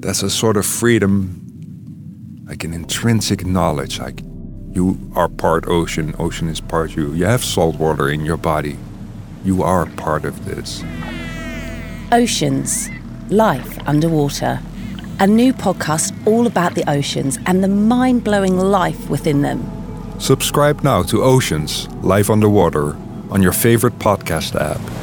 there's 0.00 0.22
a 0.22 0.30
sort 0.30 0.56
of 0.56 0.64
freedom, 0.64 2.44
like 2.46 2.64
an 2.64 2.72
intrinsic 2.72 3.44
knowledge, 3.44 3.98
like 3.98 4.22
you 4.72 4.98
are 5.16 5.28
part 5.28 5.66
ocean, 5.66 6.14
ocean 6.18 6.48
is 6.48 6.60
part 6.60 6.94
you. 6.96 7.12
You 7.12 7.24
have 7.24 7.44
salt 7.44 7.78
water 7.78 8.08
in 8.08 8.24
your 8.24 8.36
body. 8.36 8.76
You 9.44 9.62
are 9.62 9.86
part 9.86 10.24
of 10.24 10.44
this. 10.44 10.84
Oceans, 12.12 12.88
life 13.28 13.78
underwater. 13.88 14.60
A 15.20 15.26
new 15.26 15.52
podcast 15.52 16.14
all 16.26 16.46
about 16.46 16.74
the 16.74 16.88
oceans 16.88 17.38
and 17.46 17.62
the 17.62 17.68
mind 17.68 18.22
blowing 18.22 18.56
life 18.56 19.10
within 19.10 19.42
them. 19.42 19.68
Subscribe 20.20 20.84
now 20.84 21.02
to 21.02 21.22
Oceans, 21.22 21.88
Life 22.02 22.30
Underwater, 22.30 22.96
on 23.30 23.42
your 23.42 23.52
favorite 23.52 23.98
podcast 23.98 24.54
app. 24.54 24.97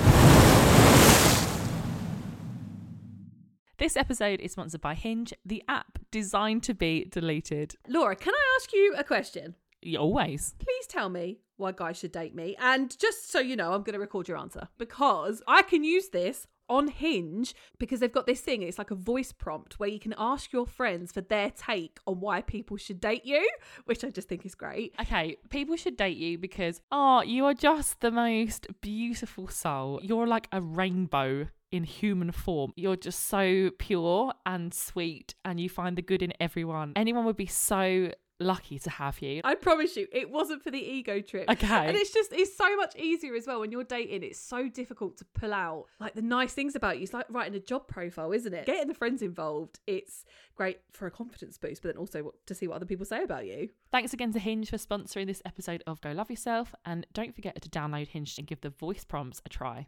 This 3.95 4.01
episode 4.01 4.41
is 4.41 4.51
sponsored 4.51 4.81
by 4.81 4.93
Hinge, 4.93 5.33
the 5.45 5.63
app 5.69 5.99
designed 6.11 6.63
to 6.63 6.73
be 6.73 7.05
deleted. 7.05 7.77
Laura, 7.87 8.13
can 8.17 8.33
I 8.33 8.57
ask 8.59 8.73
you 8.73 8.93
a 8.97 9.05
question? 9.05 9.55
Always. 9.97 10.53
Please 10.59 10.85
tell 10.85 11.07
me 11.07 11.39
why 11.55 11.71
guys 11.71 11.95
should 11.95 12.11
date 12.11 12.35
me. 12.35 12.57
And 12.59 12.93
just 12.99 13.31
so 13.31 13.39
you 13.39 13.55
know, 13.55 13.71
I'm 13.71 13.83
going 13.83 13.93
to 13.93 13.99
record 13.99 14.27
your 14.27 14.37
answer 14.37 14.67
because 14.77 15.41
I 15.47 15.61
can 15.61 15.85
use 15.85 16.09
this 16.09 16.45
on 16.67 16.89
Hinge 16.89 17.55
because 17.79 18.01
they've 18.01 18.11
got 18.11 18.27
this 18.27 18.41
thing. 18.41 18.63
It's 18.63 18.77
like 18.77 18.91
a 18.91 18.95
voice 18.95 19.31
prompt 19.31 19.79
where 19.79 19.87
you 19.87 19.99
can 19.99 20.13
ask 20.17 20.51
your 20.51 20.65
friends 20.65 21.13
for 21.13 21.21
their 21.21 21.51
take 21.51 21.99
on 22.05 22.19
why 22.19 22.41
people 22.41 22.75
should 22.75 22.99
date 22.99 23.23
you, 23.23 23.49
which 23.85 24.03
I 24.03 24.09
just 24.09 24.27
think 24.27 24.45
is 24.45 24.55
great. 24.55 24.93
Okay, 24.99 25.37
people 25.49 25.77
should 25.77 25.95
date 25.95 26.17
you 26.17 26.37
because, 26.37 26.81
oh, 26.91 27.21
you 27.21 27.45
are 27.45 27.53
just 27.53 28.01
the 28.01 28.11
most 28.11 28.67
beautiful 28.81 29.47
soul. 29.47 30.01
You're 30.03 30.27
like 30.27 30.49
a 30.51 30.59
rainbow 30.59 31.47
in 31.75 31.83
human 31.83 32.31
form. 32.31 32.73
You're 32.75 32.95
just 32.95 33.27
so 33.27 33.71
pure 33.77 34.33
and 34.45 34.73
sweet, 34.73 35.35
and 35.43 35.59
you 35.59 35.69
find 35.69 35.97
the 35.97 36.01
good 36.01 36.21
in 36.21 36.33
everyone. 36.39 36.93
Anyone 36.95 37.25
would 37.25 37.37
be 37.37 37.45
so 37.45 38.11
lucky 38.39 38.77
to 38.77 38.89
have 38.89 39.21
you. 39.21 39.39
I 39.45 39.55
promise 39.55 39.95
you, 39.95 40.07
it 40.11 40.29
wasn't 40.29 40.61
for 40.61 40.69
the 40.69 40.77
ego 40.77 41.21
trip. 41.21 41.49
Okay. 41.49 41.87
And 41.87 41.95
it's 41.95 42.11
just, 42.11 42.33
it's 42.33 42.55
so 42.57 42.75
much 42.75 42.95
easier 42.97 43.33
as 43.33 43.47
well 43.47 43.61
when 43.61 43.71
you're 43.71 43.85
dating. 43.85 44.23
It's 44.23 44.39
so 44.39 44.67
difficult 44.67 45.17
to 45.19 45.25
pull 45.33 45.53
out 45.53 45.85
like 46.01 46.15
the 46.15 46.21
nice 46.21 46.53
things 46.53 46.75
about 46.75 46.97
you. 46.97 47.03
It's 47.03 47.13
like 47.13 47.27
writing 47.29 47.55
a 47.55 47.59
job 47.59 47.87
profile, 47.87 48.33
isn't 48.33 48.53
it? 48.53 48.65
Getting 48.65 48.87
the 48.87 48.93
friends 48.93 49.21
involved, 49.21 49.79
it's 49.87 50.25
great 50.55 50.79
for 50.91 51.07
a 51.07 51.11
confidence 51.11 51.57
boost, 51.57 51.81
but 51.81 51.93
then 51.93 51.97
also 51.97 52.33
to 52.45 52.53
see 52.53 52.67
what 52.67 52.75
other 52.75 52.85
people 52.85 53.05
say 53.05 53.23
about 53.23 53.45
you. 53.45 53.69
Thanks 53.91 54.13
again 54.13 54.33
to 54.33 54.39
Hinge 54.39 54.69
for 54.69 54.77
sponsoring 54.77 55.27
this 55.27 55.41
episode 55.45 55.81
of 55.87 56.01
Go 56.01 56.11
Love 56.11 56.29
Yourself, 56.29 56.75
and 56.83 57.07
don't 57.13 57.33
forget 57.33 57.61
to 57.61 57.69
download 57.69 58.07
Hinge 58.07 58.37
and 58.37 58.45
give 58.45 58.59
the 58.59 58.69
voice 58.69 59.05
prompts 59.05 59.41
a 59.45 59.49
try. 59.49 59.87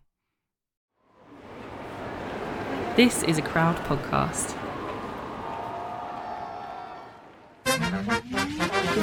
This 2.97 3.21
is 3.21 3.37
a 3.37 3.43
crowd 3.43 3.75
podcast. 3.85 4.55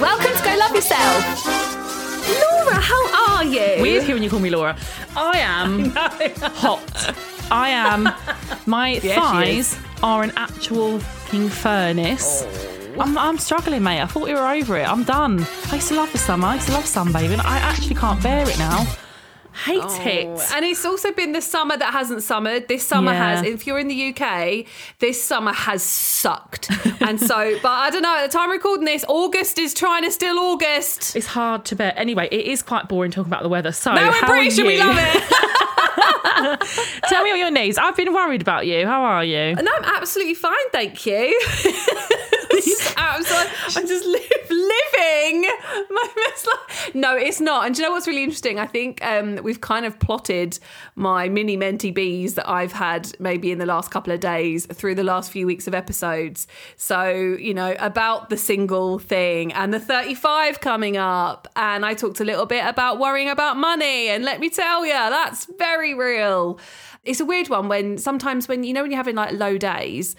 Welcome 0.01 0.35
to 0.35 0.43
Go 0.43 0.57
Love 0.59 0.75
Yourself. 0.75 1.45
Laura, 2.41 2.75
how 2.75 3.37
are 3.37 3.45
you? 3.45 3.81
Weird 3.81 4.03
hearing 4.03 4.21
you 4.21 4.29
call 4.29 4.41
me 4.41 4.49
Laura. 4.49 4.77
I 5.15 5.37
am 5.37 5.91
hot. 5.95 7.15
I 7.49 7.69
am. 7.69 8.09
My 8.65 8.99
she 8.99 9.07
thighs 9.07 9.79
are 10.03 10.23
an 10.23 10.33
actual 10.35 10.99
fucking 10.99 11.47
furnace. 11.47 12.43
Oh. 12.43 12.99
I'm, 12.99 13.17
I'm 13.17 13.37
struggling, 13.37 13.83
mate. 13.83 14.01
I 14.01 14.07
thought 14.07 14.23
we 14.23 14.33
were 14.33 14.45
over 14.45 14.77
it. 14.77 14.89
I'm 14.89 15.05
done. 15.05 15.47
I 15.71 15.75
used 15.75 15.87
to 15.87 15.95
love 15.95 16.11
the 16.11 16.17
summer. 16.17 16.47
I 16.47 16.55
used 16.55 16.67
to 16.67 16.73
love 16.73 16.83
sunbathing. 16.83 17.39
I 17.45 17.59
actually 17.59 17.95
can't 17.95 18.21
bear 18.21 18.45
it 18.49 18.59
now. 18.59 18.85
Hate 19.65 19.81
oh. 19.81 20.01
it. 20.03 20.51
And 20.53 20.63
it's 20.63 20.85
also 20.85 21.11
been 21.11 21.31
the 21.31 21.41
summer 21.41 21.75
that 21.75 21.91
hasn't 21.91 22.21
summered. 22.21 22.67
This 22.67 22.85
summer 22.85 23.11
Yeah. 23.11 23.37
has, 23.37 23.45
if 23.45 23.65
you're 23.65 23.79
in 23.79 23.87
the 23.87 24.13
UK, 24.13 24.65
this 24.99 25.23
summer 25.23 25.53
has 25.53 25.81
sucked. 25.81 26.69
and 27.01 27.19
so, 27.19 27.57
but 27.63 27.71
I 27.71 27.89
don't 27.89 28.03
know, 28.03 28.15
at 28.15 28.31
the 28.31 28.37
time 28.37 28.49
of 28.49 28.53
recording 28.53 28.85
this, 28.85 29.03
August 29.07 29.57
is 29.57 29.73
trying 29.73 30.03
to 30.03 30.11
still 30.11 30.37
August. 30.37 31.15
It's 31.15 31.25
hard 31.25 31.65
to 31.65 31.75
bear. 31.75 31.97
Anyway, 31.97 32.29
it 32.31 32.45
is 32.45 32.61
quite 32.61 32.87
boring 32.87 33.09
talking 33.09 33.31
about 33.31 33.41
the 33.41 33.49
weather. 33.49 33.71
So, 33.71 33.95
No, 33.95 34.03
we're 34.03 34.11
how 34.11 34.27
British 34.27 34.59
are 34.59 34.61
and 34.61 34.67
we 34.67 34.77
love 34.77 34.97
it. 34.99 35.23
Tell 37.09 37.23
me 37.23 37.31
on 37.31 37.39
your 37.39 37.49
knees. 37.49 37.79
I've 37.79 37.95
been 37.95 38.13
worried 38.13 38.41
about 38.41 38.67
you. 38.67 38.85
How 38.85 39.01
are 39.01 39.23
you? 39.23 39.55
No, 39.55 39.71
I'm 39.77 39.95
absolutely 39.95 40.35
fine, 40.35 40.69
thank 40.71 41.07
you. 41.07 41.39
Absolutely, 42.97 43.53
I'm 43.75 43.87
just 43.87 44.05
live, 44.05 44.49
living 44.49 45.41
my 45.89 46.07
best 46.15 46.47
life. 46.47 46.95
No, 46.95 47.15
it's 47.15 47.41
not. 47.41 47.65
And 47.65 47.75
do 47.75 47.81
you 47.81 47.87
know 47.87 47.93
what's 47.93 48.07
really 48.07 48.23
interesting? 48.23 48.59
I 48.59 48.67
think 48.67 49.03
um, 49.05 49.37
we've 49.43 49.61
kind 49.61 49.85
of 49.85 49.99
plotted 49.99 50.59
my 50.95 51.29
mini 51.29 51.57
menti 51.57 51.91
bees 51.91 52.35
that 52.35 52.49
I've 52.49 52.71
had 52.71 53.19
maybe 53.19 53.51
in 53.51 53.57
the 53.57 53.65
last 53.65 53.91
couple 53.91 54.13
of 54.13 54.19
days 54.19 54.65
through 54.67 54.95
the 54.95 55.03
last 55.03 55.31
few 55.31 55.45
weeks 55.45 55.67
of 55.67 55.73
episodes. 55.73 56.47
So, 56.77 57.09
you 57.09 57.53
know, 57.53 57.75
about 57.79 58.29
the 58.29 58.37
single 58.37 58.99
thing 58.99 59.53
and 59.53 59.73
the 59.73 59.79
35 59.79 60.61
coming 60.61 60.97
up. 60.97 61.47
And 61.55 61.85
I 61.85 61.93
talked 61.93 62.19
a 62.19 62.25
little 62.25 62.45
bit 62.45 62.65
about 62.65 62.99
worrying 62.99 63.29
about 63.29 63.57
money. 63.57 64.09
And 64.09 64.23
let 64.23 64.39
me 64.39 64.49
tell 64.49 64.85
you, 64.85 64.93
that's 64.93 65.45
very 65.57 65.93
real. 65.93 66.59
It's 67.03 67.19
a 67.19 67.25
weird 67.25 67.49
one 67.49 67.67
when 67.67 67.97
sometimes 67.97 68.47
when, 68.47 68.63
you 68.63 68.73
know, 68.73 68.81
when 68.81 68.91
you're 68.91 68.97
having 68.97 69.15
like 69.15 69.33
low 69.33 69.57
days, 69.57 70.15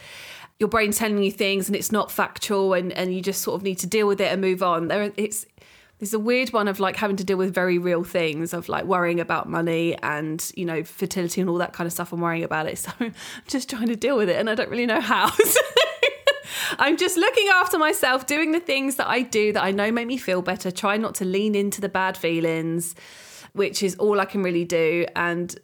your 0.59 0.69
brain's 0.69 0.99
telling 0.99 1.23
you 1.23 1.31
things 1.31 1.69
and 1.69 1.77
it's 1.77 1.93
not 1.93 2.11
factual 2.11 2.73
and, 2.73 2.93
and 2.93 3.15
you 3.15 3.21
just 3.21 3.43
sort 3.43 3.57
of 3.57 3.63
need 3.63 3.79
to 3.79 3.87
deal 3.87 4.07
with 4.07 4.21
it 4.21 4.33
and 4.33 4.41
move 4.41 4.63
on. 4.63 4.89
There 4.89 5.13
it's 5.17 5.47
there's 5.99 6.13
a 6.13 6.19
weird 6.19 6.53
one 6.53 6.69
of 6.69 6.79
like 6.79 6.97
having 6.97 7.17
to 7.17 7.25
deal 7.25 7.39
with 7.39 7.55
very 7.55 7.79
real 7.79 8.05
things 8.05 8.53
of 8.53 8.69
like 8.69 8.85
worrying 8.85 9.19
about 9.19 9.49
money 9.49 9.97
and 10.03 10.53
you 10.55 10.65
know 10.65 10.85
fertility 10.85 11.41
and 11.41 11.49
all 11.49 11.57
that 11.59 11.73
kind 11.73 11.87
of 11.87 11.93
stuff 11.93 12.13
and 12.13 12.21
worrying 12.23 12.45
about 12.45 12.67
it. 12.67 12.79
So 12.87 12.93
I'm 13.01 13.15
just 13.49 13.71
trying 13.71 13.89
to 13.89 13.97
deal 13.97 14.17
with 14.17 14.29
it 14.29 14.37
and 14.37 14.49
I 14.49 14.55
don't 14.55 14.71
really 14.71 14.87
know 14.87 15.01
how. 15.01 15.31
I'm 16.79 16.97
just 16.97 17.17
looking 17.17 17.49
after 17.55 17.79
myself, 17.79 18.27
doing 18.27 18.53
the 18.53 18.61
things 18.61 18.97
that 18.97 19.09
I 19.09 19.23
do 19.23 19.53
that 19.53 19.63
I 19.63 19.71
know 19.71 19.91
make 19.91 20.07
me 20.07 20.17
feel 20.17 20.43
better, 20.43 20.71
try 20.71 20.97
not 20.97 21.15
to 21.17 21.25
lean 21.25 21.55
into 21.55 21.81
the 21.81 21.89
bad 21.89 22.17
feelings, 22.17 22.95
which 23.53 23.83
is 23.83 23.95
all 23.97 24.21
I 24.21 24.25
can 24.25 24.43
really 24.43 24.65
do. 24.65 25.07
And 25.15 25.59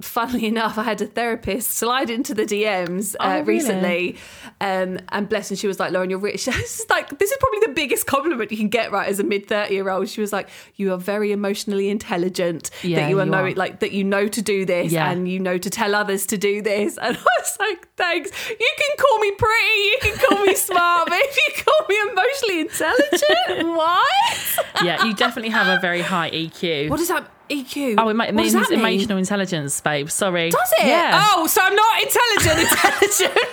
funnily 0.00 0.46
enough, 0.46 0.78
I 0.78 0.84
had 0.84 1.00
a 1.02 1.06
therapist 1.06 1.70
slide 1.72 2.10
into 2.10 2.34
the 2.34 2.44
DMs 2.44 3.14
uh, 3.14 3.16
Oh, 3.20 3.30
really? 3.40 3.42
recently, 3.44 4.16
um, 4.60 4.98
and 5.10 5.28
bless 5.28 5.50
and 5.50 5.58
she 5.58 5.66
was 5.66 5.78
like, 5.80 5.92
"Lauren, 5.92 6.10
you're 6.10 6.18
rich." 6.18 6.44
This 6.60 6.80
is 6.80 6.86
like 6.90 7.18
this 7.18 7.30
is 7.30 7.36
probably 7.40 7.60
the 7.68 7.72
biggest 7.74 8.06
compliment 8.06 8.50
you 8.50 8.56
can 8.56 8.68
get, 8.68 8.90
right? 8.92 9.08
As 9.08 9.18
a 9.20 9.24
mid 9.24 9.46
thirty 9.48 9.74
year 9.74 9.88
old, 9.90 10.08
she 10.08 10.20
was 10.20 10.32
like, 10.32 10.48
"You 10.76 10.92
are 10.92 10.98
very 10.98 11.32
emotionally 11.32 11.88
intelligent. 11.90 12.70
Yeah, 12.82 13.00
that 13.00 13.10
you 13.10 13.18
are 13.20 13.24
you 13.24 13.30
know 13.30 13.44
are. 13.44 13.54
like 13.54 13.80
that 13.80 13.92
you 13.92 14.04
know 14.04 14.28
to 14.28 14.42
do 14.42 14.64
this, 14.64 14.92
Yeah. 14.92 15.10
and 15.10 15.28
you 15.28 15.38
know 15.38 15.58
to 15.58 15.70
tell 15.70 15.94
others 15.94 16.26
to 16.26 16.36
do 16.38 16.62
this." 16.62 16.98
And 17.02 17.16
I 17.16 17.20
was 17.40 17.56
like, 17.58 17.88
"Thanks. 17.96 18.30
You 18.48 18.72
can 18.78 18.96
call 18.98 19.18
me 19.18 19.30
pretty, 19.32 19.80
you 19.92 19.98
can 20.02 20.16
call 20.28 20.44
me 20.46 20.54
smart, 20.54 21.08
but 21.10 21.18
if 21.20 21.36
you 21.36 21.64
call 21.64 21.86
me 21.88 21.96
emotionally 22.10 22.60
intelligent, 22.60 23.76
what? 23.76 24.58
Yeah, 24.84 25.04
you 25.04 25.14
definitely 25.14 25.50
have 25.50 25.66
a 25.68 25.80
very 25.80 26.02
high 26.02 26.30
EQ. 26.30 26.88
What 26.90 26.98
does 26.98 27.08
that 27.08 27.28
EQ? 27.50 27.96
Oh, 27.98 28.08
it, 28.08 28.14
ma- 28.14 28.24
it 28.24 28.34
means 28.34 28.54
mean? 28.54 28.72
emotional 28.72 29.18
intelligence, 29.18 29.80
babe. 29.80 30.08
Sorry. 30.08 30.50
Does 30.50 30.72
it? 30.78 30.86
Yeah. 30.86 31.26
Oh, 31.34 31.46
so 31.46 31.60
I'm 31.60 31.74
not 31.74 32.02
intelligent. 32.02 32.60
Intelligent. 32.70 33.34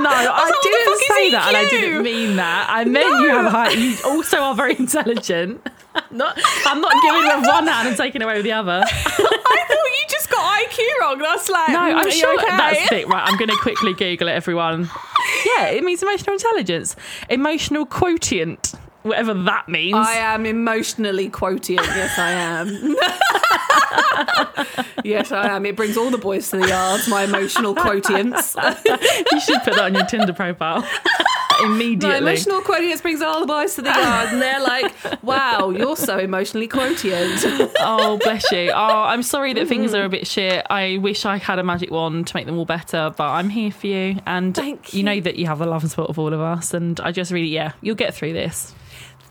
no, 0.00 0.10
I, 0.10 0.50
the 0.50 0.58
didn't 0.62 0.98
say 0.98 1.30
that, 1.32 1.44
and 1.48 1.56
I 1.56 1.68
didn't 1.68 2.02
mean 2.02 2.36
that. 2.36 2.66
I 2.70 2.84
meant 2.84 3.20
you 3.20 3.28
have 3.30 3.52
high. 3.52 3.70
You 3.70 3.96
also 4.06 4.38
are 4.38 4.54
very 4.54 4.76
intelligent. 4.78 5.60
not, 6.10 6.38
I'm 6.66 6.80
not 6.80 6.92
giving 7.02 7.22
with 7.22 7.46
one 7.46 7.66
hand 7.66 7.88
and 7.88 7.96
taking 7.96 8.22
away 8.22 8.36
with 8.36 8.44
the 8.44 8.52
other. 8.52 8.82
I 8.84 9.64
thought 9.68 9.70
you 9.70 10.06
just 10.08 10.30
got 10.30 10.60
IQ 10.62 10.78
wrong. 11.00 11.18
That's 11.18 11.48
like 11.48 11.68
No, 11.68 11.78
mm, 11.78 11.94
I'm 11.94 12.06
are 12.06 12.10
sure 12.10 12.34
okay? 12.38 12.56
that's 12.56 12.92
it. 12.92 13.08
Right, 13.08 13.22
I'm 13.26 13.36
going 13.38 13.50
to 13.50 13.56
quickly 13.60 13.92
Google 13.94 14.28
it, 14.28 14.32
everyone. 14.32 14.90
Yeah, 15.56 15.66
it 15.66 15.84
means 15.84 16.02
emotional 16.02 16.34
intelligence, 16.34 16.96
emotional 17.28 17.84
quotient, 17.86 18.74
whatever 19.08 19.34
that 19.34 19.68
means. 19.68 19.96
I 19.96 20.14
am 20.14 20.46
emotionally 20.46 21.28
quotient. 21.28 21.86
Yes, 21.86 22.18
I 22.18 22.30
am. 22.30 22.96
yes, 25.04 25.32
I 25.32 25.48
am. 25.48 25.66
It 25.66 25.76
brings 25.76 25.96
all 25.96 26.10
the 26.10 26.18
boys 26.18 26.50
to 26.50 26.58
the 26.58 26.68
yards. 26.68 27.08
My 27.08 27.24
emotional 27.24 27.74
quotients. 27.74 28.54
you 29.32 29.40
should 29.40 29.62
put 29.62 29.74
that 29.74 29.84
on 29.84 29.94
your 29.94 30.06
Tinder 30.06 30.32
profile 30.32 30.86
Immediately. 31.64 32.08
My 32.08 32.18
emotional 32.18 32.60
quotients 32.60 33.02
brings 33.02 33.20
all 33.20 33.40
the 33.40 33.46
boys 33.46 33.74
to 33.74 33.82
the 33.82 33.90
yard, 33.90 34.28
and 34.32 34.40
they're 34.40 34.60
like, 34.60 34.94
"Wow, 35.24 35.70
you're 35.70 35.96
so 35.96 36.18
emotionally 36.18 36.68
quotient." 36.68 37.72
Oh, 37.80 38.18
bless 38.22 38.50
you. 38.52 38.70
Oh, 38.70 39.02
I'm 39.02 39.22
sorry 39.24 39.54
that 39.54 39.66
things 39.66 39.90
mm-hmm. 39.90 40.00
are 40.00 40.04
a 40.04 40.08
bit 40.08 40.26
shit. 40.26 40.64
I 40.70 40.98
wish 40.98 41.24
I 41.24 41.36
had 41.36 41.58
a 41.58 41.64
magic 41.64 41.90
wand 41.90 42.28
to 42.28 42.36
make 42.36 42.46
them 42.46 42.58
all 42.58 42.64
better, 42.64 43.12
but 43.16 43.28
I'm 43.28 43.48
here 43.48 43.72
for 43.72 43.88
you. 43.88 44.20
And 44.26 44.54
Thank 44.54 44.94
you 44.94 45.02
know 45.02 45.18
that 45.20 45.36
you 45.36 45.46
have 45.46 45.58
the 45.58 45.66
love 45.66 45.82
and 45.82 45.90
support 45.90 46.10
of 46.10 46.18
all 46.18 46.32
of 46.32 46.40
us. 46.40 46.74
And 46.74 47.00
I 47.00 47.10
just 47.10 47.32
really, 47.32 47.48
yeah, 47.48 47.72
you'll 47.80 47.96
get 47.96 48.14
through 48.14 48.34
this. 48.34 48.72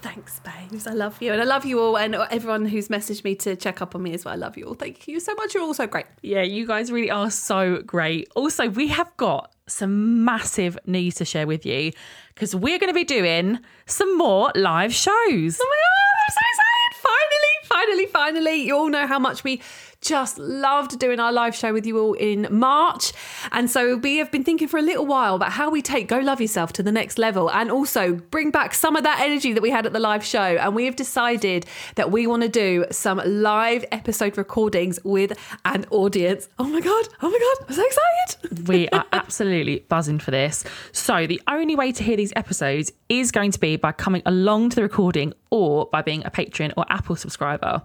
Thanks, 0.08 0.40
babes. 0.40 0.88
I 0.88 0.94
love 0.94 1.22
you, 1.22 1.34
and 1.34 1.42
I 1.42 1.44
love 1.44 1.66
you 1.66 1.82
all, 1.82 1.98
and 1.98 2.16
everyone 2.16 2.66
who's 2.66 2.88
messaged 2.88 3.26
me 3.26 3.36
to 3.36 3.58
check 3.58 3.82
up 3.82 3.94
on 3.94 4.02
me 4.02 4.14
as 4.14 4.24
well. 4.24 4.34
I 4.34 4.38
love 4.38 4.58
you 4.58 4.64
all. 4.64 4.74
Thank 4.74 5.06
you 5.06 5.20
so 5.20 5.34
much. 5.36 5.54
You're 5.54 5.64
all 5.64 5.74
so 5.74 5.86
great. 5.86 6.06
Yeah, 6.22 6.44
you 6.44 6.66
guys 6.66 6.94
really 6.94 7.12
are 7.12 7.30
so 7.30 7.82
great. 7.82 8.30
Also, 8.34 8.70
we 8.70 8.88
have 8.88 9.16
got 9.18 9.54
some 9.68 10.24
massive 10.24 10.80
news 10.86 11.16
to 11.16 11.26
share 11.26 11.46
with 11.46 11.66
you 11.66 11.92
because 12.34 12.56
we're 12.56 12.80
going 12.80 12.90
to 12.90 12.94
be 12.94 13.04
doing 13.04 13.60
some 13.86 14.18
more 14.18 14.50
live 14.56 14.94
shows. 14.94 15.60
Oh 15.60 15.68
my 15.68 15.78
god, 15.84 16.16
I'm 16.24 16.32
so 16.32 16.40
excited! 16.54 16.78
Finally, 17.02 18.06
finally, 18.06 18.06
finally. 18.06 18.66
You 18.66 18.78
all 18.78 18.90
know 18.90 19.08
how 19.08 19.20
much 19.20 19.44
we 19.44 19.62
just 20.02 20.38
loved 20.38 21.00
doing 21.00 21.20
our 21.20 21.32
live 21.32 21.56
show 21.56 21.74
with 21.74 21.86
you 21.86 22.00
all 22.00 22.14
in 22.14 22.48
March. 22.50 23.14
And 23.52 23.70
so 23.70 23.98
we 23.98 24.18
have 24.18 24.32
been 24.32 24.44
thinking 24.44 24.68
for 24.68 24.78
a 24.78 24.82
little 24.82 25.06
while 25.06 25.36
about 25.36 25.52
how 25.52 25.70
we 25.70 25.82
take 25.82 26.08
Go 26.08 26.20
Love 26.20 26.40
Yourself 26.40 26.74
to 26.74 26.84
the 26.84 26.92
next 26.92 27.18
level 27.18 27.50
and 27.50 27.72
also 27.72 28.14
bring 28.14 28.52
back 28.52 28.74
some 28.74 28.96
of 28.96 29.04
that 29.04 29.20
energy 29.20 29.54
that 29.54 29.62
we 29.62 29.70
had 29.70 29.86
at 29.86 29.94
the 29.94 30.00
live 30.00 30.24
show. 30.24 30.40
And 30.40 30.76
we 30.76 30.86
have 30.86 30.96
decided 30.96 31.66
that 31.96 32.12
we 32.12 32.28
want 32.28 32.44
to 32.44 32.50
do 32.50 32.86
some 32.92 33.22
live 33.26 33.84
episode 33.92 34.38
recordings 34.38 35.00
with 35.04 35.38
an 35.66 35.86
audience. 35.90 36.48
Oh 36.60 36.66
my 36.66 36.80
God. 36.80 37.08
Oh 37.22 37.30
my 37.30 37.40
God. 37.40 37.68
I'm 37.70 37.76
so 37.76 37.86
excited. 37.86 38.68
we 38.68 38.88
are 38.90 39.06
absolutely 39.14 39.80
buzzing 39.90 40.20
for 40.20 40.32
this. 40.32 40.64
So, 40.92 41.28
the 41.28 41.42
only 41.48 41.76
way 41.76 41.92
to 41.92 42.04
hear 42.04 42.18
these 42.18 42.34
episodes 42.36 42.92
is 43.10 43.32
going 43.32 43.52
to 43.52 43.60
be 43.60 43.76
by 43.76 43.92
coming 43.92 44.22
along 44.26 44.70
to 44.70 44.76
the 44.76 44.84
recording 44.84 45.34
or 45.50 45.88
by 45.88 46.02
being 46.02 46.26
a 46.26 46.32
Patreon 46.32 46.74
or 46.78 46.86
Apple 46.90 47.16
subscriber. 47.16 47.82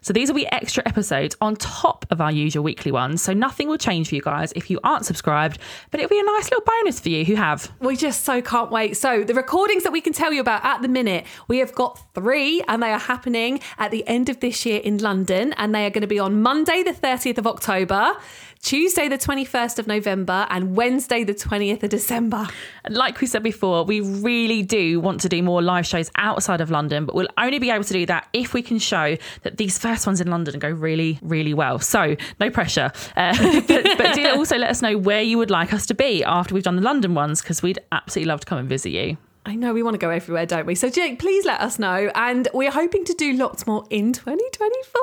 So, 0.00 0.12
these 0.12 0.28
will 0.28 0.36
be 0.36 0.46
extra 0.52 0.82
episodes 0.86 1.36
on 1.40 1.55
top 1.56 2.06
of 2.10 2.20
our 2.20 2.32
usual 2.32 2.62
weekly 2.62 2.92
ones. 2.92 3.22
So, 3.22 3.32
nothing 3.32 3.68
will 3.68 3.78
change 3.78 4.08
for 4.08 4.14
you 4.14 4.22
guys 4.22 4.52
if 4.56 4.70
you 4.70 4.78
aren't 4.84 5.06
subscribed, 5.06 5.58
but 5.90 6.00
it'll 6.00 6.10
be 6.10 6.20
a 6.20 6.24
nice 6.24 6.50
little 6.50 6.64
bonus 6.64 7.00
for 7.00 7.08
you 7.08 7.24
who 7.24 7.34
have. 7.34 7.72
We 7.80 7.96
just 7.96 8.24
so 8.24 8.40
can't 8.42 8.70
wait. 8.70 8.96
So, 8.96 9.24
the 9.24 9.34
recordings 9.34 9.82
that 9.82 9.92
we 9.92 10.00
can 10.00 10.12
tell 10.12 10.32
you 10.32 10.40
about 10.40 10.64
at 10.64 10.82
the 10.82 10.88
minute, 10.88 11.26
we 11.48 11.58
have 11.58 11.74
got 11.74 12.00
three 12.14 12.62
and 12.68 12.82
they 12.82 12.92
are 12.92 12.98
happening 12.98 13.60
at 13.78 13.90
the 13.90 14.06
end 14.06 14.28
of 14.28 14.40
this 14.40 14.64
year 14.64 14.80
in 14.80 14.98
London 14.98 15.52
and 15.54 15.74
they 15.74 15.86
are 15.86 15.90
going 15.90 16.02
to 16.02 16.06
be 16.06 16.18
on 16.18 16.42
Monday, 16.42 16.82
the 16.82 16.92
30th 16.92 17.38
of 17.38 17.46
October. 17.46 18.16
Tuesday, 18.60 19.08
the 19.08 19.18
21st 19.18 19.78
of 19.78 19.86
November, 19.86 20.46
and 20.50 20.76
Wednesday, 20.76 21.24
the 21.24 21.34
20th 21.34 21.82
of 21.82 21.90
December. 21.90 22.46
Like 22.88 23.20
we 23.20 23.26
said 23.26 23.42
before, 23.42 23.84
we 23.84 24.00
really 24.00 24.62
do 24.62 25.00
want 25.00 25.20
to 25.20 25.28
do 25.28 25.42
more 25.42 25.62
live 25.62 25.86
shows 25.86 26.10
outside 26.16 26.60
of 26.60 26.70
London, 26.70 27.06
but 27.06 27.14
we'll 27.14 27.28
only 27.38 27.58
be 27.58 27.70
able 27.70 27.84
to 27.84 27.92
do 27.92 28.06
that 28.06 28.28
if 28.32 28.54
we 28.54 28.62
can 28.62 28.78
show 28.78 29.16
that 29.42 29.56
these 29.56 29.78
first 29.78 30.06
ones 30.06 30.20
in 30.20 30.28
London 30.28 30.58
go 30.58 30.68
really, 30.68 31.18
really 31.22 31.54
well. 31.54 31.78
So, 31.78 32.16
no 32.40 32.50
pressure. 32.50 32.92
Uh, 33.16 33.60
but, 33.68 33.84
but 33.98 34.14
do 34.14 34.28
also 34.30 34.56
let 34.56 34.70
us 34.70 34.82
know 34.82 34.98
where 34.98 35.22
you 35.22 35.38
would 35.38 35.50
like 35.50 35.72
us 35.72 35.86
to 35.86 35.94
be 35.94 36.24
after 36.24 36.54
we've 36.54 36.64
done 36.64 36.76
the 36.76 36.82
London 36.82 37.14
ones, 37.14 37.40
because 37.42 37.62
we'd 37.62 37.78
absolutely 37.92 38.28
love 38.28 38.40
to 38.40 38.46
come 38.46 38.58
and 38.58 38.68
visit 38.68 38.90
you. 38.90 39.16
I 39.46 39.54
know 39.54 39.72
we 39.72 39.84
want 39.84 39.94
to 39.94 39.98
go 39.98 40.10
everywhere, 40.10 40.44
don't 40.44 40.66
we? 40.66 40.74
So, 40.74 40.90
Jake, 40.90 41.20
please 41.20 41.44
let 41.44 41.60
us 41.60 41.78
know. 41.78 42.10
And 42.16 42.48
we're 42.52 42.72
hoping 42.72 43.04
to 43.04 43.14
do 43.14 43.32
lots 43.34 43.64
more 43.64 43.84
in 43.90 44.12
2024. 44.12 45.00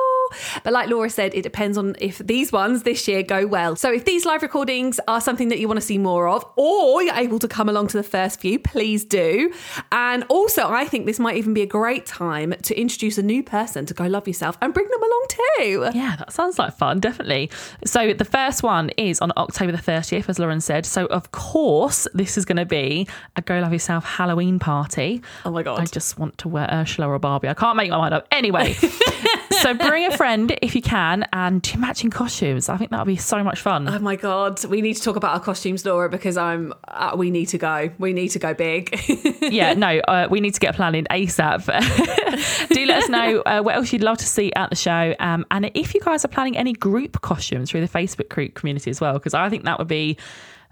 But 0.62 0.72
like 0.72 0.88
Laura 0.88 1.10
said, 1.10 1.34
it 1.34 1.42
depends 1.42 1.76
on 1.76 1.96
if 1.98 2.18
these 2.18 2.52
ones 2.52 2.82
this 2.82 3.06
year 3.08 3.22
go 3.22 3.46
well. 3.46 3.76
So, 3.76 3.92
if 3.92 4.04
these 4.04 4.24
live 4.24 4.42
recordings 4.42 5.00
are 5.08 5.20
something 5.20 5.48
that 5.48 5.58
you 5.58 5.68
want 5.68 5.78
to 5.78 5.86
see 5.86 5.98
more 5.98 6.28
of, 6.28 6.44
or 6.56 7.02
you're 7.02 7.14
able 7.14 7.38
to 7.38 7.48
come 7.48 7.68
along 7.68 7.88
to 7.88 7.96
the 7.96 8.02
first 8.02 8.40
few, 8.40 8.58
please 8.58 9.04
do. 9.04 9.52
And 9.90 10.24
also, 10.28 10.68
I 10.68 10.84
think 10.84 11.06
this 11.06 11.18
might 11.18 11.36
even 11.36 11.54
be 11.54 11.62
a 11.62 11.66
great 11.66 12.06
time 12.06 12.54
to 12.62 12.78
introduce 12.78 13.18
a 13.18 13.22
new 13.22 13.42
person 13.42 13.86
to 13.86 13.94
go 13.94 14.06
love 14.06 14.28
yourself 14.28 14.56
and 14.60 14.72
bring 14.72 14.88
them 14.88 15.02
along 15.02 15.26
too. 15.28 15.90
Yeah, 15.94 16.16
that 16.16 16.32
sounds 16.32 16.58
like 16.58 16.74
fun, 16.74 17.00
definitely. 17.00 17.50
So, 17.84 18.12
the 18.12 18.24
first 18.24 18.62
one 18.62 18.90
is 18.90 19.20
on 19.20 19.32
October 19.36 19.72
the 19.72 19.78
30th, 19.78 20.28
as 20.28 20.38
Lauren 20.38 20.60
said. 20.60 20.86
So, 20.86 21.06
of 21.06 21.32
course, 21.32 22.06
this 22.14 22.38
is 22.38 22.44
going 22.44 22.58
to 22.58 22.64
be 22.64 23.08
a 23.36 23.42
Go 23.42 23.58
Love 23.58 23.72
Yourself 23.72 24.04
Halloween 24.04 24.44
Halloween 24.44 24.58
party. 24.58 25.22
Oh 25.44 25.50
my 25.50 25.62
God. 25.62 25.80
I 25.80 25.84
just 25.84 26.18
want 26.18 26.38
to 26.38 26.48
wear 26.48 26.68
Ursula 26.70 27.08
or 27.08 27.18
Barbie. 27.18 27.48
I 27.48 27.54
can't 27.54 27.76
make 27.76 27.90
my 27.90 27.98
mind 27.98 28.14
up. 28.14 28.26
Anyway, 28.32 28.72
so 29.62 29.74
bring 29.74 30.06
a 30.06 30.16
friend 30.16 30.23
if 30.62 30.74
you 30.74 30.82
can 30.82 31.26
and 31.32 31.62
do 31.62 31.78
matching 31.78 32.10
costumes. 32.10 32.68
I 32.68 32.76
think 32.76 32.90
that 32.90 32.98
would 32.98 33.06
be 33.06 33.16
so 33.16 33.42
much 33.42 33.60
fun. 33.60 33.88
Oh 33.88 33.98
my 33.98 34.16
God. 34.16 34.64
We 34.64 34.80
need 34.80 34.94
to 34.94 35.02
talk 35.02 35.16
about 35.16 35.34
our 35.34 35.40
costumes, 35.40 35.84
Laura, 35.84 36.08
because 36.08 36.36
I'm, 36.36 36.72
uh, 36.88 37.14
we 37.16 37.30
need 37.30 37.46
to 37.46 37.58
go. 37.58 37.90
We 37.98 38.12
need 38.12 38.28
to 38.28 38.38
go 38.38 38.54
big. 38.54 38.98
yeah, 39.42 39.74
no, 39.74 39.98
uh, 40.00 40.28
we 40.30 40.40
need 40.40 40.54
to 40.54 40.60
get 40.60 40.74
a 40.74 40.76
plan 40.76 40.94
in 40.94 41.06
ASAP. 41.10 41.66
do 42.68 42.86
let 42.86 43.04
us 43.04 43.08
know 43.08 43.40
uh, 43.40 43.62
what 43.62 43.74
else 43.74 43.92
you'd 43.92 44.02
love 44.02 44.18
to 44.18 44.26
see 44.26 44.52
at 44.54 44.70
the 44.70 44.76
show. 44.76 45.14
Um, 45.18 45.44
and 45.50 45.70
if 45.74 45.94
you 45.94 46.00
guys 46.00 46.24
are 46.24 46.28
planning 46.28 46.56
any 46.56 46.72
group 46.72 47.20
costumes 47.20 47.70
through 47.70 47.86
the 47.86 47.88
Facebook 47.88 48.28
group 48.28 48.54
community 48.54 48.90
as 48.90 49.00
well, 49.00 49.14
because 49.14 49.34
I 49.34 49.48
think 49.48 49.64
that 49.64 49.78
would 49.78 49.88
be 49.88 50.16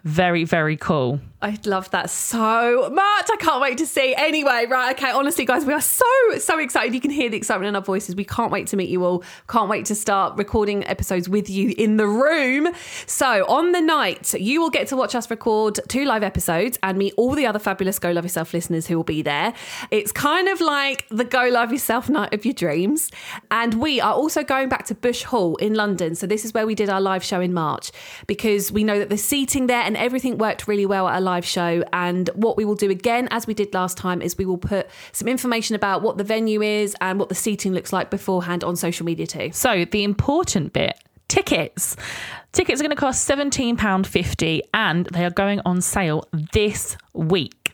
very, 0.05 0.45
very 0.45 0.77
cool. 0.77 1.21
I 1.43 1.59
love 1.65 1.91
that 1.91 2.09
so 2.09 2.89
much. 2.91 3.29
I 3.33 3.37
can't 3.37 3.61
wait 3.61 3.77
to 3.79 3.87
see. 3.87 4.15
Anyway, 4.15 4.67
right, 4.71 4.97
okay, 4.97 5.11
honestly, 5.11 5.45
guys, 5.45 5.65
we 5.65 5.73
are 5.73 5.81
so, 5.81 6.05
so 6.39 6.61
excited. 6.61 6.95
You 6.95 7.01
can 7.01 7.11
hear 7.11 7.29
the 7.29 7.37
excitement 7.37 7.67
in 7.67 7.75
our 7.75 7.83
voices. 7.83 8.15
We 8.15 8.25
can't 8.25 8.53
wait 8.53 8.69
to 8.69 8.77
meet 8.77 8.89
you 8.89 9.05
all. 9.05 9.25
Can't 9.49 9.69
wait 9.69 9.85
to 9.87 9.97
start 9.97 10.39
recording 10.39 10.87
episodes 10.87 11.29
with 11.29 11.51
you 11.51 11.75
in 11.77 11.97
the 11.97 12.07
room. 12.07 12.69
So, 13.07 13.45
on 13.49 13.73
the 13.73 13.81
night, 13.81 14.35
you 14.35 14.61
will 14.61 14.71
get 14.71 14.87
to 14.89 14.97
watch 14.97 15.17
us 15.17 15.29
record 15.31 15.81
two 15.89 16.05
live 16.05 16.23
episodes 16.23 16.79
and 16.81 16.97
meet 16.97 17.13
all 17.17 17.35
the 17.35 17.45
other 17.45 17.59
fabulous 17.59 17.99
Go 17.99 18.13
Love 18.13 18.25
Yourself 18.25 18.55
listeners 18.55 18.87
who 18.87 18.97
will 18.97 19.03
be 19.03 19.21
there. 19.21 19.53
It's 19.91 20.13
kind 20.13 20.47
of 20.47 20.61
like 20.61 21.09
the 21.09 21.25
Go 21.25 21.49
Love 21.49 21.73
Yourself 21.73 22.09
night 22.09 22.33
of 22.33 22.45
your 22.45 22.55
dreams. 22.55 23.11
And 23.51 23.75
we 23.75 24.01
are 24.01 24.15
also 24.15 24.45
going 24.45 24.69
back 24.69 24.87
to 24.87 24.95
Bush 24.95 25.25
Hall 25.25 25.57
in 25.57 25.75
London. 25.75 26.15
So, 26.15 26.29
this 26.29 26.45
is 26.45 26.55
where 26.55 26.69
we 26.69 26.77
did 26.77 26.89
our 26.89 27.01
live 27.01 27.25
show 27.25 27.41
in 27.41 27.53
March 27.53 27.91
because 28.29 28.71
we 28.71 28.85
know 28.85 29.01
that 29.01 29.09
the 29.09 29.19
seating 29.19 29.67
there 29.67 29.83
and 29.83 29.97
everything 29.97 30.39
worked 30.39 30.69
really 30.69 30.87
well 30.87 31.09
at 31.09 31.21
live 31.21 31.32
show. 31.41 31.85
And 31.93 32.29
what 32.35 32.57
we 32.57 32.65
will 32.65 32.75
do 32.75 32.91
again, 32.91 33.29
as 33.31 33.47
we 33.47 33.55
did 33.55 33.73
last 33.75 33.97
time, 33.97 34.23
is 34.23 34.37
we 34.39 34.47
will 34.47 34.59
put 34.59 34.89
some 35.13 35.29
information 35.29 35.75
about 35.75 36.03
what 36.03 36.19
the 36.19 36.25
venue 36.25 36.63
is 36.63 36.97
and 37.01 37.19
what 37.19 37.29
the 37.29 37.35
seating 37.35 37.73
looks 37.73 37.93
like 37.93 38.11
beforehand 38.11 38.65
on 38.65 38.77
social 38.77 39.07
media 39.07 39.27
too. 39.27 39.51
So, 39.53 39.85
the 39.85 40.05
important 40.05 40.73
bit 40.73 40.99
tickets. 41.29 41.97
Tickets 42.53 42.81
are 42.81 42.85
going 42.85 42.95
to 42.95 43.01
cost 43.01 43.27
£17.50 43.29 44.61
and 44.75 45.07
they 45.07 45.25
are 45.25 45.31
going 45.31 45.61
on 45.65 45.81
sale 45.81 46.29
this 46.53 46.99
week. 47.15 47.73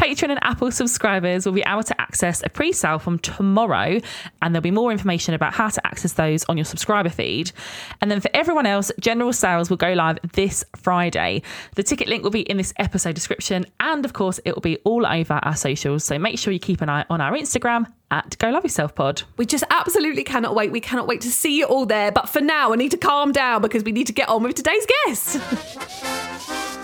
Patreon 0.00 0.30
and 0.30 0.38
Apple 0.42 0.70
subscribers 0.70 1.44
will 1.44 1.52
be 1.52 1.62
able 1.66 1.82
to 1.82 2.00
access 2.00 2.42
a 2.42 2.48
pre 2.48 2.72
sale 2.72 2.98
from 2.98 3.18
tomorrow, 3.18 4.00
and 4.40 4.54
there'll 4.54 4.62
be 4.62 4.70
more 4.70 4.90
information 4.90 5.34
about 5.34 5.52
how 5.52 5.68
to 5.68 5.86
access 5.86 6.14
those 6.14 6.42
on 6.44 6.56
your 6.56 6.64
subscriber 6.64 7.10
feed. 7.10 7.52
And 8.00 8.10
then 8.10 8.22
for 8.22 8.30
everyone 8.32 8.64
else, 8.64 8.90
general 8.98 9.34
sales 9.34 9.68
will 9.68 9.76
go 9.76 9.92
live 9.92 10.18
this 10.32 10.64
Friday. 10.74 11.42
The 11.74 11.82
ticket 11.82 12.08
link 12.08 12.24
will 12.24 12.30
be 12.30 12.40
in 12.40 12.56
this 12.56 12.72
episode 12.78 13.14
description, 13.14 13.66
and 13.78 14.06
of 14.06 14.14
course, 14.14 14.40
it 14.46 14.54
will 14.54 14.62
be 14.62 14.78
all 14.84 15.04
over 15.06 15.34
our 15.34 15.54
socials. 15.54 16.02
So 16.02 16.18
make 16.18 16.38
sure 16.38 16.50
you 16.50 16.58
keep 16.58 16.80
an 16.80 16.88
eye 16.88 17.04
on 17.10 17.20
our 17.20 17.32
Instagram 17.32 17.84
at 18.10 18.38
Go 18.38 18.48
Love 18.48 18.64
Yourself 18.64 18.94
Pod. 18.94 19.24
We 19.36 19.44
just 19.44 19.64
absolutely 19.68 20.24
cannot 20.24 20.54
wait. 20.54 20.72
We 20.72 20.80
cannot 20.80 21.08
wait 21.08 21.20
to 21.20 21.30
see 21.30 21.58
you 21.58 21.66
all 21.66 21.84
there. 21.84 22.10
But 22.10 22.30
for 22.30 22.40
now, 22.40 22.72
I 22.72 22.76
need 22.76 22.92
to 22.92 22.96
calm 22.96 23.32
down 23.32 23.60
because 23.60 23.84
we 23.84 23.92
need 23.92 24.06
to 24.06 24.14
get 24.14 24.30
on 24.30 24.42
with 24.44 24.54
today's 24.54 24.86
guest. 25.04 26.76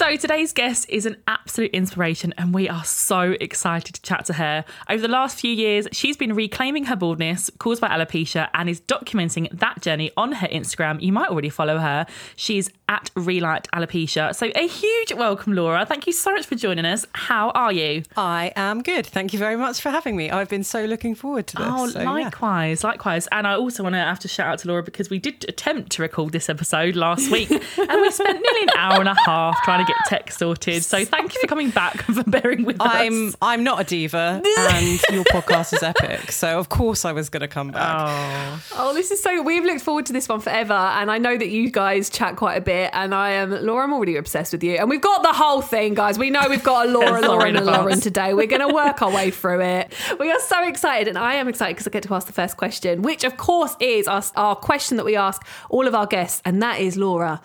So 0.00 0.16
today's 0.16 0.54
guest 0.54 0.88
is 0.88 1.04
an 1.04 1.18
absolute 1.28 1.72
inspiration, 1.72 2.32
and 2.38 2.54
we 2.54 2.70
are 2.70 2.84
so 2.84 3.36
excited 3.38 3.96
to 3.96 4.00
chat 4.00 4.24
to 4.24 4.32
her. 4.32 4.64
Over 4.88 5.02
the 5.02 5.08
last 5.08 5.38
few 5.38 5.52
years, 5.52 5.86
she's 5.92 6.16
been 6.16 6.32
reclaiming 6.34 6.84
her 6.84 6.96
baldness 6.96 7.50
caused 7.58 7.82
by 7.82 7.88
alopecia 7.88 8.48
and 8.54 8.70
is 8.70 8.80
documenting 8.80 9.50
that 9.58 9.82
journey 9.82 10.10
on 10.16 10.32
her 10.32 10.48
Instagram. 10.48 11.02
You 11.02 11.12
might 11.12 11.28
already 11.28 11.50
follow 11.50 11.76
her. 11.76 12.06
She's 12.34 12.70
at 12.88 13.10
Relight 13.14 13.68
Alopecia. 13.72 14.34
So 14.34 14.50
a 14.54 14.66
huge 14.66 15.12
welcome, 15.12 15.52
Laura. 15.52 15.86
Thank 15.86 16.08
you 16.08 16.12
so 16.12 16.32
much 16.32 16.46
for 16.46 16.56
joining 16.56 16.84
us. 16.84 17.06
How 17.14 17.50
are 17.50 17.72
you? 17.72 18.02
I 18.16 18.52
am 18.56 18.82
good. 18.82 19.06
Thank 19.06 19.32
you 19.32 19.38
very 19.38 19.56
much 19.56 19.80
for 19.80 19.90
having 19.90 20.16
me. 20.16 20.28
I've 20.28 20.48
been 20.48 20.64
so 20.64 20.86
looking 20.86 21.14
forward 21.14 21.46
to 21.48 21.56
this. 21.56 21.66
Oh, 21.68 21.88
so, 21.88 22.02
likewise, 22.02 22.82
yeah. 22.82 22.88
likewise. 22.88 23.28
And 23.30 23.46
I 23.46 23.54
also 23.54 23.84
want 23.84 23.94
to 23.94 23.98
have 23.98 24.18
to 24.20 24.28
shout 24.28 24.48
out 24.48 24.58
to 24.60 24.68
Laura 24.68 24.82
because 24.82 25.08
we 25.08 25.20
did 25.20 25.44
attempt 25.48 25.92
to 25.92 26.02
record 26.02 26.32
this 26.32 26.48
episode 26.48 26.96
last 26.96 27.30
week, 27.30 27.50
and 27.50 28.00
we 28.00 28.10
spent 28.10 28.42
nearly 28.42 28.62
an 28.62 28.70
hour 28.76 28.98
and 28.98 29.08
a 29.08 29.16
half 29.24 29.62
trying 29.62 29.86
to 29.86 29.89
get 29.92 30.04
tech 30.06 30.32
sorted. 30.32 30.84
So 30.84 31.04
thank 31.04 31.34
you 31.34 31.40
for 31.40 31.46
coming 31.46 31.70
back 31.70 32.06
and 32.08 32.16
for 32.16 32.24
bearing 32.24 32.64
with 32.64 32.80
us. 32.80 32.88
I'm, 32.90 33.28
us. 33.28 33.36
I'm 33.42 33.64
not 33.64 33.80
a 33.80 33.84
diva, 33.84 34.42
and 34.58 35.00
your 35.10 35.24
podcast 35.24 35.72
is 35.72 35.82
epic. 35.82 36.32
So 36.32 36.58
of 36.58 36.68
course 36.68 37.04
I 37.04 37.12
was 37.12 37.28
going 37.28 37.40
to 37.42 37.48
come 37.48 37.70
back. 37.70 38.08
Oh. 38.08 38.62
oh, 38.76 38.94
this 38.94 39.10
is 39.10 39.22
so. 39.22 39.42
We've 39.42 39.64
looked 39.64 39.82
forward 39.82 40.06
to 40.06 40.12
this 40.12 40.28
one 40.28 40.40
forever, 40.40 40.72
and 40.72 41.10
I 41.10 41.18
know 41.18 41.36
that 41.36 41.48
you 41.48 41.70
guys 41.70 42.10
chat 42.10 42.36
quite 42.36 42.56
a 42.56 42.60
bit. 42.60 42.90
And 42.92 43.14
I 43.14 43.30
am 43.30 43.50
Laura. 43.50 43.84
I'm 43.84 43.92
already 43.92 44.16
obsessed 44.16 44.52
with 44.52 44.62
you, 44.62 44.76
and 44.76 44.88
we've 44.88 45.00
got 45.00 45.22
the 45.22 45.32
whole 45.32 45.62
thing, 45.62 45.94
guys. 45.94 46.18
We 46.18 46.30
know 46.30 46.46
we've 46.48 46.62
got 46.62 46.88
a 46.88 46.90
Laura, 46.90 47.20
Laura, 47.20 47.48
and 47.48 47.56
a 47.56 47.64
Lauren 47.64 48.00
today. 48.00 48.34
We're 48.34 48.46
going 48.46 48.66
to 48.66 48.74
work 48.74 49.02
our 49.02 49.12
way 49.12 49.30
through 49.30 49.62
it. 49.62 49.92
We 50.18 50.30
are 50.30 50.40
so 50.40 50.66
excited, 50.66 51.08
and 51.08 51.18
I 51.18 51.34
am 51.34 51.48
excited 51.48 51.74
because 51.74 51.86
I 51.86 51.90
get 51.90 52.02
to 52.04 52.14
ask 52.14 52.26
the 52.26 52.32
first 52.32 52.56
question, 52.56 53.02
which 53.02 53.24
of 53.24 53.36
course 53.36 53.76
is 53.80 54.06
our, 54.06 54.22
our 54.36 54.56
question 54.56 54.96
that 54.96 55.04
we 55.04 55.16
ask 55.16 55.46
all 55.68 55.86
of 55.86 55.94
our 55.94 56.06
guests, 56.06 56.42
and 56.44 56.62
that 56.62 56.80
is 56.80 56.96
Laura 56.96 57.40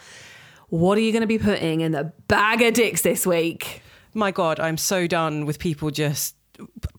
what 0.75 0.98
are 0.98 1.01
you 1.01 1.12
going 1.12 1.22
to 1.22 1.27
be 1.27 1.39
putting 1.39 1.82
in 1.82 1.94
the 1.94 2.12
bag 2.27 2.62
of 2.62 2.74
dicks 2.74 3.01
this 3.01 3.25
week? 3.25 3.82
My 4.13 4.32
God, 4.32 4.60
I'm 4.60 4.77
so 4.77 5.08
done 5.08 5.46
with 5.46 5.60
people 5.60 5.91
just 5.91 6.36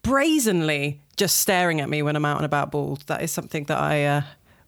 brazenly 0.02 1.00
just 1.16 1.38
staring 1.38 1.80
at 1.80 1.88
me 1.88 2.02
when 2.02 2.14
I'm 2.16 2.24
out 2.24 2.36
and 2.36 2.44
about 2.44 2.70
bald. 2.70 3.02
That 3.06 3.22
is 3.22 3.30
something 3.30 3.64
that 3.64 3.78
I 3.78 4.04
uh, 4.04 4.22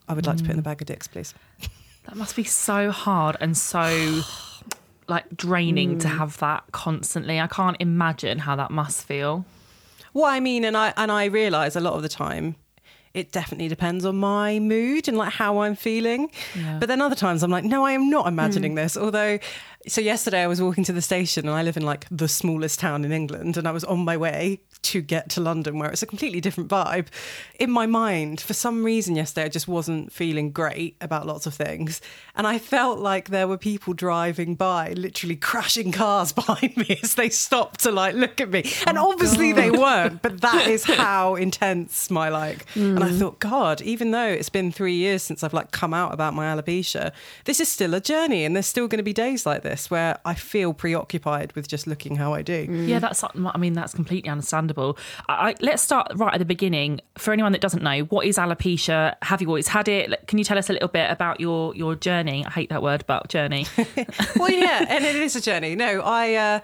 I 0.09 0.15
would 0.15 0.27
like 0.27 0.37
mm. 0.37 0.39
to 0.39 0.45
put 0.45 0.51
in 0.51 0.57
the 0.57 0.63
bag 0.63 0.81
of 0.81 0.87
dicks, 0.87 1.09
please. 1.09 1.35
That 2.05 2.17
must 2.17 2.37
be 2.37 2.45
so 2.45 2.91
hard 2.91 3.37
and 3.41 3.57
so 3.57 4.23
like 5.09 5.37
draining 5.37 5.97
mm. 5.97 6.01
to 6.01 6.09
have 6.09 6.39
that 6.39 6.65
constantly. 6.73 7.41
I 7.41 7.47
can't 7.47 7.77
imagine 7.81 8.39
how 8.39 8.57
that 8.57 8.71
must 8.71 9.05
feel. 9.05 9.45
Well, 10.15 10.25
I 10.25 10.41
mean, 10.41 10.65
and 10.65 10.77
I 10.77 10.93
and 10.97 11.13
I 11.13 11.27
realise 11.27 11.77
a 11.77 11.81
lot 11.81 11.95
of 11.95 12.03
the 12.03 12.09
time 12.09 12.57
it 13.19 13.33
definitely 13.33 13.69
depends 13.69 14.05
on 14.05 14.17
my 14.17 14.59
mood 14.61 15.09
and 15.09 15.17
like 15.17 15.33
how 15.33 15.59
I'm 15.59 15.75
feeling. 15.75 16.31
Yeah. 16.57 16.79
But 16.79 16.89
then 16.89 17.01
other 17.01 17.17
times 17.17 17.43
I'm 17.43 17.51
like, 17.51 17.65
no, 17.65 17.85
I 17.85 17.93
am 17.93 18.09
not 18.09 18.29
imagining 18.29 18.73
mm. 18.73 18.77
this. 18.77 18.97
Although 18.97 19.39
So 19.87 20.01
yesterday 20.01 20.43
I 20.43 20.49
was 20.49 20.61
walking 20.61 20.83
to 20.85 20.93
the 20.93 21.01
station 21.01 21.47
and 21.47 21.57
I 21.57 21.63
live 21.63 21.77
in 21.77 21.85
like 21.85 22.07
the 22.11 22.27
smallest 22.27 22.81
town 22.81 23.05
in 23.05 23.13
England 23.13 23.57
and 23.57 23.69
I 23.69 23.71
was 23.71 23.85
on 23.85 24.01
my 24.01 24.17
way 24.17 24.61
to 24.83 25.01
get 25.01 25.29
to 25.31 25.41
London 25.41 25.79
where 25.79 25.91
it's 25.91 26.03
a 26.03 26.07
completely 26.07 26.41
different 26.41 26.69
vibe. 26.69 27.07
In 27.61 27.71
my 27.71 27.87
mind, 27.87 28.41
for 28.41 28.55
some 28.55 28.85
reason 28.85 29.15
yesterday 29.15 29.47
I 29.47 29.49
just 29.49 29.69
wasn't 29.69 30.13
feeling 30.13 30.51
great 30.51 30.97
about 31.01 31.27
lots 31.27 31.47
of 31.47 31.55
things 31.55 32.01
and 32.35 32.45
I 32.45 32.59
felt 32.59 32.99
like 32.99 33.29
there 33.29 33.47
were 33.47 33.57
people 33.57 33.95
driving 33.95 34.57
by 34.57 34.95
literally 34.95 35.37
crashing 35.37 35.93
cars 35.93 36.33
behind 36.39 36.77
me 36.77 36.99
as 37.01 37.15
they 37.15 37.29
stopped 37.29 37.81
to 37.81 37.93
like 37.93 38.17
look 38.17 38.41
at 38.41 38.51
me. 38.51 38.65
Oh 38.67 38.85
and 38.89 38.99
obviously 38.99 39.53
they 39.53 39.71
weren't, 39.71 40.23
but 40.23 40.41
that 40.41 40.67
is 40.67 40.85
how 40.87 41.37
intense 41.37 42.11
my 42.11 42.31
like 42.31 42.67
and 42.75 43.03
I 43.05 43.11
hmm. 43.11 43.19
thought 43.19 43.39
god, 43.39 43.81
even 43.83 44.11
though 44.11 44.27
it's 44.27 44.49
been 44.49 44.73
3 44.73 44.93
years 44.93 45.23
since 45.23 45.45
I've 45.45 45.55
like 45.55 45.71
come 45.71 45.95
out 45.95 46.13
about 46.13 46.35
my 46.35 46.47
alopecia, 46.47 47.13
this 47.45 47.61
is 47.61 47.69
still 47.69 47.95
a 47.95 48.01
journey 48.01 48.45
and 48.45 48.57
there's 48.57 48.67
still 48.67 48.89
going 48.89 48.99
to 48.99 49.05
be 49.05 49.13
days 49.13 49.47
like 49.47 49.63
this 49.63 49.68
where 49.91 50.19
I 50.25 50.35
feel 50.35 50.73
preoccupied 50.73 51.53
with 51.53 51.69
just 51.69 51.87
looking 51.87 52.17
how 52.17 52.35
I 52.35 52.43
do. 52.43 52.67
Yeah, 52.71 52.99
that's. 52.99 53.19
Something 53.19 53.47
I 53.47 53.59
mean, 53.59 53.73
that's 53.73 53.95
completely 53.95 54.31
understandable. 54.31 54.97
I, 55.29 55.51
I, 55.51 55.55
let's 55.61 55.83
start 55.83 56.13
right 56.15 56.33
at 56.35 56.39
the 56.39 56.45
beginning. 56.45 57.01
For 57.17 57.33
anyone 57.33 57.53
that 57.53 57.61
doesn't 57.61 57.83
know, 57.83 58.01
what 58.01 58.27
is 58.27 58.37
alopecia? 58.37 59.17
Have 59.23 59.41
you 59.41 59.49
always 59.49 59.69
had 59.69 59.89
it? 59.89 60.27
Can 60.27 60.39
you 60.39 60.45
tell 60.45 60.59
us 60.59 60.71
a 60.71 60.73
little 60.73 60.89
bit 60.89 61.11
about 61.11 61.41
your 61.41 61.75
your 61.75 61.95
journey? 61.95 62.45
I 62.45 62.51
hate 62.51 62.71
that 62.71 62.83
word, 62.83 63.05
but 63.07 63.29
journey. 63.29 63.67
well, 64.37 64.51
yeah, 64.51 64.87
and 64.89 65.05
it 65.05 65.17
is 65.17 65.37
a 65.37 65.41
journey. 65.41 65.75
No, 65.75 66.01
I 66.01 66.35
uh, 66.35 66.61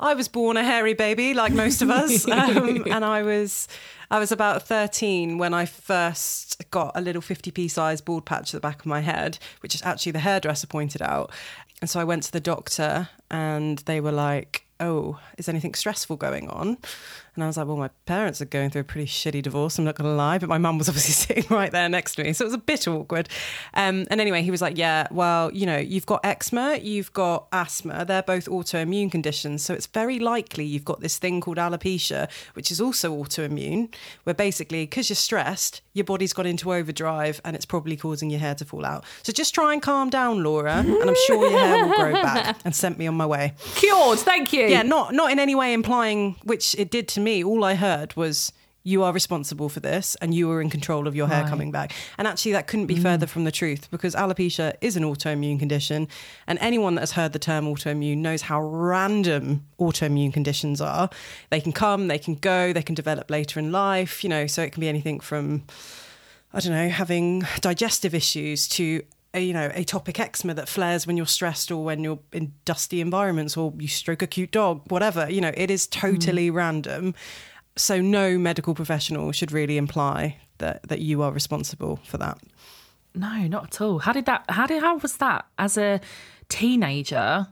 I 0.00 0.14
was 0.14 0.28
born 0.28 0.56
a 0.56 0.64
hairy 0.64 0.94
baby, 0.94 1.34
like 1.34 1.52
most 1.52 1.82
of 1.82 1.90
us, 1.90 2.26
um, 2.28 2.84
and 2.90 3.04
I 3.04 3.22
was 3.22 3.68
I 4.10 4.18
was 4.18 4.32
about 4.32 4.62
thirteen 4.62 5.36
when 5.36 5.52
I 5.52 5.66
first 5.66 6.70
got 6.70 6.92
a 6.94 7.00
little 7.00 7.22
fifty 7.22 7.50
p 7.50 7.68
size 7.68 8.00
bald 8.00 8.24
patch 8.24 8.54
at 8.54 8.60
the 8.62 8.66
back 8.66 8.80
of 8.80 8.86
my 8.86 9.00
head, 9.00 9.38
which 9.60 9.74
is 9.74 9.82
actually 9.82 10.12
the 10.12 10.20
hairdresser 10.20 10.66
pointed 10.66 11.02
out. 11.02 11.30
And 11.80 11.88
so 11.88 12.00
I 12.00 12.04
went 12.04 12.24
to 12.24 12.32
the 12.32 12.40
doctor, 12.40 13.08
and 13.30 13.78
they 13.80 14.00
were 14.00 14.12
like, 14.12 14.66
"Oh, 14.78 15.18
is 15.38 15.48
anything 15.48 15.74
stressful 15.74 16.16
going 16.16 16.48
on?" 16.48 16.78
And 17.34 17.44
I 17.44 17.46
was 17.46 17.56
like, 17.56 17.66
well, 17.66 17.76
my 17.76 17.90
parents 18.06 18.40
are 18.40 18.46
going 18.46 18.70
through 18.70 18.82
a 18.82 18.84
pretty 18.84 19.06
shitty 19.06 19.42
divorce. 19.42 19.78
I'm 19.78 19.84
not 19.84 19.94
going 19.94 20.08
to 20.08 20.14
lie, 20.14 20.38
but 20.38 20.48
my 20.48 20.58
mum 20.58 20.78
was 20.78 20.88
obviously 20.90 21.12
sitting 21.12 21.44
right 21.54 21.70
there 21.70 21.88
next 21.88 22.16
to 22.16 22.24
me. 22.24 22.32
So 22.32 22.44
it 22.44 22.48
was 22.48 22.54
a 22.54 22.58
bit 22.58 22.88
awkward. 22.88 23.28
Um, 23.74 24.06
and 24.10 24.20
anyway, 24.20 24.42
he 24.42 24.50
was 24.50 24.62
like, 24.62 24.76
yeah, 24.76 25.06
well, 25.10 25.52
you 25.52 25.66
know, 25.66 25.78
you've 25.78 26.06
got 26.06 26.20
eczema, 26.24 26.78
you've 26.82 27.12
got 27.12 27.46
asthma. 27.52 28.04
They're 28.04 28.22
both 28.22 28.46
autoimmune 28.46 29.10
conditions. 29.10 29.62
So 29.62 29.74
it's 29.74 29.86
very 29.86 30.18
likely 30.18 30.64
you've 30.64 30.84
got 30.84 31.00
this 31.00 31.18
thing 31.18 31.40
called 31.40 31.58
alopecia, 31.58 32.30
which 32.54 32.70
is 32.70 32.80
also 32.80 33.14
autoimmune, 33.16 33.94
where 34.24 34.34
basically, 34.34 34.84
because 34.84 35.08
you're 35.08 35.16
stressed, 35.16 35.82
your 35.92 36.04
body's 36.04 36.32
got 36.32 36.46
into 36.46 36.72
overdrive 36.72 37.40
and 37.44 37.56
it's 37.56 37.66
probably 37.66 37.96
causing 37.96 38.30
your 38.30 38.40
hair 38.40 38.54
to 38.54 38.64
fall 38.64 38.84
out. 38.84 39.04
So 39.22 39.32
just 39.32 39.54
try 39.54 39.72
and 39.72 39.82
calm 39.82 40.10
down, 40.10 40.42
Laura, 40.42 40.74
and 40.74 41.10
I'm 41.10 41.16
sure 41.26 41.48
your 41.48 41.58
hair 41.58 41.86
will 41.86 41.94
grow 41.94 42.12
back 42.12 42.58
and 42.64 42.74
sent 42.74 42.98
me 42.98 43.06
on 43.06 43.14
my 43.14 43.26
way. 43.26 43.54
Cured. 43.74 44.18
Thank 44.20 44.52
you. 44.52 44.66
Yeah, 44.66 44.82
not 44.82 45.14
not 45.14 45.30
in 45.32 45.38
any 45.38 45.54
way 45.54 45.72
implying 45.72 46.36
which 46.44 46.74
it 46.78 46.90
did 46.90 47.08
to 47.08 47.20
me. 47.20 47.29
All 47.42 47.64
I 47.64 47.74
heard 47.74 48.16
was 48.16 48.52
you 48.82 49.02
are 49.02 49.12
responsible 49.12 49.68
for 49.68 49.80
this 49.80 50.16
and 50.22 50.34
you 50.34 50.50
are 50.50 50.60
in 50.60 50.70
control 50.70 51.06
of 51.06 51.14
your 51.14 51.28
hair 51.28 51.42
Right. 51.42 51.50
coming 51.50 51.70
back. 51.70 51.92
And 52.16 52.26
actually 52.26 52.52
that 52.52 52.66
couldn't 52.66 52.86
be 52.86 52.96
mm. 52.96 53.02
further 53.02 53.26
from 53.26 53.44
the 53.44 53.52
truth 53.52 53.90
because 53.90 54.14
alopecia 54.14 54.74
is 54.80 54.96
an 54.96 55.02
autoimmune 55.04 55.58
condition 55.58 56.08
and 56.46 56.58
anyone 56.60 56.94
that 56.94 57.02
has 57.02 57.12
heard 57.12 57.32
the 57.32 57.38
term 57.38 57.66
autoimmune 57.66 58.18
knows 58.18 58.42
how 58.42 58.60
random 58.62 59.66
autoimmune 59.78 60.32
conditions 60.32 60.80
are. 60.80 61.10
They 61.50 61.60
can 61.60 61.72
come, 61.72 62.08
they 62.08 62.18
can 62.18 62.36
go, 62.36 62.72
they 62.72 62.82
can 62.82 62.94
develop 62.94 63.30
later 63.30 63.60
in 63.60 63.70
life, 63.70 64.24
you 64.24 64.30
know, 64.30 64.46
so 64.46 64.62
it 64.62 64.72
can 64.72 64.80
be 64.80 64.88
anything 64.88 65.20
from 65.20 65.64
I 66.52 66.58
don't 66.58 66.72
know, 66.72 66.88
having 66.88 67.44
digestive 67.60 68.12
issues 68.12 68.66
to 68.70 69.04
a, 69.34 69.40
you 69.40 69.52
know, 69.52 69.68
atopic 69.70 70.18
eczema 70.18 70.54
that 70.54 70.68
flares 70.68 71.06
when 71.06 71.16
you're 71.16 71.26
stressed 71.26 71.70
or 71.70 71.84
when 71.84 72.02
you're 72.02 72.18
in 72.32 72.52
dusty 72.64 73.00
environments 73.00 73.56
or 73.56 73.72
you 73.78 73.88
stroke 73.88 74.22
a 74.22 74.26
cute 74.26 74.50
dog, 74.50 74.82
whatever. 74.90 75.30
You 75.30 75.40
know, 75.40 75.52
it 75.54 75.70
is 75.70 75.86
totally 75.86 76.50
mm. 76.50 76.54
random. 76.54 77.14
So 77.76 78.00
no 78.00 78.38
medical 78.38 78.74
professional 78.74 79.32
should 79.32 79.52
really 79.52 79.76
imply 79.76 80.38
that 80.58 80.82
that 80.88 81.00
you 81.00 81.22
are 81.22 81.32
responsible 81.32 82.00
for 82.04 82.18
that. 82.18 82.38
No, 83.14 83.46
not 83.48 83.64
at 83.64 83.80
all. 83.80 83.98
How 84.00 84.12
did 84.12 84.26
that? 84.26 84.44
How 84.48 84.66
did? 84.66 84.82
How 84.82 84.98
was 84.98 85.16
that 85.16 85.46
as 85.58 85.76
a 85.76 86.00
teenager? 86.48 87.48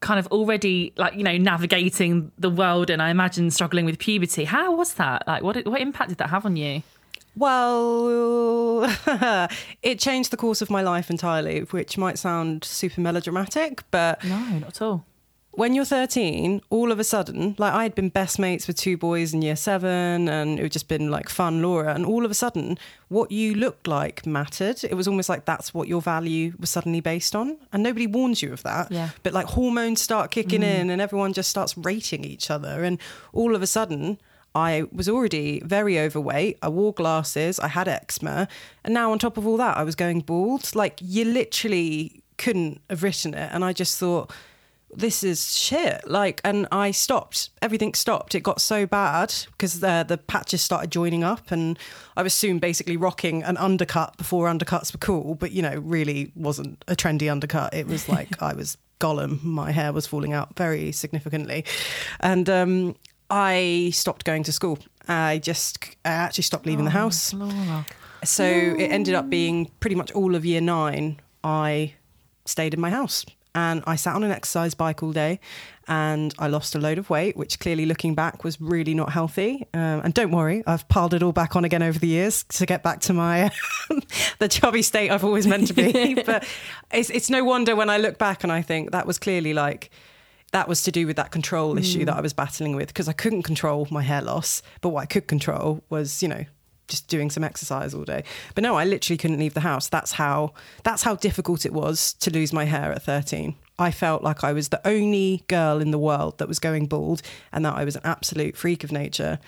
Kind 0.00 0.18
of 0.18 0.26
already 0.28 0.92
like 0.96 1.14
you 1.14 1.22
know 1.22 1.36
navigating 1.36 2.32
the 2.38 2.50
world, 2.50 2.90
and 2.90 3.02
I 3.02 3.10
imagine 3.10 3.50
struggling 3.50 3.84
with 3.84 3.98
puberty. 3.98 4.44
How 4.44 4.74
was 4.74 4.94
that? 4.94 5.26
Like, 5.26 5.42
what 5.42 5.64
what 5.66 5.80
impact 5.80 6.10
did 6.10 6.18
that 6.18 6.30
have 6.30 6.46
on 6.46 6.56
you? 6.56 6.82
Well, 7.36 8.84
it 9.82 9.98
changed 9.98 10.30
the 10.30 10.36
course 10.36 10.62
of 10.62 10.70
my 10.70 10.82
life 10.82 11.10
entirely, 11.10 11.60
which 11.60 11.96
might 11.96 12.18
sound 12.18 12.64
super 12.64 13.00
melodramatic, 13.00 13.82
but 13.90 14.22
No, 14.24 14.38
not 14.58 14.68
at 14.68 14.82
all. 14.82 15.06
when 15.52 15.74
you're 15.74 15.84
13, 15.84 16.60
all 16.70 16.90
of 16.92 16.98
a 16.98 17.04
sudden, 17.04 17.54
like 17.58 17.72
I 17.72 17.82
had 17.84 17.94
been 17.94 18.08
best 18.08 18.38
mates 18.38 18.66
with 18.66 18.76
two 18.76 18.96
boys 18.96 19.32
in 19.32 19.42
year 19.42 19.56
seven, 19.56 20.28
and 20.28 20.58
it 20.58 20.62
had 20.62 20.72
just 20.72 20.88
been 20.88 21.10
like 21.10 21.28
fun, 21.28 21.62
Laura. 21.62 21.94
And 21.94 22.04
all 22.04 22.24
of 22.24 22.30
a 22.30 22.34
sudden, 22.34 22.78
what 23.08 23.30
you 23.32 23.54
looked 23.54 23.86
like 23.86 24.26
mattered. 24.26 24.82
It 24.84 24.94
was 24.94 25.06
almost 25.08 25.28
like 25.28 25.44
that's 25.44 25.72
what 25.72 25.88
your 25.88 26.02
value 26.02 26.54
was 26.58 26.70
suddenly 26.70 27.00
based 27.00 27.34
on. 27.36 27.58
And 27.72 27.82
nobody 27.82 28.06
warns 28.06 28.42
you 28.42 28.52
of 28.52 28.62
that. 28.64 28.90
Yeah. 28.90 29.10
But 29.22 29.32
like 29.32 29.46
hormones 29.46 30.00
start 30.00 30.30
kicking 30.30 30.62
mm. 30.62 30.80
in, 30.80 30.90
and 30.90 31.00
everyone 31.00 31.32
just 31.32 31.50
starts 31.50 31.76
rating 31.76 32.24
each 32.24 32.50
other. 32.50 32.84
And 32.84 32.98
all 33.32 33.54
of 33.54 33.62
a 33.62 33.66
sudden, 33.66 34.18
I 34.54 34.84
was 34.92 35.08
already 35.08 35.60
very 35.60 35.98
overweight. 35.98 36.58
I 36.62 36.68
wore 36.68 36.92
glasses. 36.92 37.58
I 37.60 37.68
had 37.68 37.88
eczema. 37.88 38.48
And 38.84 38.92
now, 38.94 39.12
on 39.12 39.18
top 39.18 39.36
of 39.36 39.46
all 39.46 39.56
that, 39.58 39.76
I 39.76 39.84
was 39.84 39.94
going 39.94 40.20
bald. 40.20 40.74
Like, 40.74 40.98
you 41.00 41.24
literally 41.24 42.22
couldn't 42.38 42.80
have 42.90 43.02
written 43.02 43.34
it. 43.34 43.50
And 43.52 43.64
I 43.64 43.72
just 43.72 43.98
thought, 43.98 44.32
this 44.92 45.22
is 45.22 45.56
shit. 45.56 46.08
Like, 46.08 46.40
and 46.44 46.66
I 46.72 46.90
stopped. 46.90 47.50
Everything 47.62 47.94
stopped. 47.94 48.34
It 48.34 48.40
got 48.40 48.60
so 48.60 48.86
bad 48.86 49.32
because 49.52 49.80
the 49.80 50.04
the 50.06 50.18
patches 50.18 50.62
started 50.62 50.90
joining 50.90 51.22
up, 51.22 51.50
and 51.50 51.78
I 52.16 52.22
was 52.22 52.34
soon 52.34 52.58
basically 52.58 52.96
rocking 52.96 53.42
an 53.42 53.56
undercut 53.56 54.16
before 54.16 54.46
undercuts 54.46 54.92
were 54.92 54.98
cool. 54.98 55.34
But 55.34 55.52
you 55.52 55.62
know, 55.62 55.76
really 55.76 56.32
wasn't 56.34 56.84
a 56.88 56.96
trendy 56.96 57.30
undercut. 57.30 57.72
It 57.74 57.86
was 57.86 58.08
like 58.08 58.42
I 58.42 58.52
was 58.52 58.76
Gollum. 58.98 59.42
My 59.42 59.70
hair 59.70 59.92
was 59.92 60.06
falling 60.06 60.32
out 60.32 60.56
very 60.56 60.92
significantly, 60.92 61.64
and 62.18 62.48
um, 62.50 62.96
I 63.30 63.90
stopped 63.92 64.24
going 64.24 64.42
to 64.44 64.52
school. 64.52 64.78
I 65.08 65.38
just 65.38 65.96
I 66.04 66.10
actually 66.10 66.44
stopped 66.44 66.66
leaving 66.66 66.84
the 66.84 66.90
house. 66.90 67.32
Laura. 67.32 67.86
So 68.24 68.44
it 68.44 68.90
ended 68.90 69.14
up 69.14 69.30
being 69.30 69.70
pretty 69.80 69.96
much 69.96 70.12
all 70.12 70.34
of 70.34 70.44
year 70.44 70.60
nine. 70.60 71.20
I 71.42 71.94
stayed 72.44 72.74
in 72.74 72.80
my 72.80 72.90
house 72.90 73.24
and 73.54 73.82
I 73.86 73.96
sat 73.96 74.14
on 74.14 74.22
an 74.22 74.30
exercise 74.30 74.74
bike 74.74 75.02
all 75.02 75.12
day 75.12 75.40
and 75.88 76.32
I 76.38 76.46
lost 76.46 76.74
a 76.74 76.78
load 76.78 76.98
of 76.98 77.10
weight, 77.10 77.36
which 77.36 77.58
clearly 77.58 77.86
looking 77.86 78.14
back 78.14 78.44
was 78.44 78.60
really 78.60 78.94
not 78.94 79.10
healthy. 79.10 79.66
Um, 79.74 80.02
and 80.04 80.14
don't 80.14 80.30
worry, 80.30 80.62
I've 80.66 80.86
piled 80.88 81.14
it 81.14 81.22
all 81.22 81.32
back 81.32 81.56
on 81.56 81.64
again 81.64 81.82
over 81.82 81.98
the 81.98 82.06
years 82.06 82.44
to 82.44 82.66
get 82.66 82.82
back 82.82 83.00
to 83.02 83.12
my 83.12 83.50
the 84.38 84.48
chubby 84.48 84.82
state 84.82 85.10
I've 85.10 85.24
always 85.24 85.46
meant 85.46 85.66
to 85.68 85.74
be. 85.74 86.14
but 86.26 86.46
it's, 86.92 87.10
it's 87.10 87.30
no 87.30 87.42
wonder 87.42 87.74
when 87.74 87.90
I 87.90 87.96
look 87.96 88.18
back 88.18 88.44
and 88.44 88.52
I 88.52 88.62
think 88.62 88.92
that 88.92 89.06
was 89.06 89.18
clearly 89.18 89.52
like 89.52 89.90
that 90.52 90.68
was 90.68 90.82
to 90.82 90.90
do 90.90 91.06
with 91.06 91.16
that 91.16 91.30
control 91.30 91.78
issue 91.78 92.04
that 92.04 92.14
mm. 92.14 92.18
I 92.18 92.20
was 92.20 92.32
battling 92.32 92.74
with 92.74 92.88
because 92.88 93.08
I 93.08 93.12
couldn't 93.12 93.42
control 93.42 93.86
my 93.90 94.02
hair 94.02 94.20
loss, 94.20 94.62
but 94.80 94.88
what 94.88 95.02
I 95.02 95.06
could 95.06 95.28
control 95.28 95.84
was, 95.88 96.22
you 96.22 96.28
know, 96.28 96.44
just 96.88 97.08
doing 97.08 97.30
some 97.30 97.44
exercise 97.44 97.94
all 97.94 98.04
day. 98.04 98.24
But 98.54 98.64
no, 98.64 98.76
I 98.76 98.84
literally 98.84 99.16
couldn't 99.16 99.38
leave 99.38 99.54
the 99.54 99.60
house. 99.60 99.88
That's 99.88 100.12
how 100.12 100.52
that's 100.82 101.04
how 101.04 101.14
difficult 101.14 101.64
it 101.64 101.72
was 101.72 102.12
to 102.14 102.30
lose 102.30 102.52
my 102.52 102.64
hair 102.64 102.92
at 102.92 103.02
13. 103.02 103.54
I 103.78 103.90
felt 103.90 104.22
like 104.22 104.44
I 104.44 104.52
was 104.52 104.68
the 104.68 104.86
only 104.86 105.44
girl 105.48 105.80
in 105.80 105.90
the 105.90 105.98
world 105.98 106.36
that 106.38 106.48
was 106.48 106.58
going 106.58 106.86
bald 106.86 107.22
and 107.50 107.64
that 107.64 107.76
I 107.76 107.84
was 107.84 107.96
an 107.96 108.02
absolute 108.04 108.56
freak 108.56 108.84
of 108.84 108.92
nature. 108.92 109.38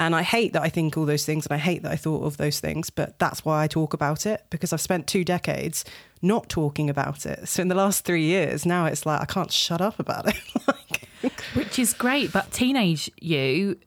And 0.00 0.16
I 0.16 0.22
hate 0.22 0.54
that 0.54 0.62
I 0.62 0.70
think 0.70 0.96
all 0.96 1.04
those 1.04 1.26
things 1.26 1.46
and 1.46 1.52
I 1.52 1.58
hate 1.58 1.82
that 1.82 1.92
I 1.92 1.96
thought 1.96 2.24
of 2.24 2.38
those 2.38 2.58
things, 2.58 2.88
but 2.88 3.18
that's 3.18 3.44
why 3.44 3.62
I 3.62 3.66
talk 3.66 3.92
about 3.92 4.24
it 4.24 4.42
because 4.48 4.72
I've 4.72 4.80
spent 4.80 5.06
two 5.06 5.24
decades 5.24 5.84
not 6.22 6.48
talking 6.48 6.88
about 6.88 7.26
it. 7.26 7.46
So 7.46 7.60
in 7.60 7.68
the 7.68 7.74
last 7.74 8.06
3 8.06 8.22
years, 8.22 8.64
now 8.64 8.86
it's 8.86 9.04
like 9.04 9.20
I 9.20 9.26
can't 9.26 9.52
shut 9.52 9.82
up 9.82 10.00
about 10.00 10.26
it. 10.28 10.40
like, 10.66 11.38
Which 11.52 11.78
is 11.78 11.92
great, 11.92 12.32
but 12.32 12.50
teenage 12.50 13.10
you, 13.20 13.78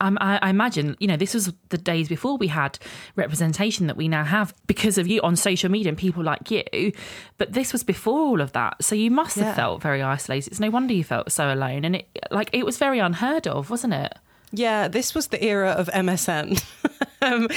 I, 0.00 0.38
I 0.40 0.48
imagine, 0.48 0.96
you 0.98 1.06
know, 1.06 1.18
this 1.18 1.34
was 1.34 1.52
the 1.68 1.76
days 1.76 2.08
before 2.08 2.38
we 2.38 2.46
had 2.46 2.78
representation 3.14 3.86
that 3.88 3.98
we 3.98 4.08
now 4.08 4.24
have 4.24 4.54
because 4.66 4.96
of 4.96 5.08
you 5.08 5.20
on 5.20 5.36
social 5.36 5.70
media 5.70 5.90
and 5.90 5.98
people 5.98 6.24
like 6.24 6.50
you. 6.50 6.92
But 7.36 7.52
this 7.52 7.74
was 7.74 7.82
before 7.82 8.18
all 8.18 8.40
of 8.40 8.52
that, 8.52 8.82
so 8.82 8.94
you 8.94 9.10
must 9.10 9.38
have 9.38 9.56
felt 9.56 9.82
very 9.82 10.00
isolated. 10.00 10.52
It's 10.52 10.60
no 10.60 10.70
wonder 10.70 10.94
you 10.94 11.04
felt 11.04 11.30
so 11.30 11.52
alone, 11.52 11.84
and 11.84 11.96
it 11.96 12.08
like 12.30 12.48
it 12.54 12.64
was 12.64 12.78
very 12.78 12.98
unheard 12.98 13.46
of, 13.46 13.68
wasn't 13.68 13.92
it? 13.92 14.14
Yeah, 14.52 14.88
this 14.88 15.14
was 15.14 15.28
the 15.28 15.42
era 15.42 15.70
of 15.70 15.88
MSN. 15.88 16.62
um, 17.22 17.48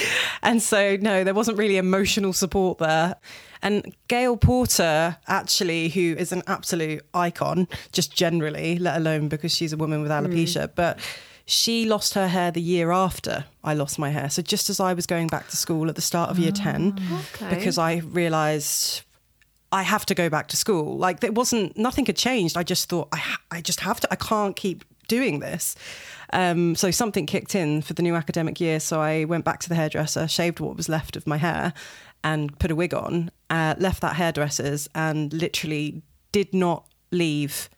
and 0.42 0.62
so, 0.62 0.96
no, 1.00 1.24
there 1.24 1.34
wasn't 1.34 1.58
really 1.58 1.76
emotional 1.76 2.32
support 2.32 2.78
there. 2.78 3.16
And 3.62 3.94
Gail 4.08 4.36
Porter, 4.36 5.16
actually, 5.26 5.88
who 5.88 6.14
is 6.18 6.32
an 6.32 6.42
absolute 6.46 7.02
icon, 7.14 7.66
just 7.92 8.14
generally, 8.14 8.78
let 8.78 8.96
alone 8.96 9.28
because 9.28 9.54
she's 9.54 9.72
a 9.72 9.76
woman 9.76 10.02
with 10.02 10.10
alopecia, 10.10 10.70
but 10.74 10.98
she 11.46 11.84
lost 11.86 12.14
her 12.14 12.28
hair 12.28 12.50
the 12.50 12.60
year 12.60 12.90
after 12.90 13.46
I 13.64 13.74
lost 13.74 13.98
my 13.98 14.10
hair. 14.10 14.28
So, 14.30 14.42
just 14.42 14.68
as 14.70 14.80
I 14.80 14.92
was 14.92 15.06
going 15.06 15.28
back 15.28 15.48
to 15.48 15.56
school 15.56 15.88
at 15.88 15.94
the 15.94 16.02
start 16.02 16.30
of 16.30 16.38
year 16.38 16.52
10, 16.52 16.98
Okay. 17.34 17.56
because 17.56 17.78
I 17.78 17.96
realised 17.98 19.02
I 19.72 19.82
have 19.82 20.06
to 20.06 20.14
go 20.14 20.28
back 20.28 20.48
to 20.48 20.56
school. 20.56 20.96
Like 20.96 21.20
there 21.20 21.32
wasn't 21.32 21.76
nothing 21.76 22.06
had 22.06 22.16
changed. 22.16 22.56
I 22.56 22.62
just 22.62 22.88
thought 22.88 23.08
I 23.12 23.36
I 23.50 23.60
just 23.60 23.80
have 23.80 23.98
to. 24.00 24.08
I 24.12 24.16
can't 24.16 24.54
keep 24.54 24.84
doing 25.14 25.38
this. 25.40 25.76
Um, 26.32 26.74
so 26.74 26.90
something 26.90 27.26
kicked 27.26 27.54
in 27.54 27.82
for 27.82 27.94
the 27.94 28.02
new 28.02 28.16
academic 28.16 28.60
year. 28.60 28.80
So 28.80 29.00
I 29.00 29.24
went 29.24 29.44
back 29.44 29.60
to 29.60 29.68
the 29.68 29.76
hairdresser, 29.76 30.26
shaved 30.26 30.58
what 30.58 30.76
was 30.76 30.88
left 30.88 31.16
of 31.16 31.26
my 31.26 31.36
hair, 31.36 31.72
and 32.24 32.58
put 32.58 32.70
a 32.70 32.74
wig 32.74 32.92
on. 32.94 33.30
Uh, 33.50 33.74
left 33.78 34.00
that 34.00 34.16
hairdresser's 34.16 34.88
and 34.94 35.32
literally 35.32 36.02
did 36.32 36.52
not 36.52 36.86
leave 37.12 37.70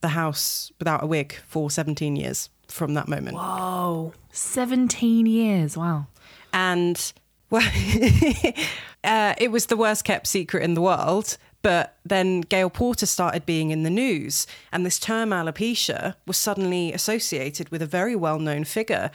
the 0.00 0.08
house 0.08 0.70
without 0.78 1.02
a 1.02 1.06
wig 1.06 1.32
for 1.46 1.70
17 1.70 2.14
years 2.14 2.50
from 2.68 2.94
that 2.94 3.08
moment. 3.08 3.36
Oh, 3.40 4.12
17 4.30 5.26
years. 5.26 5.76
Wow. 5.76 6.06
and 6.52 7.12
well, 7.50 7.66
uh, 9.04 9.34
it 9.38 9.50
was 9.50 9.66
the 9.66 9.76
worst 9.76 10.04
kept 10.04 10.26
secret 10.26 10.62
in 10.62 10.74
the 10.74 10.82
world. 10.82 11.38
But 11.62 11.96
then 12.04 12.42
Gail 12.42 12.70
Porter 12.70 13.06
started 13.06 13.44
being 13.44 13.70
in 13.70 13.82
the 13.82 13.90
news, 13.90 14.46
and 14.70 14.86
this 14.86 14.98
term 14.98 15.30
alopecia 15.30 16.14
was 16.26 16.36
suddenly 16.36 16.92
associated 16.92 17.70
with 17.70 17.82
a 17.82 17.86
very 17.86 18.14
well 18.14 18.38
known 18.38 18.64
figure. 18.64 19.10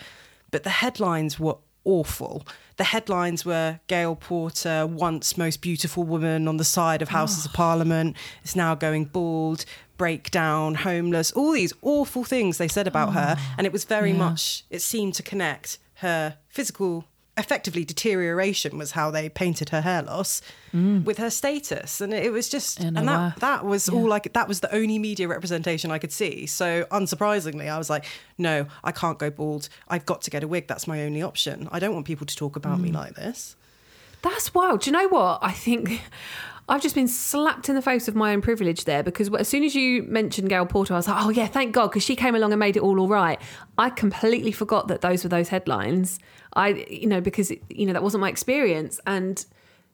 But 0.52 0.64
the 0.64 0.70
headlines 0.70 1.40
were 1.40 1.58
awful. 1.86 2.46
The 2.78 2.84
headlines 2.86 3.46
were 3.46 3.80
Gail 3.88 4.16
Porter, 4.16 4.88
once 4.88 5.38
most 5.38 5.62
beautiful 5.62 6.04
woman 6.04 6.48
on 6.48 6.58
the 6.58 6.64
side 6.64 7.02
of 7.02 7.10
Houses 7.10 7.46
of 7.46 7.52
oh. 7.54 7.58
Parliament, 7.58 8.18
is 8.44 8.56
now 8.56 8.76
going 8.76 9.06
bald, 9.06 9.66
breakdown, 9.98 10.76
homeless, 10.76 11.32
all 11.32 11.52
these 11.52 11.74
awful 11.82 12.24
things 12.24 12.58
they 12.58 12.68
said 12.68 12.88
about 12.88 13.14
her. 13.14 13.36
Oh. 13.38 13.56
And 13.58 13.68
it 13.68 13.74
was 13.74 13.86
very 13.86 14.14
much, 14.14 14.64
it 14.70 14.82
seemed 14.82 15.14
to 15.16 15.24
connect 15.24 15.78
her 15.96 16.38
physical, 16.50 17.06
effectively 17.36 17.84
deterioration 17.84 18.78
was 18.78 18.92
how 18.92 19.10
they 19.10 19.28
painted 19.28 19.70
her 19.70 19.82
hair 19.82 20.04
loss 20.04 20.42
mm. 20.74 21.04
with 21.04 21.18
her 21.18 21.30
status. 21.30 22.00
And 22.00 22.13
it 22.13 22.32
was 22.32 22.48
just, 22.48 22.80
And 22.80 22.98
and 22.98 23.08
that, 23.08 23.20
worth. 23.34 23.40
that 23.40 23.66
was 23.66 23.90
all 23.90 24.08
like, 24.08 24.32
that 24.34 24.48
was 24.48 24.60
the 24.60 24.74
only 24.74 25.00
media 25.00 25.28
representation 25.28 25.90
I 25.90 25.98
could 25.98 26.12
see. 26.12 26.46
So 26.46 26.86
unsurprisingly, 26.92 27.70
I 27.70 27.78
was 27.78 27.90
like, 27.90 28.06
no, 28.38 28.68
I 28.84 28.92
can't 28.92 29.18
go 29.18 29.30
bald. 29.30 29.70
I've 29.88 30.06
got 30.06 30.22
to 30.24 30.30
get 30.30 30.44
a 30.44 30.48
wig. 30.48 30.68
That's 30.68 30.88
my 30.88 31.04
only 31.04 31.22
option. 31.22 31.68
I 31.72 31.80
don't 31.80 31.94
want 31.94 32.06
people 32.06 32.28
to 32.28 32.36
talk 32.36 32.56
about 32.56 32.80
me 32.80 32.92
mm. 32.92 32.96
like 32.96 33.16
this. 33.16 33.56
That's 34.22 34.54
wild. 34.54 34.82
Do 34.82 34.92
you 34.92 34.94
know 34.94 35.08
what? 35.10 35.40
I 35.42 35.52
think 35.52 36.02
I've 36.70 36.82
just 36.82 36.96
been 36.96 37.10
slapped 37.10 37.67
in 37.67 37.75
the 37.75 37.82
face 37.82 38.08
of 38.08 38.15
my 38.15 38.32
own 38.34 38.41
privilege 38.41 38.86
there 38.86 39.03
because 39.03 39.34
as 39.34 39.50
soon 39.50 39.63
as 39.63 39.75
you 39.75 40.03
mentioned 40.03 40.48
Gail 40.50 40.65
Porter, 40.65 40.93
I 40.93 40.98
was 40.98 41.08
like, 41.10 41.24
oh, 41.25 41.29
yeah, 41.29 41.48
thank 41.48 41.74
God, 41.74 41.88
because 41.88 42.03
she 42.03 42.15
came 42.15 42.36
along 42.36 42.53
and 42.53 42.60
made 42.60 42.77
it 42.77 42.82
all 42.84 43.00
all 43.01 43.10
right. 43.10 43.39
I 43.77 43.89
completely 43.89 44.53
forgot 44.53 44.88
that 44.88 45.01
those 45.01 45.24
were 45.24 45.29
those 45.29 45.50
headlines. 45.50 46.20
I, 46.53 46.70
you 46.89 47.08
know, 47.08 47.20
because, 47.20 47.51
you 47.70 47.86
know, 47.86 47.91
that 47.93 48.01
wasn't 48.01 48.22
my 48.22 48.29
experience. 48.29 49.00
And, 49.05 49.46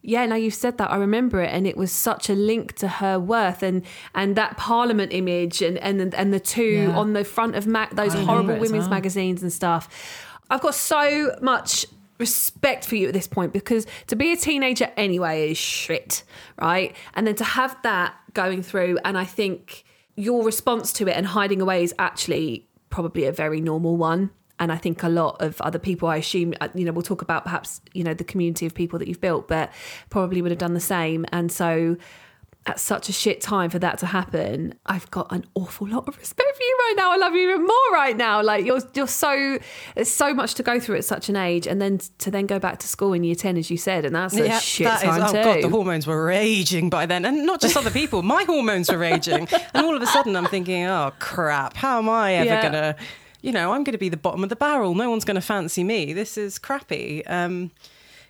yeah, 0.04 0.26
now 0.28 0.36
you've 0.36 0.54
said 0.54 0.78
that. 0.78 0.92
I 0.92 0.98
remember 0.98 1.42
it, 1.42 1.50
and 1.52 1.66
it 1.66 1.76
was 1.76 1.92
such 1.92 2.30
a 2.30 2.34
link 2.34 2.74
to 2.78 2.88
her 2.88 3.20
worth, 3.20 3.62
and 3.64 3.84
and 4.16 4.38
that 4.38 4.56
Parliament 4.56 5.12
image, 5.12 5.62
and 5.62 5.78
and 5.80 6.16
and 6.16 6.34
the 6.34 6.40
two 6.40 6.64
Yeah. 6.64 6.98
on 6.98 7.12
the 7.12 7.26
front 7.26 7.56
of 7.56 7.68
ma- 7.68 7.88
those 7.92 8.16
I 8.16 8.24
horrible 8.24 8.54
women's 8.56 8.84
well. 8.84 8.90
magazines 8.92 9.42
and 9.42 9.52
stuff. 9.52 9.90
I've 10.50 10.62
got 10.62 10.74
so 10.76 11.36
much 11.42 11.86
respect 12.20 12.86
for 12.86 12.96
you 12.96 13.08
at 13.08 13.14
this 13.14 13.28
point 13.28 13.54
because 13.54 13.88
to 14.08 14.16
be 14.16 14.32
a 14.32 14.38
teenager 14.38 14.92
anyway 14.98 15.52
is 15.52 15.58
shit, 15.58 16.24
right? 16.62 16.96
And 17.16 17.26
then 17.26 17.36
to 17.36 17.44
have 17.44 17.76
that 17.84 18.14
going 18.34 18.62
through, 18.62 19.00
and 19.04 19.18
I 19.18 19.26
think 19.26 19.86
your 20.16 20.44
response 20.44 20.92
to 20.94 21.08
it 21.08 21.16
and 21.16 21.26
hiding 21.26 21.62
away 21.62 21.84
is 21.84 21.96
actually 21.98 22.68
probably 22.90 23.26
a 23.26 23.32
very 23.32 23.62
normal 23.62 23.96
one. 23.96 24.32
And 24.60 24.74
I 24.74 24.76
think 24.76 25.02
a 25.04 25.08
lot 25.08 25.42
of 25.42 25.62
other 25.62 25.80
people, 25.80 26.10
I 26.10 26.18
assume, 26.18 26.54
uh, 26.60 26.68
you 26.76 26.84
know, 26.84 26.92
we'll 26.92 27.02
talk 27.02 27.22
about 27.22 27.46
perhaps, 27.46 27.80
you 27.94 28.04
know, 28.04 28.14
the 28.14 28.26
community 28.26 28.66
of 28.66 28.74
people 28.74 29.00
that 29.00 29.08
you've 29.08 29.22
built, 29.22 29.48
but 29.48 29.72
probably 30.10 30.42
would 30.42 30.52
have 30.52 30.58
done 30.60 30.74
the 30.74 30.82
same. 30.82 31.26
And 31.32 31.50
so 31.50 31.96
at 32.66 32.80
such 32.80 33.10
a 33.10 33.12
shit 33.14 33.42
time 33.42 33.70
for 33.70 33.80
that 33.80 33.98
to 34.00 34.06
happen, 34.06 34.76
I've 34.86 35.10
got 35.12 35.32
an 35.32 35.46
awful 35.56 35.88
lot 35.88 36.08
of 36.08 36.18
respect 36.18 36.56
for 36.56 36.62
you 36.62 36.78
right 36.88 36.94
now. 36.98 37.12
I 37.14 37.16
love 37.16 37.34
you 37.34 37.50
even 37.50 37.66
more 37.66 37.90
right 37.94 38.16
now. 38.16 38.44
Like 38.44 38.66
you're 38.66 38.82
you're 38.94 39.08
so 39.08 39.58
there's 39.96 40.12
so 40.12 40.34
much 40.34 40.54
to 40.56 40.64
go 40.64 40.80
through 40.80 40.98
at 40.98 41.06
such 41.06 41.30
an 41.30 41.36
age, 41.36 41.66
and 41.66 41.82
then 41.82 42.00
to 42.20 42.30
then 42.30 42.46
go 42.46 42.60
back 42.60 42.78
to 42.80 42.88
school 42.88 43.14
in 43.14 43.24
year 43.24 43.34
ten, 43.36 43.58
as 43.58 43.72
you 43.72 43.78
said, 43.78 44.06
and 44.06 44.14
that's 44.16 44.36
a 44.36 44.60
shit 44.60 44.86
that 44.86 44.98
is- 45.04 45.10
time 45.10 45.22
oh 45.24 45.28
too. 45.28 45.44
god, 45.44 45.64
the 45.64 45.70
hormones 45.70 46.06
were 46.06 46.24
raging 46.26 46.90
by 46.90 47.06
then, 47.06 47.26
and 47.26 47.46
not 47.46 47.62
just 47.62 47.76
other 47.78 47.92
people. 47.92 48.22
My 48.24 48.44
hormones 48.44 48.92
were 48.92 48.98
raging, 48.98 49.48
and 49.74 49.86
all 49.86 49.96
of 49.96 50.02
a 50.02 50.08
sudden, 50.08 50.36
I'm 50.36 50.46
thinking, 50.48 50.84
oh 50.86 51.12
crap, 51.20 51.76
how 51.76 51.98
am 52.00 52.10
I 52.10 52.34
ever 52.36 52.46
Yeah. 52.46 52.62
gonna, 52.62 52.96
you 53.42 53.54
know, 53.54 53.72
I'm 53.74 53.84
gonna 53.86 53.98
be 53.98 54.10
the 54.10 54.18
bottom 54.18 54.44
of 54.44 54.50
the 54.50 54.56
barrel. 54.58 54.94
No 54.96 55.10
one's 55.10 55.24
gonna 55.26 55.42
fancy 55.42 55.84
me. 55.84 56.12
This 56.14 56.38
is 56.38 56.60
crappy. 56.60 57.26
Um, 57.26 57.72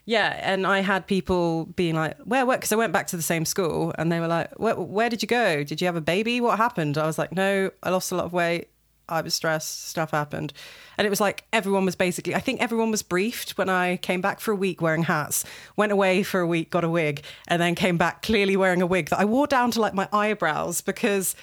yeah, 0.10 0.39
and 0.41 0.65
I 0.65 0.80
had 0.80 1.06
people 1.06 1.65
being 1.76 1.93
like, 1.93 2.17
"Where, 2.24 2.43
where?" 2.43 2.58
Because 2.58 2.72
I 2.72 2.76
went 2.76 2.91
back 2.91 3.06
to 3.08 3.15
the 3.15 3.22
same 3.22 3.45
school, 3.45 3.93
and 4.00 4.12
they 4.12 4.19
were 4.19 4.28
like, 4.28 4.52
where, 4.58 4.74
"Where 4.74 5.08
did 5.08 5.22
you 5.22 5.28
go? 5.28 5.63
Did 5.63 5.82
you 5.82 5.86
have 5.86 5.95
a 5.95 6.02
baby? 6.02 6.41
What 6.41 6.58
happened?" 6.58 6.98
I 6.98 7.06
was 7.06 7.19
like, 7.19 7.32
"No, 7.32 7.69
I 7.84 7.91
lost 7.91 8.12
a 8.12 8.15
lot 8.15 8.26
of 8.26 8.34
weight. 8.34 8.69
I 9.08 9.22
was 9.22 9.36
stressed. 9.36 9.88
Stuff 9.88 10.10
happened." 10.10 10.52
And 10.98 11.06
it 11.06 11.12
was 11.12 11.22
like 11.22 11.45
everyone 11.54 11.86
was 11.86 11.95
basically, 11.95 12.34
I 12.34 12.39
think 12.39 12.60
everyone 12.60 12.89
was 12.89 13.04
briefed 13.04 13.56
when 13.56 13.69
I 13.69 13.98
came 13.98 14.19
back 14.19 14.39
for 14.39 14.52
a 14.52 14.56
week 14.56 14.82
wearing 14.82 15.04
hats, 15.04 15.45
went 15.78 15.91
away 15.91 16.24
for 16.24 16.39
a 16.39 16.48
week, 16.48 16.72
got 16.72 16.84
a 16.84 16.89
wig, 16.89 17.22
and 17.48 17.62
then 17.62 17.76
came 17.76 17.98
back 17.98 18.24
clearly 18.24 18.58
wearing 18.58 18.82
a 18.82 18.88
wig 18.88 19.10
that 19.10 19.19
I 19.19 19.26
wore 19.26 19.45
down 19.45 19.69
to 19.72 19.80
like 19.80 19.93
my 19.93 20.10
eyebrows 20.12 20.82
because 20.82 21.36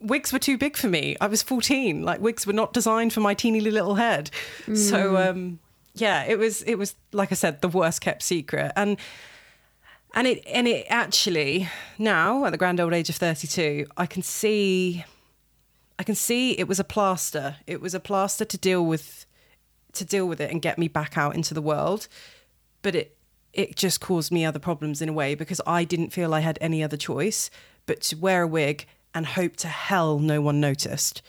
wigs 0.00 0.32
were 0.32 0.38
too 0.38 0.56
big 0.56 0.78
for 0.78 0.88
me. 0.88 1.14
I 1.20 1.26
was 1.26 1.42
14. 1.42 2.02
Like 2.02 2.22
wigs 2.22 2.46
were 2.46 2.54
not 2.54 2.72
designed 2.72 3.12
for 3.12 3.20
my 3.20 3.34
teeny 3.34 3.60
little 3.60 3.96
head. 3.96 4.30
So 4.74 5.18
um 5.18 5.58
yeah, 5.94 6.24
it 6.24 6.38
was 6.38 6.62
it 6.62 6.76
was 6.76 6.96
like 7.12 7.30
I 7.32 7.36
said 7.36 7.60
the 7.60 7.68
worst 7.68 8.00
kept 8.00 8.22
secret. 8.22 8.72
And 8.76 8.98
and 10.12 10.26
it 10.26 10.44
and 10.46 10.66
it 10.66 10.86
actually 10.88 11.68
now 11.98 12.44
at 12.44 12.50
the 12.50 12.58
grand 12.58 12.80
old 12.80 12.92
age 12.92 13.08
of 13.08 13.16
32, 13.16 13.86
I 13.96 14.06
can 14.06 14.22
see 14.22 15.04
I 15.98 16.02
can 16.02 16.16
see 16.16 16.52
it 16.52 16.66
was 16.66 16.80
a 16.80 16.84
plaster. 16.84 17.56
It 17.66 17.80
was 17.80 17.94
a 17.94 18.00
plaster 18.00 18.44
to 18.44 18.58
deal 18.58 18.84
with 18.84 19.26
to 19.92 20.04
deal 20.04 20.26
with 20.26 20.40
it 20.40 20.50
and 20.50 20.60
get 20.60 20.78
me 20.78 20.88
back 20.88 21.16
out 21.16 21.36
into 21.36 21.54
the 21.54 21.62
world. 21.62 22.08
But 22.82 22.96
it 22.96 23.16
it 23.52 23.76
just 23.76 24.00
caused 24.00 24.32
me 24.32 24.44
other 24.44 24.58
problems 24.58 25.00
in 25.00 25.08
a 25.08 25.12
way 25.12 25.36
because 25.36 25.60
I 25.64 25.84
didn't 25.84 26.10
feel 26.10 26.34
I 26.34 26.40
had 26.40 26.58
any 26.60 26.82
other 26.82 26.96
choice 26.96 27.50
but 27.86 28.00
to 28.00 28.16
wear 28.16 28.42
a 28.42 28.48
wig 28.48 28.86
and 29.14 29.26
hope 29.26 29.54
to 29.56 29.68
hell 29.68 30.18
no 30.18 30.40
one 30.40 30.60
noticed. 30.60 31.22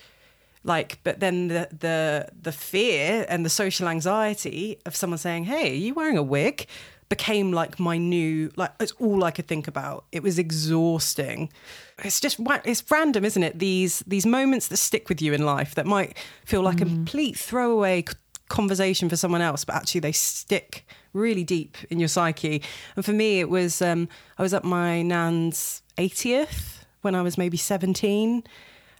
Like, 0.65 0.99
but 1.03 1.19
then 1.19 1.47
the 1.47 1.69
the 1.71 2.27
the 2.41 2.51
fear 2.51 3.25
and 3.29 3.45
the 3.45 3.49
social 3.49 3.87
anxiety 3.87 4.79
of 4.85 4.95
someone 4.95 5.19
saying, 5.19 5.45
"Hey, 5.45 5.71
are 5.71 5.75
you 5.75 5.93
wearing 5.93 6.17
a 6.17 6.23
wig?" 6.23 6.67
became 7.07 7.51
like 7.51 7.79
my 7.79 7.99
new 7.99 8.51
like 8.55 8.71
it's 8.79 8.93
all 8.93 9.23
I 9.23 9.31
could 9.31 9.47
think 9.47 9.67
about. 9.67 10.05
It 10.11 10.23
was 10.23 10.39
exhausting. 10.39 11.51
It's 11.99 12.19
just 12.19 12.39
it's 12.65 12.83
random, 12.89 13.23
isn't 13.23 13.43
it? 13.43 13.59
These 13.59 13.99
these 14.07 14.25
moments 14.25 14.67
that 14.69 14.77
stick 14.77 15.07
with 15.07 15.21
you 15.21 15.33
in 15.33 15.45
life 15.45 15.75
that 15.75 15.85
might 15.85 16.17
feel 16.45 16.61
like 16.61 16.81
a 16.81 16.85
complete 16.85 17.37
throwaway 17.37 18.03
conversation 18.49 19.07
for 19.07 19.15
someone 19.15 19.41
else, 19.41 19.65
but 19.65 19.75
actually 19.75 20.01
they 20.01 20.11
stick 20.11 20.87
really 21.13 21.43
deep 21.43 21.77
in 21.89 21.99
your 21.99 22.09
psyche. 22.09 22.61
And 22.95 23.05
for 23.05 23.13
me, 23.13 23.39
it 23.39 23.49
was 23.49 23.81
um, 23.81 24.09
I 24.37 24.41
was 24.41 24.53
at 24.53 24.63
my 24.63 25.01
nan's 25.01 25.83
80th 25.97 26.83
when 27.01 27.13
I 27.15 27.21
was 27.21 27.37
maybe 27.37 27.57
17 27.57 28.43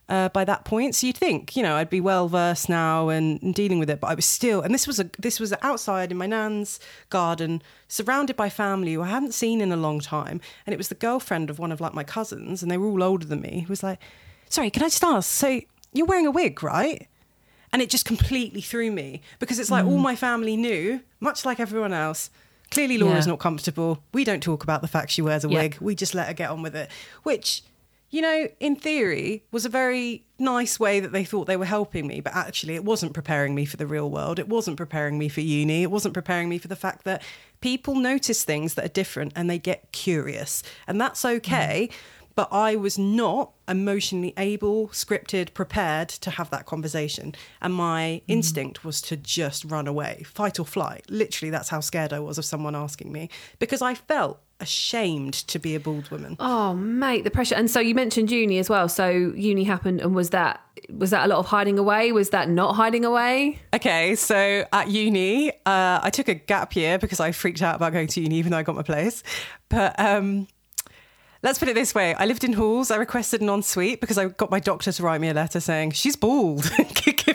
uh, 0.08 0.30
by 0.30 0.46
that 0.46 0.66
point. 0.66 0.94
So 0.96 1.08
you'd 1.08 1.18
think, 1.18 1.56
you 1.56 1.64
know, 1.64 1.76
I'd 1.76 1.90
be 1.90 2.00
well 2.02 2.28
versed 2.28 2.70
now 2.70 3.10
and, 3.10 3.42
and 3.42 3.54
dealing 3.56 3.80
with 3.80 3.90
it, 3.90 4.00
but 4.00 4.08
I 4.08 4.16
was 4.16 4.26
still. 4.26 4.62
And 4.62 4.74
this 4.74 4.86
was 4.88 5.00
a 5.00 5.10
this 5.18 5.40
was 5.40 5.54
outside 5.62 6.12
in 6.12 6.18
my 6.18 6.26
nan's 6.28 6.80
garden, 7.10 7.62
surrounded 7.88 8.36
by 8.36 8.50
family 8.50 8.94
who 8.94 9.02
I 9.02 9.08
hadn't 9.08 9.34
seen 9.34 9.62
in 9.62 9.72
a 9.72 9.78
long 9.78 10.00
time, 10.00 10.42
and 10.66 10.74
it 10.74 10.78
was 10.78 10.90
the 10.90 10.96
girlfriend 10.96 11.50
of 11.50 11.58
one 11.60 11.72
of 11.72 11.82
like 11.82 11.94
my 11.94 12.04
cousins, 12.04 12.62
and 12.62 12.70
they 12.72 12.78
were 12.78 12.88
all 12.88 13.04
older 13.04 13.26
than 13.26 13.42
me. 13.42 13.62
Who 13.62 13.70
was 13.72 13.84
like, 13.84 14.00
"Sorry, 14.50 14.70
can 14.70 14.84
I 14.84 14.88
just 14.88 15.04
ask? 15.04 15.30
So 15.32 15.62
you're 15.94 16.06
wearing 16.06 16.28
a 16.28 16.32
wig, 16.32 16.62
right?" 16.62 17.08
And 17.74 17.82
it 17.82 17.90
just 17.90 18.06
completely 18.06 18.62
threw 18.62 18.90
me 18.92 19.22
because 19.40 19.60
it's 19.60 19.70
like 19.72 19.86
all 19.86 19.98
my 19.98 20.16
family 20.16 20.56
knew, 20.56 21.02
much 21.20 21.44
like 21.46 21.60
everyone 21.60 21.92
else. 21.92 22.30
Clearly, 22.72 22.98
Laura's 22.98 23.26
Yeah. 23.26 23.32
not 23.34 23.40
comfortable. 23.40 24.02
We 24.14 24.24
don't 24.24 24.42
talk 24.42 24.64
about 24.64 24.82
the 24.82 24.88
fact 24.88 25.12
she 25.12 25.22
wears 25.22 25.44
a 25.44 25.50
Yeah. 25.50 25.62
wig. 25.64 25.78
We 25.82 25.94
just 25.94 26.16
let 26.16 26.28
her 26.28 26.34
get 26.34 26.50
on 26.52 26.62
with 26.62 26.76
it, 26.76 26.90
which 27.24 27.64
you 28.10 28.22
know, 28.22 28.48
in 28.60 28.76
theory, 28.76 29.44
was 29.52 29.66
a 29.66 29.70
very 29.70 30.26
nice 30.38 30.80
way 30.80 31.00
that 31.00 31.12
they 31.12 31.24
thought 31.24 31.48
they 31.48 31.58
were 31.58 31.66
helping 31.66 32.08
me, 32.08 32.22
but 32.22 32.36
actually, 32.36 32.76
it 32.76 32.86
wasn't 32.86 33.14
preparing 33.14 33.56
me 33.56 33.66
for 33.66 33.78
the 33.78 33.88
real 33.88 34.10
world. 34.10 34.40
It 34.40 34.48
wasn't 34.48 34.78
preparing 34.78 35.18
me 35.18 35.28
for 35.28 35.42
uni. 35.42 35.84
It 35.84 35.92
wasn't 35.92 36.14
preparing 36.14 36.48
me 36.48 36.58
for 36.58 36.68
the 36.68 36.76
fact 36.76 37.04
that 37.06 37.24
people 37.62 37.96
notice 37.96 38.44
things 38.44 38.76
that 38.76 38.86
are 38.86 38.90
different 38.90 39.34
and 39.36 39.50
they 39.50 39.60
get 39.60 39.92
curious, 39.92 40.62
and 40.88 41.00
that's 41.02 41.22
mm-hmm. 41.22 41.38
okay. 41.38 41.90
But 42.36 42.50
I 42.52 42.76
was 42.76 43.00
not 43.00 43.54
emotionally 43.66 44.34
able, 44.38 44.90
scripted, 44.90 45.54
prepared 45.54 46.10
to 46.10 46.32
have 46.32 46.50
that 46.50 46.66
conversation. 46.66 47.34
And 47.62 47.74
my 47.74 48.02
mm-hmm. 48.02 48.32
instinct 48.34 48.84
was 48.84 49.02
to 49.04 49.16
just 49.16 49.64
run 49.64 49.88
away, 49.88 50.24
fight 50.26 50.60
or 50.60 50.66
flight. 50.66 51.06
Literally, 51.10 51.50
that's 51.50 51.70
how 51.70 51.80
scared 51.80 52.12
I 52.12 52.20
was 52.20 52.38
of 52.38 52.44
someone 52.44 52.76
asking 52.76 53.14
me 53.14 53.30
because 53.58 53.82
I 53.82 53.94
felt 53.94 54.42
ashamed 54.60 55.34
to 55.34 55.60
be 55.60 55.76
a 55.76 55.80
bald 55.80 56.10
woman. 56.10 56.38
Oh, 56.40 56.74
mate, 56.74 57.24
the 57.24 57.32
pressure. 57.32 57.56
And 57.56 57.70
so 57.70 57.80
you 57.80 57.96
mentioned 57.96 58.32
uni 58.32 58.60
as 58.60 58.70
well. 58.70 58.88
So 58.88 59.10
uni 59.10 59.64
happened, 59.64 60.02
and 60.02 60.16
was 60.16 60.30
that 60.32 60.62
was 60.90 61.10
that 61.10 61.26
a 61.26 61.28
lot 61.28 61.40
of 61.40 61.48
hiding 61.48 61.80
away? 61.80 62.12
Was 62.12 62.30
that 62.30 62.50
not 62.50 62.76
hiding 62.76 63.06
away? 63.06 63.60
Okay, 63.74 64.16
so 64.16 64.66
at 64.72 64.90
uni, 64.90 65.52
uh, 65.52 66.00
I 66.02 66.10
took 66.12 66.28
a 66.28 66.36
gap 66.36 66.76
year 66.76 66.98
because 66.98 67.20
I 67.20 67.32
freaked 67.32 67.62
out 67.62 67.76
about 67.76 67.94
going 67.94 68.08
to 68.08 68.22
uni, 68.22 68.36
even 68.36 68.52
though 68.52 68.58
I 68.58 68.64
got 68.64 68.76
my 68.76 68.84
place. 68.84 69.24
But 69.70 70.00
um, 70.00 70.48
let's 71.44 71.60
put 71.60 71.70
it 71.70 71.76
this 71.76 71.96
way. 71.96 72.14
I 72.16 72.26
lived 72.26 72.44
in 72.44 72.54
halls. 72.54 72.92
I 72.92 72.98
requested 72.98 73.42
an 73.42 73.50
ensuite 73.50 74.02
because 74.02 74.18
I 74.18 74.28
got 74.28 74.52
my 74.52 74.60
doctor 74.60 74.92
to 74.92 75.04
write 75.04 75.22
me 75.22 75.30
a 75.30 75.34
letter 75.34 75.60
saying 75.60 75.92
she's 75.92 76.16
bald. 76.16 76.70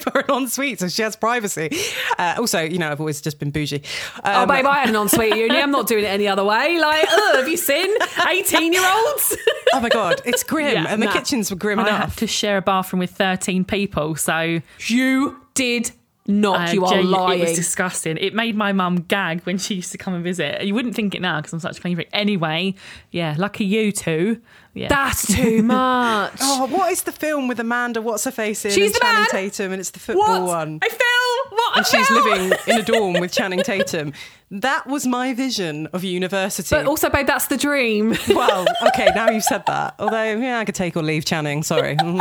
Give 0.05 0.13
her 0.15 0.21
an 0.21 0.35
ensuite 0.43 0.81
so 0.81 0.89
she 0.89 1.03
has 1.03 1.17
privacy. 1.17 1.71
Uh, 2.19 2.35
also, 2.39 2.61
you 2.61 2.79
know, 2.79 2.91
I've 2.91 3.01
always 3.01 3.21
just 3.21 3.39
been 3.39 3.51
bougie. 3.51 3.83
Oh, 4.25 4.43
Um, 4.43 4.49
babe, 4.49 4.67
I 4.67 4.79
had 4.81 4.89
an 4.89 4.97
ensuite 4.97 5.37
uni. 5.37 5.57
I'm 5.59 5.71
not 5.71 5.87
doing 5.87 6.05
it 6.05 6.09
any 6.09 6.27
other 6.29 6.45
way. 6.45 6.79
Like, 6.79 7.07
ugh, 7.11 7.37
have 7.37 7.49
you 7.49 7.57
seen 7.57 7.91
18 8.29 8.73
year 8.73 8.83
olds? 8.85 9.37
oh 9.75 9.81
my 9.81 9.89
god, 9.89 10.21
it's 10.25 10.43
grim, 10.43 10.73
Yeah, 10.73 10.87
and 10.89 11.01
the 11.03 11.07
nah. 11.07 11.13
kitchens 11.13 11.51
were 11.51 11.57
grim 11.57 11.79
I 11.79 11.83
enough. 11.89 12.01
have 12.01 12.17
to 12.17 12.27
share 12.27 12.57
a 12.59 12.63
bathroom 12.63 13.01
with 13.01 13.11
13 13.11 13.65
people, 13.65 14.17
so 14.17 14.61
you 14.87 15.37
did 15.55 15.93
not. 16.27 16.69
uh, 16.69 16.73
you 16.73 16.85
are 16.85 16.93
Jay, 16.95 17.03
lying. 17.03 17.41
It 17.41 17.49
was 17.49 17.57
disgusting. 17.57 18.17
It 18.17 18.35
made 18.35 18.55
my 18.55 18.73
mum 18.73 19.03
gag 19.09 19.43
when 19.43 19.59
she 19.59 19.77
used 19.77 19.91
to 19.93 19.99
come 19.99 20.15
and 20.15 20.23
visit. 20.23 20.63
You 20.65 20.75
wouldn't 20.75 20.95
think 20.95 21.15
it 21.15 21.21
now 21.21 21.39
because 21.41 21.53
I'm 21.53 21.61
such 21.61 21.79
a 21.79 21.81
clean 21.81 21.97
freak. 21.97 22.09
Anyway, 22.13 22.75
yeah, 23.11 23.35
lucky 23.39 23.65
you 23.65 23.91
two. 23.93 24.41
Yeah. 24.75 24.89
That's 24.89 25.27
too 25.35 25.63
much. 25.65 26.35
Oh, 26.41 26.67
what 26.67 26.93
is 26.93 27.03
the 27.03 27.13
film 27.13 27.49
with 27.49 27.59
Amanda? 27.61 28.01
What's 28.01 28.25
her 28.25 28.31
face 28.31 28.65
in? 28.65 28.71
She's 28.71 28.87
and 28.87 28.95
the 28.95 29.01
Channing 29.01 29.19
man. 29.21 29.27
Tatum, 29.31 29.73
and 29.73 29.81
it's 29.81 29.91
the 29.91 29.99
football 30.01 30.47
one. 30.47 30.79
I 30.83 30.89
feel 30.89 31.57
what 31.57 31.77
and 31.79 31.87
I 31.87 31.89
she's 31.89 32.07
feel. 32.09 32.23
living 32.23 32.59
in 32.69 32.77
a 32.79 32.83
dorm 32.83 33.15
with 33.21 33.33
Channing 33.39 33.63
Tatum. 33.63 34.13
That 34.53 34.89
was 34.89 35.07
my 35.07 35.33
vision 35.33 35.87
of 35.93 36.03
university. 36.03 36.75
But 36.75 36.87
also, 36.87 37.09
babe, 37.09 37.27
that's 37.29 37.47
the 37.47 37.57
dream. 37.57 38.17
well, 38.31 38.67
okay, 38.89 39.09
now 39.15 39.31
you've 39.31 39.45
said 39.45 39.65
that. 39.67 39.95
Although, 40.01 40.25
yeah, 40.39 40.59
I 40.59 40.65
could 40.65 40.75
take 40.75 40.97
or 40.97 41.05
leave 41.05 41.25
Channing. 41.25 41.63
Sorry. 41.63 41.97
And 42.01 42.21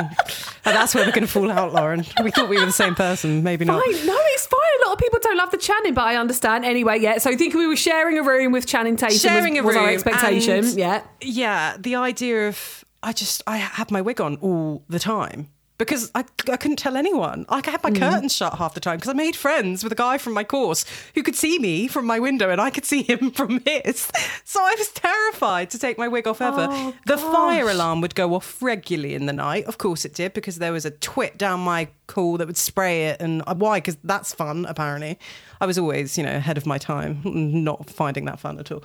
that's 0.64 0.94
where 0.94 1.04
we're 1.06 1.12
going 1.12 1.26
to 1.26 1.32
fall 1.32 1.50
out, 1.50 1.74
Lauren. 1.74 2.06
We 2.24 2.30
thought 2.30 2.48
we 2.48 2.60
were 2.60 2.68
the 2.68 2.72
same 2.72 2.94
person. 2.94 3.42
Maybe 3.42 3.66
not. 3.66 3.84
Fine. 3.84 4.06
No, 4.06 4.16
it's 4.16 4.46
fine. 4.46 4.60
A 4.86 4.88
lot 4.90 4.94
of 4.94 5.00
people 5.00 5.18
don't 5.24 5.38
love 5.38 5.50
the 5.50 5.58
Channing, 5.58 5.96
but 5.96 6.04
I 6.04 6.18
understand. 6.18 6.66
Anyway, 6.66 7.00
yeah. 7.00 7.18
So 7.18 7.32
I 7.32 7.36
think 7.36 7.56
we 7.56 7.66
were 7.66 7.76
sharing 7.76 8.20
a 8.20 8.24
room 8.24 8.52
with 8.52 8.68
Channing 8.68 8.96
Tatum. 8.96 9.18
Sharing 9.18 9.54
was, 9.56 9.64
a 9.64 9.64
was 9.66 9.76
our 9.76 9.90
expectation. 9.90 10.66
and- 10.66 10.78
Yeah. 10.78 11.02
Yeah, 11.22 11.78
the 11.80 11.96
idea 11.96 12.39
of 12.48 12.86
I 13.02 13.14
just 13.14 13.42
I 13.48 13.58
had 13.58 13.92
my 13.92 14.02
wig 14.02 14.20
on 14.20 14.36
all 14.38 14.84
the 14.90 15.00
time 15.00 15.50
because 15.80 16.12
I, 16.14 16.26
I 16.52 16.58
couldn't 16.58 16.78
tell 16.78 16.98
anyone. 16.98 17.46
Like 17.50 17.68
I 17.70 17.72
had 17.72 17.84
my 17.84 17.92
curtains 17.92 18.36
shut 18.36 18.56
half 18.56 18.74
the 18.74 18.82
time 18.82 18.98
because 18.98 19.10
I 19.10 19.14
made 19.14 19.36
friends 19.36 19.82
with 19.82 19.94
a 19.94 19.96
guy 19.96 20.18
from 20.18 20.34
my 20.34 20.44
course 20.44 20.86
who 21.16 21.24
could 21.24 21.38
see 21.38 21.58
me 21.58 21.88
from 21.88 22.06
my 22.06 22.20
window 22.20 22.50
and 22.50 22.60
I 22.60 22.70
could 22.70 22.86
see 22.86 23.02
him 23.02 23.32
from 23.40 23.62
his. 23.66 24.12
So 24.44 24.60
I 24.62 24.76
was 24.78 24.90
terrified 24.90 25.70
to 25.72 25.80
take 25.80 25.98
my 25.98 26.10
wig 26.10 26.28
off 26.28 26.42
ever. 26.42 26.68
Oh, 26.70 26.94
the 27.06 27.18
fire 27.18 27.70
alarm 27.70 28.02
would 28.02 28.14
go 28.14 28.36
off 28.36 28.62
regularly 28.62 29.16
in 29.16 29.26
the 29.26 29.34
night. 29.34 29.66
Of 29.66 29.78
course 29.78 30.04
it 30.04 30.14
did 30.14 30.34
because 30.34 30.58
there 30.58 30.74
was 30.74 30.86
a 30.86 30.92
twit 30.92 31.38
down 31.38 31.62
my 31.62 31.88
call 32.08 32.38
that 32.38 32.48
would 32.48 32.58
spray 32.58 33.08
it 33.08 33.22
and 33.22 33.42
uh, 33.48 33.56
why 33.56 33.78
because 33.78 33.98
that's 34.04 34.34
fun 34.34 34.66
apparently. 34.66 35.18
I 35.62 35.66
was 35.66 35.78
always, 35.78 36.18
you 36.18 36.26
know, 36.26 36.36
ahead 36.36 36.58
of 36.58 36.66
my 36.66 36.78
time, 36.78 37.22
not 37.64 37.90
finding 37.90 38.26
that 38.26 38.40
fun 38.40 38.60
at 38.60 38.70
all. 38.70 38.84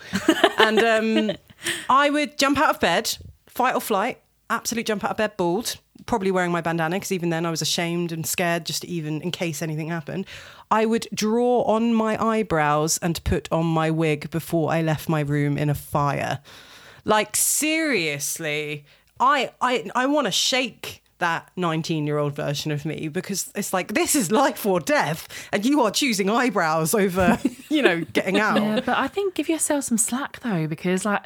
and 0.58 0.78
um, 0.78 1.36
I 1.88 2.10
would 2.10 2.38
jump 2.38 2.58
out 2.58 2.70
of 2.70 2.80
bed, 2.80 3.16
fight 3.54 3.74
or 3.74 3.80
flight, 3.80 4.20
absolute 4.50 4.86
jump 4.86 5.04
out 5.04 5.12
of 5.12 5.16
bed 5.16 5.36
bald, 5.36 5.76
probably 6.06 6.30
wearing 6.30 6.52
my 6.52 6.60
bandana 6.60 6.96
because 6.96 7.12
even 7.12 7.30
then 7.30 7.46
I 7.46 7.50
was 7.50 7.62
ashamed 7.62 8.12
and 8.12 8.26
scared 8.26 8.66
just 8.66 8.82
to 8.82 8.88
even 8.88 9.22
in 9.22 9.30
case 9.30 9.62
anything 9.62 9.88
happened. 9.88 10.26
I 10.70 10.86
would 10.86 11.06
draw 11.14 11.62
on 11.62 11.94
my 11.94 12.22
eyebrows 12.22 12.98
and 12.98 13.22
put 13.24 13.50
on 13.52 13.66
my 13.66 13.90
wig 13.90 14.30
before 14.30 14.70
I 14.70 14.82
left 14.82 15.08
my 15.08 15.20
room 15.20 15.56
in 15.56 15.70
a 15.70 15.74
fire. 15.74 16.40
Like 17.04 17.36
seriously, 17.36 18.84
I 19.20 19.52
I 19.60 19.90
I 19.94 20.06
want 20.06 20.26
to 20.26 20.30
shake 20.32 21.02
that 21.18 21.50
19 21.56 22.06
year 22.06 22.18
old 22.18 22.34
version 22.34 22.72
of 22.72 22.84
me 22.84 23.08
because 23.08 23.52
it's 23.54 23.72
like 23.72 23.94
this 23.94 24.16
is 24.16 24.32
life 24.32 24.66
or 24.66 24.80
death 24.80 25.28
and 25.52 25.64
you 25.64 25.80
are 25.80 25.90
choosing 25.90 26.28
eyebrows 26.28 26.92
over 26.92 27.38
you 27.70 27.80
know 27.80 28.02
getting 28.12 28.40
out 28.40 28.56
Yeah, 28.56 28.80
but 28.80 28.98
I 28.98 29.06
think 29.06 29.34
give 29.34 29.48
yourself 29.48 29.84
some 29.84 29.96
slack 29.96 30.40
though, 30.40 30.66
because 30.66 31.04
like 31.04 31.22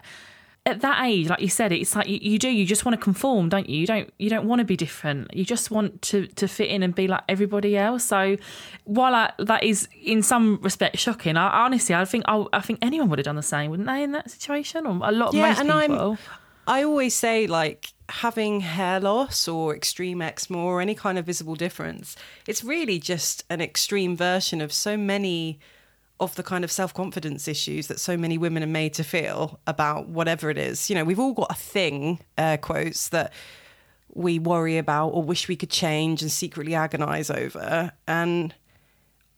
at 0.69 0.81
that 0.83 1.05
age, 1.05 1.29
like 1.29 1.41
you 1.41 1.49
said, 1.49 1.73
it's 1.73 1.97
like 1.97 2.09
you, 2.09 2.19
you 2.21 2.39
do. 2.39 2.49
You 2.49 2.65
just 2.65 2.85
want 2.85 2.99
to 2.99 3.03
conform, 3.03 3.49
don't 3.49 3.69
you? 3.69 3.79
You 3.79 3.87
don't. 3.87 4.13
You 4.19 4.31
don't 4.31 4.47
want 4.47 4.61
to 4.61 4.65
be 4.65 4.77
different. 4.77 5.35
You 5.35 5.45
just 5.45 5.71
want 5.71 6.01
to 6.03 6.27
to 6.27 6.47
fit 6.47 6.69
in 6.69 6.83
and 6.83 6.95
be 6.95 7.09
like 7.09 7.23
everybody 7.29 7.77
else. 7.77 8.05
So 8.05 8.37
while 8.85 9.15
I, 9.15 9.33
that 9.39 9.65
is 9.65 9.89
in 10.03 10.23
some 10.23 10.61
respect 10.63 10.99
shocking, 10.99 11.37
I 11.37 11.65
honestly 11.65 11.95
I 11.95 12.05
think 12.05 12.25
I, 12.29 12.45
I 12.53 12.61
think 12.61 12.79
anyone 12.83 13.09
would 13.09 13.19
have 13.19 13.25
done 13.25 13.37
the 13.37 13.43
same, 13.43 13.71
wouldn't 13.71 13.89
they, 13.89 14.03
in 14.03 14.13
that 14.13 14.31
situation? 14.31 14.87
Or 14.87 15.01
a 15.03 15.13
lot, 15.13 15.29
Of 15.29 15.35
most 15.35 15.61
and 15.61 15.71
people. 15.71 16.13
I'm 16.13 16.19
I 16.69 16.85
always 16.85 17.15
say 17.15 17.47
like 17.47 17.95
having 18.11 18.61
hair 18.61 19.01
loss 19.01 19.49
or 19.49 19.75
extreme 19.75 20.21
eczema 20.21 20.59
or 20.59 20.83
any 20.83 20.95
kind 20.95 21.19
of 21.19 21.25
visible 21.25 21.55
difference, 21.55 22.15
it's 22.47 22.63
really 22.63 22.99
just 22.99 23.45
an 23.49 23.63
extreme 23.63 24.17
version 24.17 24.61
of 24.61 24.71
so 24.73 24.97
many 24.97 25.59
of 26.21 26.35
the 26.35 26.43
kind 26.43 26.65
of 26.65 26.73
self-confidence 26.73 27.47
issues 27.47 27.87
that 27.87 28.01
so 28.01 28.17
many 28.17 28.39
women 28.39 28.63
are 28.63 28.67
made 28.67 28.93
to 28.95 29.05
feel 29.05 29.61
about 29.67 30.09
whatever 30.09 30.51
it 30.51 30.59
is. 30.59 30.91
You 30.91 30.97
know, 30.97 31.05
we've 31.05 31.21
all 31.21 31.33
got 31.33 31.51
a 31.51 31.55
thing, 31.55 32.21
air 32.37 32.59
quotes, 32.59 33.09
that 33.11 33.33
we 34.15 34.39
worry 34.39 34.79
about 34.79 35.11
or 35.11 35.23
wish 35.23 35.49
we 35.49 35.57
could 35.57 35.71
change 35.71 36.23
and 36.23 36.31
secretly 36.31 36.75
agonize 36.75 37.31
over. 37.31 37.93
And 38.07 38.55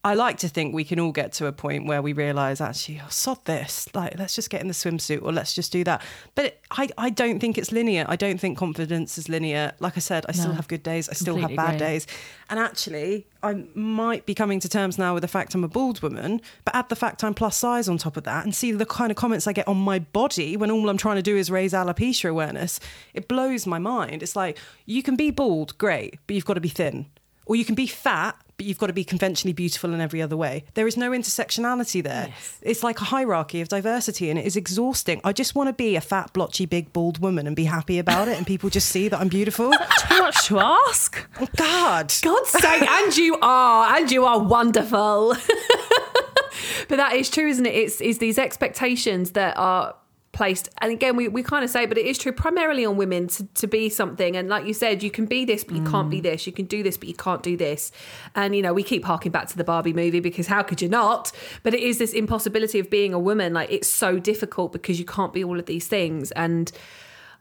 I 0.02 0.14
like 0.14 0.38
to 0.38 0.48
think 0.48 0.74
we 0.74 0.84
can 0.84 0.98
all 0.98 1.12
get 1.12 1.32
to 1.34 1.46
a 1.46 1.52
point 1.52 1.84
where 1.84 2.00
we 2.00 2.14
realize 2.14 2.62
actually, 2.62 3.02
oh, 3.04 3.08
sod 3.10 3.44
this. 3.44 3.86
Like, 3.94 4.18
let's 4.18 4.34
just 4.34 4.48
get 4.48 4.62
in 4.62 4.68
the 4.68 4.72
swimsuit 4.72 5.22
or 5.22 5.30
let's 5.30 5.52
just 5.54 5.72
do 5.72 5.84
that. 5.84 6.00
But 6.34 6.58
I, 6.70 6.88
I 6.96 7.10
don't 7.10 7.38
think 7.38 7.58
it's 7.58 7.70
linear. 7.70 8.06
I 8.08 8.16
don't 8.16 8.40
think 8.40 8.56
confidence 8.56 9.18
is 9.18 9.28
linear. 9.28 9.72
Like 9.78 9.98
I 9.98 10.00
said, 10.00 10.24
I 10.26 10.32
still 10.32 10.52
have 10.52 10.68
good 10.68 10.82
days. 10.82 11.10
I 11.10 11.12
still 11.12 11.36
have 11.36 11.54
bad 11.54 11.74
agree. 11.74 11.86
days. 11.86 12.06
And 12.48 12.58
actually, 12.58 13.26
I 13.42 13.64
might 13.74 14.24
be 14.24 14.34
coming 14.34 14.58
to 14.60 14.70
terms 14.70 14.96
now 14.96 15.12
with 15.12 15.20
the 15.20 15.28
fact 15.28 15.54
I'm 15.54 15.64
a 15.64 15.68
bald 15.68 16.00
woman, 16.00 16.40
but 16.64 16.74
add 16.74 16.88
the 16.88 16.96
fact 16.96 17.22
I'm 17.22 17.34
plus 17.34 17.58
size 17.58 17.86
on 17.86 17.98
top 17.98 18.16
of 18.16 18.24
that 18.24 18.44
and 18.44 18.54
see 18.54 18.72
the 18.72 18.86
kind 18.86 19.10
of 19.10 19.18
comments 19.18 19.46
I 19.46 19.52
get 19.52 19.68
on 19.68 19.76
my 19.76 19.98
body 19.98 20.56
when 20.56 20.70
all 20.70 20.88
I'm 20.88 20.96
trying 20.96 21.16
to 21.16 21.22
do 21.22 21.36
is 21.36 21.50
raise 21.50 21.74
alopecia 21.74 22.30
awareness. 22.30 22.80
It 23.12 23.28
blows 23.28 23.66
my 23.66 23.78
mind. 23.78 24.22
It's 24.22 24.34
like, 24.34 24.56
you 24.86 25.02
can 25.02 25.14
be 25.14 25.30
bald, 25.30 25.76
great, 25.76 26.18
but 26.26 26.36
you've 26.36 26.46
got 26.46 26.54
to 26.54 26.60
be 26.60 26.70
thin. 26.70 27.04
Or 27.44 27.56
you 27.56 27.64
can 27.64 27.74
be 27.74 27.86
fat, 27.88 28.36
but 28.60 28.66
you've 28.66 28.76
got 28.76 28.88
to 28.88 28.92
be 28.92 29.04
conventionally 29.04 29.54
beautiful 29.54 29.94
in 29.94 30.02
every 30.02 30.20
other 30.20 30.36
way. 30.36 30.64
There 30.74 30.86
is 30.86 30.94
no 30.94 31.12
intersectionality 31.12 32.02
there. 32.02 32.28
It's 32.60 32.84
like 32.84 33.00
a 33.00 33.04
hierarchy 33.04 33.62
of 33.62 33.68
diversity 33.68 34.28
and 34.28 34.38
it 34.38 34.44
is 34.44 34.54
exhausting. 34.54 35.18
I 35.24 35.32
just 35.32 35.54
want 35.54 35.70
to 35.70 35.72
be 35.72 35.96
a 35.96 36.00
fat, 36.02 36.34
blotchy, 36.34 36.66
big, 36.66 36.92
bald 36.92 37.20
woman 37.20 37.46
and 37.46 37.56
be 37.56 37.64
happy 37.64 37.98
about 37.98 38.28
it 38.28 38.36
and 38.36 38.46
people 38.46 38.68
just 38.68 38.90
see 38.90 39.08
that 39.08 39.18
I'm 39.18 39.28
beautiful. 39.28 39.70
Too 40.08 40.18
much 40.18 40.44
to 40.48 40.60
ask. 40.60 41.26
Oh, 41.40 41.48
God. 41.56 42.12
God's 42.20 42.50
sake, 42.50 42.82
and 42.82 43.16
you 43.16 43.38
are, 43.40 43.96
and 43.96 44.10
you 44.10 44.26
are 44.26 44.38
wonderful. 44.38 45.30
but 46.88 46.96
that 46.96 47.14
is 47.14 47.30
true, 47.30 47.48
isn't 47.48 47.64
it? 47.64 47.74
It's 47.74 48.02
is 48.02 48.18
these 48.18 48.38
expectations 48.38 49.30
that 49.30 49.56
are 49.56 49.94
placed 50.32 50.68
and 50.78 50.92
again 50.92 51.16
we, 51.16 51.26
we 51.26 51.42
kind 51.42 51.64
of 51.64 51.70
say 51.70 51.86
but 51.86 51.98
it 51.98 52.06
is 52.06 52.16
true 52.16 52.32
primarily 52.32 52.84
on 52.84 52.96
women 52.96 53.26
to, 53.26 53.44
to 53.46 53.66
be 53.66 53.88
something. 53.88 54.36
And 54.36 54.48
like 54.48 54.66
you 54.66 54.74
said 54.74 55.02
you 55.02 55.10
can 55.10 55.26
be 55.26 55.44
this 55.44 55.64
but 55.64 55.76
you 55.76 55.84
can't 55.84 56.10
be 56.10 56.20
mm. 56.20 56.24
this. 56.24 56.46
You 56.46 56.52
can 56.52 56.66
do 56.66 56.82
this 56.82 56.96
but 56.96 57.08
you 57.08 57.14
can't 57.14 57.42
do 57.42 57.56
this. 57.56 57.90
And 58.34 58.54
you 58.54 58.62
know 58.62 58.72
we 58.72 58.82
keep 58.82 59.04
harking 59.04 59.32
back 59.32 59.48
to 59.48 59.56
the 59.56 59.64
barbie 59.64 59.92
movie 59.92 60.20
because 60.20 60.46
how 60.46 60.62
could 60.62 60.80
you 60.80 60.88
not? 60.88 61.32
But 61.62 61.74
it 61.74 61.80
is 61.80 61.98
this 61.98 62.12
impossibility 62.12 62.78
of 62.78 62.90
being 62.90 63.12
a 63.12 63.18
woman. 63.18 63.54
Like 63.54 63.70
it's 63.70 63.88
so 63.88 64.18
difficult 64.18 64.72
because 64.72 64.98
you 64.98 65.04
can't 65.04 65.32
be 65.32 65.42
all 65.42 65.58
of 65.58 65.66
these 65.66 65.88
things. 65.88 66.30
And 66.32 66.70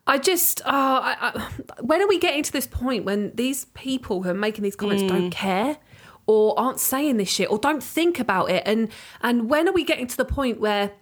I 0.07 0.17
just, 0.17 0.61
oh, 0.65 0.69
I, 0.71 1.15
I, 1.21 1.49
when 1.81 2.01
are 2.01 2.07
we 2.07 2.17
getting 2.17 2.41
to 2.41 2.51
this 2.51 2.65
point 2.65 3.05
when 3.05 3.31
these 3.35 3.65
people 3.65 4.23
who 4.23 4.29
are 4.29 4.33
making 4.33 4.63
these 4.63 4.75
comments 4.75 5.03
don't 5.03 5.29
mm. 5.29 5.31
care 5.31 5.77
or 6.25 6.59
aren't 6.59 6.79
saying 6.79 7.17
this 7.17 7.29
shit 7.29 7.51
or 7.51 7.59
don't 7.59 7.83
think 7.83 8.19
about 8.19 8.49
it? 8.49 8.63
And 8.65 8.89
and 9.21 9.49
when 9.51 9.67
are 9.67 9.71
we 9.71 9.83
getting 9.83 10.07
to 10.07 10.17
the 10.17 10.25
point 10.25 10.59
where 10.59 10.93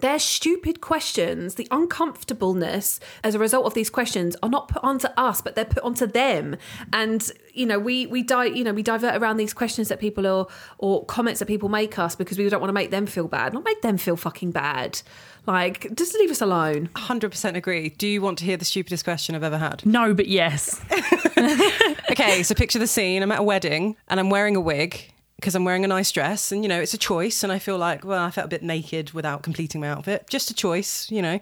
their 0.00 0.18
stupid 0.18 0.80
questions, 0.80 1.54
the 1.54 1.68
uncomfortableness 1.70 3.00
as 3.24 3.34
a 3.34 3.38
result 3.38 3.66
of 3.66 3.74
these 3.74 3.90
questions, 3.90 4.36
are 4.42 4.48
not 4.48 4.68
put 4.68 4.82
onto 4.82 5.08
us, 5.16 5.40
but 5.40 5.54
they're 5.54 5.64
put 5.64 5.82
onto 5.82 6.06
them. 6.06 6.56
And 6.92 7.30
you 7.52 7.66
know, 7.66 7.78
we 7.78 8.06
we 8.06 8.22
di- 8.22 8.46
you 8.46 8.64
know 8.64 8.72
we 8.72 8.82
divert 8.82 9.20
around 9.20 9.36
these 9.36 9.52
questions 9.52 9.88
that 9.88 10.00
people 10.00 10.26
or 10.26 10.48
or 10.78 11.04
comments 11.06 11.40
that 11.40 11.46
people 11.46 11.68
make 11.68 11.98
us 11.98 12.14
because 12.14 12.38
we 12.38 12.48
don't 12.48 12.60
want 12.60 12.68
to 12.68 12.74
make 12.74 12.90
them 12.90 13.06
feel 13.06 13.28
bad, 13.28 13.52
not 13.52 13.64
make 13.64 13.82
them 13.82 13.98
feel 13.98 14.16
fucking 14.16 14.50
bad. 14.50 15.00
Like, 15.46 15.94
just 15.94 16.12
leave 16.14 16.30
us 16.30 16.42
alone. 16.42 16.90
100% 16.94 17.56
agree. 17.56 17.88
Do 17.88 18.06
you 18.06 18.20
want 18.20 18.36
to 18.38 18.44
hear 18.44 18.58
the 18.58 18.66
stupidest 18.66 19.04
question 19.04 19.34
I've 19.34 19.42
ever 19.42 19.56
had? 19.56 19.84
No, 19.86 20.12
but 20.12 20.26
yes. 20.26 20.78
okay, 22.10 22.42
so 22.42 22.54
picture 22.54 22.78
the 22.78 22.86
scene. 22.86 23.22
I'm 23.22 23.32
at 23.32 23.38
a 23.38 23.42
wedding 23.42 23.96
and 24.08 24.20
I'm 24.20 24.28
wearing 24.28 24.56
a 24.56 24.60
wig 24.60 25.10
because 25.38 25.54
I'm 25.54 25.64
wearing 25.64 25.84
a 25.84 25.88
nice 25.88 26.10
dress, 26.10 26.50
and 26.50 26.64
you 26.64 26.68
know, 26.68 26.80
it's 26.80 26.94
a 26.94 26.98
choice. 26.98 27.44
And 27.44 27.52
I 27.52 27.60
feel 27.60 27.78
like, 27.78 28.04
well, 28.04 28.22
I 28.24 28.30
felt 28.30 28.46
a 28.46 28.48
bit 28.48 28.62
naked 28.62 29.12
without 29.12 29.42
completing 29.42 29.80
my 29.80 29.88
outfit. 29.88 30.26
Just 30.28 30.50
a 30.50 30.54
choice, 30.54 31.10
you 31.10 31.22
know. 31.22 31.40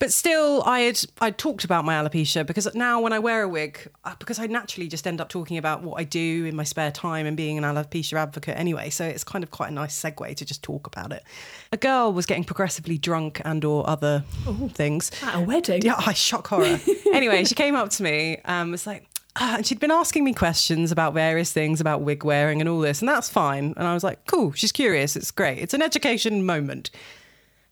But 0.00 0.12
still, 0.12 0.62
I 0.64 0.80
had 0.80 1.00
I 1.20 1.32
talked 1.32 1.64
about 1.64 1.84
my 1.84 1.94
alopecia 1.94 2.46
because 2.46 2.72
now 2.74 3.00
when 3.00 3.12
I 3.12 3.18
wear 3.18 3.42
a 3.42 3.48
wig, 3.48 3.90
uh, 4.04 4.14
because 4.18 4.38
I 4.38 4.46
naturally 4.46 4.86
just 4.86 5.06
end 5.06 5.20
up 5.20 5.28
talking 5.28 5.58
about 5.58 5.82
what 5.82 6.00
I 6.00 6.04
do 6.04 6.44
in 6.44 6.54
my 6.54 6.62
spare 6.62 6.92
time 6.92 7.26
and 7.26 7.36
being 7.36 7.58
an 7.58 7.64
alopecia 7.64 8.14
advocate 8.14 8.56
anyway. 8.56 8.90
So 8.90 9.04
it's 9.04 9.24
kind 9.24 9.42
of 9.42 9.50
quite 9.50 9.70
a 9.70 9.74
nice 9.74 10.00
segue 10.00 10.36
to 10.36 10.44
just 10.44 10.62
talk 10.62 10.86
about 10.86 11.12
it. 11.12 11.24
A 11.72 11.76
girl 11.76 12.12
was 12.12 12.26
getting 12.26 12.44
progressively 12.44 12.96
drunk 12.96 13.40
and 13.44 13.64
or 13.64 13.88
other 13.88 14.22
things. 14.70 15.10
At 15.22 15.34
a 15.36 15.40
wedding. 15.40 15.82
Yeah, 15.82 15.96
I 15.98 16.12
shock 16.12 16.46
horror. 16.46 16.78
anyway, 17.12 17.44
she 17.44 17.56
came 17.56 17.74
up 17.74 17.90
to 17.90 18.02
me 18.04 18.40
and 18.44 18.70
was 18.70 18.86
like, 18.86 19.07
and 19.40 19.66
she'd 19.66 19.80
been 19.80 19.90
asking 19.90 20.24
me 20.24 20.34
questions 20.34 20.92
about 20.92 21.14
various 21.14 21.52
things 21.52 21.80
about 21.80 22.02
wig 22.02 22.24
wearing 22.24 22.60
and 22.60 22.68
all 22.68 22.80
this, 22.80 23.00
and 23.00 23.08
that's 23.08 23.28
fine. 23.28 23.74
And 23.76 23.86
I 23.86 23.94
was 23.94 24.04
like, 24.04 24.26
cool, 24.26 24.52
she's 24.52 24.72
curious, 24.72 25.16
it's 25.16 25.30
great. 25.30 25.58
It's 25.58 25.74
an 25.74 25.82
education 25.82 26.44
moment. 26.44 26.90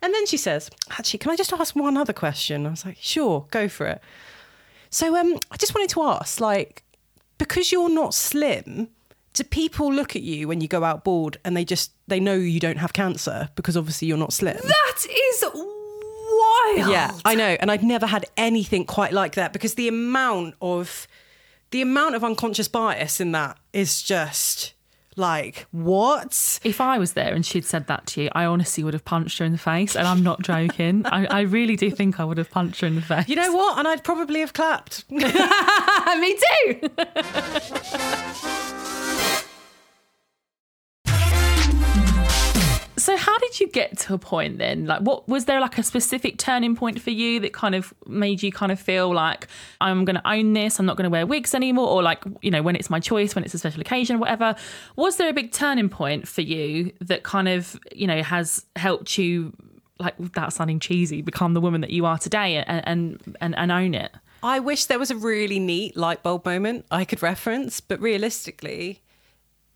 And 0.03 0.13
then 0.15 0.27
she 0.27 0.37
says, 0.37 0.71
Actually, 0.91 1.19
can 1.19 1.31
I 1.31 1.37
just 1.37 1.53
ask 1.53 1.75
one 1.75 1.97
other 1.97 2.13
question? 2.13 2.67
I 2.67 2.71
was 2.71 2.85
like, 2.85 2.99
Sure, 3.01 3.47
go 3.51 3.69
for 3.69 3.87
it. 3.87 4.01
So 4.91 5.17
um, 5.17 5.39
I 5.51 5.57
just 5.57 5.75
wanted 5.75 5.91
to 5.91 6.03
ask, 6.03 6.41
like, 6.41 6.83
because 7.39 7.73
you're 7.73 7.89
not 7.89 8.15
slim, 8.15 8.89
do 9.33 9.45
people 9.45 9.93
look 9.93 10.17
at 10.17 10.23
you 10.23 10.49
when 10.49 10.61
you 10.61 10.69
go 10.69 10.85
out 10.85 11.05
bored 11.05 11.39
and 11.45 11.57
they 11.57 11.65
just 11.65 11.93
they 12.07 12.21
know 12.21 12.35
you 12.35 12.61
don't 12.61 12.79
have 12.79 12.93
cancer 12.93 13.49
because 13.57 13.77
obviously 13.77 14.09
you're 14.09 14.17
not 14.17 14.33
slim? 14.33 14.57
That 14.63 15.07
is 15.07 15.45
wild. 15.45 16.91
Yeah, 16.91 17.13
I 17.25 17.35
know, 17.35 17.57
and 17.61 17.71
I've 17.71 17.83
never 17.83 18.07
had 18.07 18.27
anything 18.37 18.85
quite 18.85 19.13
like 19.13 19.35
that 19.35 19.53
because 19.53 19.75
the 19.75 19.89
amount 19.89 20.55
of 20.63 21.07
the 21.77 21.83
amount 21.83 22.15
of 22.15 22.25
unconscious 22.25 22.69
bias 22.69 23.21
in 23.21 23.33
that 23.33 23.59
is 23.75 24.03
just 24.03 24.73
like 25.15 25.67
what? 25.73 26.59
If 26.65 26.81
I 26.81 26.97
was 26.97 27.13
there 27.13 27.35
and 27.35 27.45
she'd 27.45 27.67
said 27.67 27.87
that 27.89 28.07
to 28.07 28.23
you, 28.23 28.31
I 28.33 28.47
honestly 28.47 28.83
would 28.83 28.95
have 28.95 29.05
punched 29.05 29.41
her 29.41 29.45
in 29.45 29.53
the 29.53 29.59
face, 29.59 29.95
and 29.95 30.09
I'm 30.09 30.23
not 30.23 30.41
joking. 30.41 31.05
I, 31.05 31.27
I 31.27 31.41
really 31.43 31.77
do 31.77 31.91
think 31.91 32.19
I 32.19 32.25
would 32.25 32.39
have 32.39 32.51
punched 32.51 32.81
her 32.81 32.87
in 32.87 32.95
the 32.95 33.03
face. 33.03 33.29
You 33.29 33.37
know 33.37 33.53
what? 33.53 33.79
And 33.79 33.87
I'd 33.87 34.05
probably 34.05 34.41
have 34.41 34.55
clapped. 34.55 35.05
Me 35.11 36.39
too. 36.63 36.89
you 43.61 43.69
get 43.69 43.99
to 43.99 44.15
a 44.15 44.19
point 44.19 44.59
then? 44.59 44.87
Like 44.87 45.01
what 45.01 45.29
was 45.29 45.45
there 45.47 45.61
like 45.61 45.79
a 45.79 45.83
specific 45.83 46.39
turning 46.39 46.77
point 46.77 47.01
for 47.01 47.11
you 47.11 47.41
that 47.41 47.53
kind 47.53 47.75
of 47.75 47.93
made 48.07 48.43
you 48.43 48.53
kind 48.53 48.73
of 48.73 48.81
feel 48.81 49.13
like 49.13 49.49
I'm 49.81 50.05
going 50.05 50.17
to 50.17 50.29
own 50.29 50.53
this, 50.53 50.79
I'm 50.79 50.87
not 50.87 50.97
going 50.97 51.05
to 51.05 51.11
wear 51.11 51.27
wigs 51.27 51.55
anymore 51.55 51.89
or 51.89 52.03
like, 52.03 52.23
you 52.43 52.51
know, 52.51 52.63
when 52.63 52.77
it's 52.77 52.91
my 52.91 53.01
choice, 53.01 53.35
when 53.35 53.45
it's 53.45 53.55
a 53.55 53.59
special 53.59 53.81
occasion 53.81 54.19
whatever. 54.19 54.55
Was 54.97 55.17
there 55.17 55.29
a 55.29 55.33
big 55.33 55.53
turning 55.53 55.89
point 55.89 56.29
for 56.29 56.43
you 56.43 56.93
that 57.01 57.23
kind 57.23 57.49
of, 57.49 57.79
you 57.95 58.07
know, 58.07 58.23
has 58.23 58.65
helped 58.77 59.19
you 59.19 59.53
like 59.99 60.19
without 60.19 60.53
sounding 60.53 60.79
cheesy 60.79 61.23
become 61.23 61.55
the 61.55 61.61
woman 61.61 61.81
that 61.81 61.91
you 61.91 62.05
are 62.05 62.19
today 62.19 62.57
and 62.67 63.19
and, 63.41 63.55
and 63.57 63.73
own 63.73 63.95
it? 63.95 64.13
I 64.43 64.61
wish 64.61 64.85
there 64.87 64.99
was 64.99 65.11
a 65.11 65.17
really 65.17 65.59
neat 65.59 65.97
light 65.97 66.23
bulb 66.23 66.45
moment 66.45 66.87
I 66.91 67.05
could 67.05 67.23
reference, 67.23 67.81
but 67.81 68.01
realistically, 68.01 69.03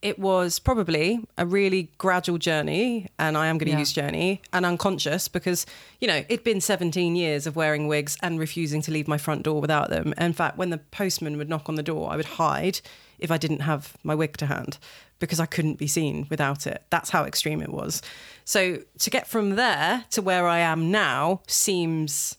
it 0.03 0.19
was 0.19 0.59
probably 0.59 1.21
a 1.37 1.45
really 1.45 1.91
gradual 1.99 2.39
journey, 2.39 3.09
and 3.19 3.37
I 3.37 3.49
am 3.49 3.59
going 3.59 3.67
to 3.67 3.73
Yeah. 3.73 3.81
use 3.81 3.93
journey 3.93 4.41
and 4.53 4.65
unconscious 4.65 5.29
because, 5.29 5.67
you 6.01 6.09
know, 6.09 6.25
it'd 6.29 6.43
been 6.45 6.61
17 6.61 7.17
years 7.17 7.47
of 7.47 7.55
wearing 7.55 7.87
wigs 7.87 8.17
and 8.23 8.39
refusing 8.39 8.81
to 8.83 8.91
leave 8.91 9.07
my 9.07 9.19
front 9.19 9.43
door 9.43 9.61
without 9.61 9.91
them. 9.91 10.15
In 10.17 10.33
fact, 10.33 10.57
when 10.57 10.71
the 10.71 10.79
postman 10.79 11.37
would 11.37 11.49
knock 11.51 11.69
on 11.69 11.75
the 11.75 11.83
door, 11.83 12.11
I 12.11 12.17
would 12.17 12.25
hide 12.25 12.81
if 13.19 13.31
I 13.31 13.37
didn't 13.37 13.61
have 13.61 13.97
my 14.03 14.15
wig 14.15 14.39
to 14.39 14.47
hand 14.47 14.79
because 15.19 15.39
I 15.39 15.45
couldn't 15.45 15.77
be 15.77 15.87
seen 15.87 16.27
without 16.31 16.67
it. 16.67 16.83
That's 16.89 17.11
how 17.11 17.25
extreme 17.25 17.61
it 17.61 17.69
was. 17.71 18.01
So 18.47 18.79
to 19.01 19.11
get 19.11 19.27
from 19.29 19.57
there 19.57 20.07
to 20.13 20.23
where 20.23 20.47
I 20.49 20.61
am 20.61 20.91
now 20.91 21.43
seems 21.47 22.39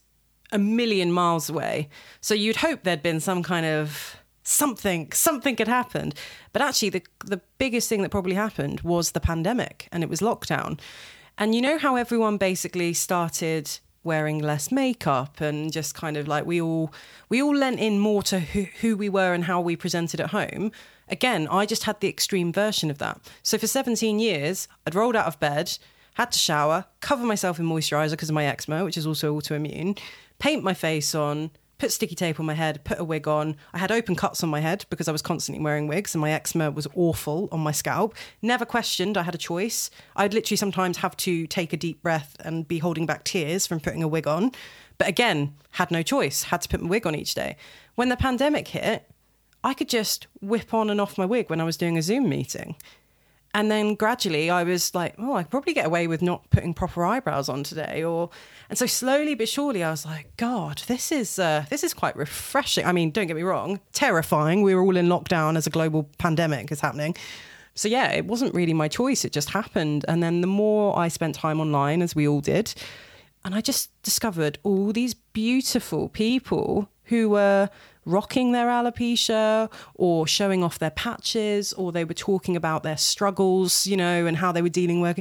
a 0.51 0.57
million 0.57 1.11
miles 1.11 1.47
away. 1.47 1.89
So 2.21 2.33
you'd 2.33 2.57
hope 2.57 2.81
there'd 2.83 3.03
been 3.03 3.19
some 3.19 3.43
kind 3.43 3.67
of 3.67 4.17
something, 4.43 5.11
something 5.11 5.57
had 5.57 5.67
happened. 5.67 6.15
But 6.53 6.61
actually, 6.61 6.89
the 6.89 7.03
the 7.25 7.41
biggest 7.57 7.89
thing 7.89 8.01
that 8.01 8.09
probably 8.09 8.35
happened 8.35 8.81
was 8.81 9.11
the 9.11 9.19
pandemic, 9.19 9.87
and 9.91 10.03
it 10.03 10.09
was 10.09 10.19
lockdown. 10.19 10.79
And 11.37 11.55
you 11.55 11.61
know 11.61 11.77
how 11.77 11.95
everyone 11.95 12.37
basically 12.37 12.93
started 12.93 13.79
wearing 14.03 14.39
less 14.39 14.71
makeup 14.71 15.41
and 15.41 15.71
just 15.71 15.93
kind 15.93 16.17
of 16.17 16.27
like 16.27 16.45
we 16.45 16.59
all 16.59 16.91
we 17.29 17.41
all 17.41 17.55
lent 17.55 17.79
in 17.79 17.99
more 17.99 18.23
to 18.23 18.39
who, 18.39 18.63
who 18.81 18.97
we 18.97 19.09
were 19.09 19.33
and 19.33 19.43
how 19.43 19.61
we 19.61 19.75
presented 19.75 20.19
at 20.19 20.31
home 20.31 20.71
again 21.07 21.47
i 21.51 21.65
just 21.65 21.83
had 21.83 21.99
the 21.99 22.07
extreme 22.07 22.51
version 22.51 22.89
of 22.89 22.97
that 22.97 23.19
so 23.43 23.57
for 23.59 23.67
17 23.67 24.17
years 24.17 24.67
i'd 24.87 24.95
rolled 24.95 25.15
out 25.15 25.27
of 25.27 25.39
bed 25.39 25.77
had 26.15 26.31
to 26.31 26.39
shower 26.39 26.85
cover 26.99 27.23
myself 27.23 27.59
in 27.59 27.65
moisturizer 27.65 28.11
because 28.11 28.29
of 28.29 28.33
my 28.33 28.45
eczema 28.45 28.83
which 28.83 28.97
is 28.97 29.05
also 29.05 29.39
autoimmune 29.39 29.97
paint 30.39 30.63
my 30.63 30.73
face 30.73 31.13
on 31.13 31.51
put 31.81 31.91
sticky 31.91 32.13
tape 32.13 32.39
on 32.39 32.45
my 32.45 32.53
head, 32.53 32.83
put 32.83 32.99
a 32.99 33.03
wig 33.03 33.27
on. 33.27 33.55
I 33.73 33.79
had 33.79 33.91
open 33.91 34.15
cuts 34.15 34.43
on 34.43 34.49
my 34.49 34.59
head 34.59 34.85
because 34.91 35.07
I 35.07 35.11
was 35.11 35.23
constantly 35.23 35.63
wearing 35.63 35.87
wigs 35.87 36.13
and 36.13 36.21
my 36.21 36.31
eczema 36.31 36.69
was 36.69 36.87
awful 36.93 37.49
on 37.51 37.59
my 37.59 37.71
scalp. 37.71 38.13
Never 38.39 38.65
questioned 38.65 39.17
I 39.17 39.23
had 39.23 39.33
a 39.33 39.39
choice. 39.39 39.89
I'd 40.15 40.35
literally 40.35 40.57
sometimes 40.57 40.97
have 40.97 41.17
to 41.17 41.47
take 41.47 41.73
a 41.73 41.77
deep 41.77 42.03
breath 42.03 42.37
and 42.41 42.67
be 42.67 42.77
holding 42.77 43.07
back 43.07 43.23
tears 43.23 43.65
from 43.65 43.79
putting 43.79 44.03
a 44.03 44.07
wig 44.07 44.27
on. 44.27 44.51
But 44.99 45.07
again, 45.07 45.55
had 45.71 45.89
no 45.89 46.03
choice, 46.03 46.43
had 46.43 46.61
to 46.61 46.69
put 46.69 46.83
my 46.83 46.87
wig 46.87 47.07
on 47.07 47.15
each 47.15 47.33
day. 47.33 47.57
When 47.95 48.09
the 48.09 48.15
pandemic 48.15 48.67
hit, 48.67 49.09
I 49.63 49.73
could 49.73 49.89
just 49.89 50.27
whip 50.39 50.75
on 50.75 50.91
and 50.91 51.01
off 51.01 51.17
my 51.17 51.25
wig 51.25 51.49
when 51.49 51.59
I 51.59 51.63
was 51.63 51.77
doing 51.77 51.97
a 51.97 52.03
Zoom 52.03 52.29
meeting. 52.29 52.75
And 53.53 53.69
then 53.69 53.95
gradually 53.95 54.49
I 54.49 54.63
was 54.63 54.95
like, 54.95 55.15
oh, 55.17 55.35
I 55.35 55.43
could 55.43 55.51
probably 55.51 55.73
get 55.73 55.85
away 55.85 56.07
with 56.07 56.21
not 56.21 56.49
putting 56.49 56.73
proper 56.73 57.05
eyebrows 57.05 57.49
on 57.49 57.63
today. 57.63 58.03
Or 58.03 58.29
and 58.69 58.77
so 58.77 58.85
slowly 58.85 59.35
but 59.35 59.49
surely 59.49 59.83
I 59.83 59.91
was 59.91 60.05
like, 60.05 60.35
God, 60.37 60.83
this 60.87 61.11
is 61.11 61.37
uh, 61.37 61.65
this 61.69 61.83
is 61.83 61.93
quite 61.93 62.15
refreshing. 62.15 62.85
I 62.85 62.91
mean, 62.91 63.11
don't 63.11 63.27
get 63.27 63.35
me 63.35 63.43
wrong, 63.43 63.79
terrifying. 63.91 64.61
We 64.61 64.73
were 64.73 64.81
all 64.81 64.97
in 64.97 65.07
lockdown 65.07 65.57
as 65.57 65.67
a 65.67 65.69
global 65.69 66.09
pandemic 66.17 66.71
is 66.71 66.81
happening. 66.81 67.15
So 67.73 67.87
yeah, 67.87 68.11
it 68.11 68.25
wasn't 68.25 68.53
really 68.53 68.73
my 68.73 68.87
choice. 68.87 69.25
It 69.25 69.31
just 69.31 69.49
happened. 69.49 70.05
And 70.07 70.21
then 70.21 70.41
the 70.41 70.47
more 70.47 70.97
I 70.97 71.07
spent 71.07 71.35
time 71.35 71.59
online, 71.59 72.01
as 72.01 72.15
we 72.15 72.27
all 72.27 72.41
did, 72.41 72.73
and 73.43 73.55
I 73.55 73.61
just 73.61 73.89
discovered 74.03 74.59
all 74.63 74.91
these 74.91 75.13
beautiful 75.13 76.09
people 76.09 76.89
who 77.05 77.29
were 77.29 77.69
rocking 78.05 78.51
their 78.51 78.67
alopecia 78.67 79.71
or 79.95 80.25
showing 80.25 80.63
off 80.63 80.79
their 80.79 80.91
patches 80.91 81.71
or 81.73 81.91
they 81.91 82.03
were 82.03 82.13
talking 82.13 82.55
about 82.55 82.83
their 82.83 82.97
struggles 82.97 83.85
you 83.85 83.95
know 83.95 84.25
and 84.25 84.37
how 84.37 84.51
they 84.51 84.61
were 84.61 84.69
dealing 84.69 85.01
with 85.01 85.19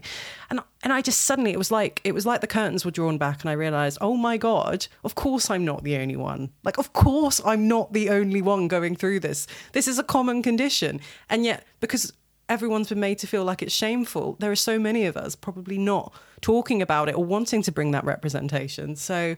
and 0.49 0.61
and 0.83 0.93
I 0.93 1.03
just 1.03 1.21
suddenly 1.21 1.53
it 1.53 1.59
was 1.59 1.71
like 1.71 2.01
it 2.05 2.13
was 2.13 2.25
like 2.25 2.41
the 2.41 2.47
curtains 2.47 2.85
were 2.85 2.91
drawn 2.91 3.19
back 3.19 3.43
and 3.43 3.51
I 3.51 3.55
realized 3.55 3.99
oh 4.01 4.17
my 4.17 4.37
god 4.37 4.87
of 5.05 5.15
course 5.15 5.51
I'm 5.51 5.65
not 5.65 5.85
the 5.85 5.97
only 5.97 6.17
one 6.17 6.51
like 6.65 6.79
of 6.79 6.93
course 6.93 7.41
I'm 7.45 7.69
not 7.69 7.93
the 7.93 8.09
only 8.09 8.41
one 8.41 8.67
going 8.69 8.97
through 8.97 9.21
this 9.21 9.47
this 9.73 9.87
is 9.87 9.99
a 9.99 10.05
common 10.05 10.43
condition 10.43 11.01
and 11.29 11.45
yet 11.45 11.67
because 11.81 12.13
everyone's 12.51 12.89
been 12.89 13.01
made 13.01 13.17
to 13.17 13.27
feel 13.29 13.45
like 13.45 13.63
it's 13.63 13.73
shameful. 13.73 14.37
There 14.41 14.51
are 14.51 14.57
so 14.57 14.79
many 14.79 15.07
of 15.07 15.17
us 15.17 15.37
probably 15.37 15.79
not 15.79 16.13
talking 16.41 16.83
about 16.83 17.09
it 17.09 17.15
or 17.15 17.25
wanting 17.25 17.63
to 17.63 17.73
bring 17.73 17.93
that 17.93 18.05
representation. 18.05 18.97
So, 18.97 19.37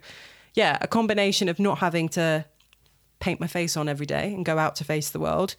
yeah, 0.54 0.78
a 0.80 0.86
combination 0.88 1.48
of 1.48 1.60
not 1.60 1.78
having 1.78 2.08
to 2.10 2.46
paint 3.22 3.40
my 3.40 3.46
face 3.46 3.76
on 3.76 3.88
every 3.88 4.04
day 4.04 4.34
and 4.34 4.44
go 4.44 4.58
out 4.58 4.76
to 4.76 4.84
face 4.84 5.10
the 5.10 5.20
world, 5.20 5.54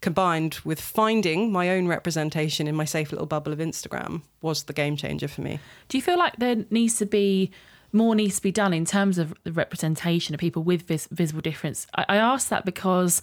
combined 0.00 0.58
with 0.64 0.80
finding 0.80 1.52
my 1.52 1.70
own 1.70 1.86
representation 1.86 2.66
in 2.66 2.74
my 2.74 2.84
safe 2.84 3.12
little 3.12 3.26
bubble 3.26 3.52
of 3.52 3.60
Instagram, 3.60 4.22
was 4.42 4.64
the 4.64 4.72
game 4.72 4.96
changer 4.96 5.28
for 5.28 5.40
me. 5.40 5.60
Do 5.88 5.96
you 5.96 6.02
feel 6.02 6.18
like 6.18 6.36
there 6.36 6.64
needs 6.68 6.98
to 6.98 7.06
be 7.06 7.52
more 7.92 8.14
needs 8.14 8.36
to 8.36 8.42
be 8.42 8.52
done 8.52 8.72
in 8.72 8.84
terms 8.84 9.18
of 9.18 9.34
the 9.44 9.52
representation 9.52 10.34
of 10.34 10.40
people 10.40 10.62
with 10.62 10.82
vis- 10.82 11.08
visible 11.10 11.40
difference? 11.40 11.86
I, 11.94 12.04
I 12.08 12.16
asked 12.16 12.50
that 12.50 12.64
because 12.64 13.22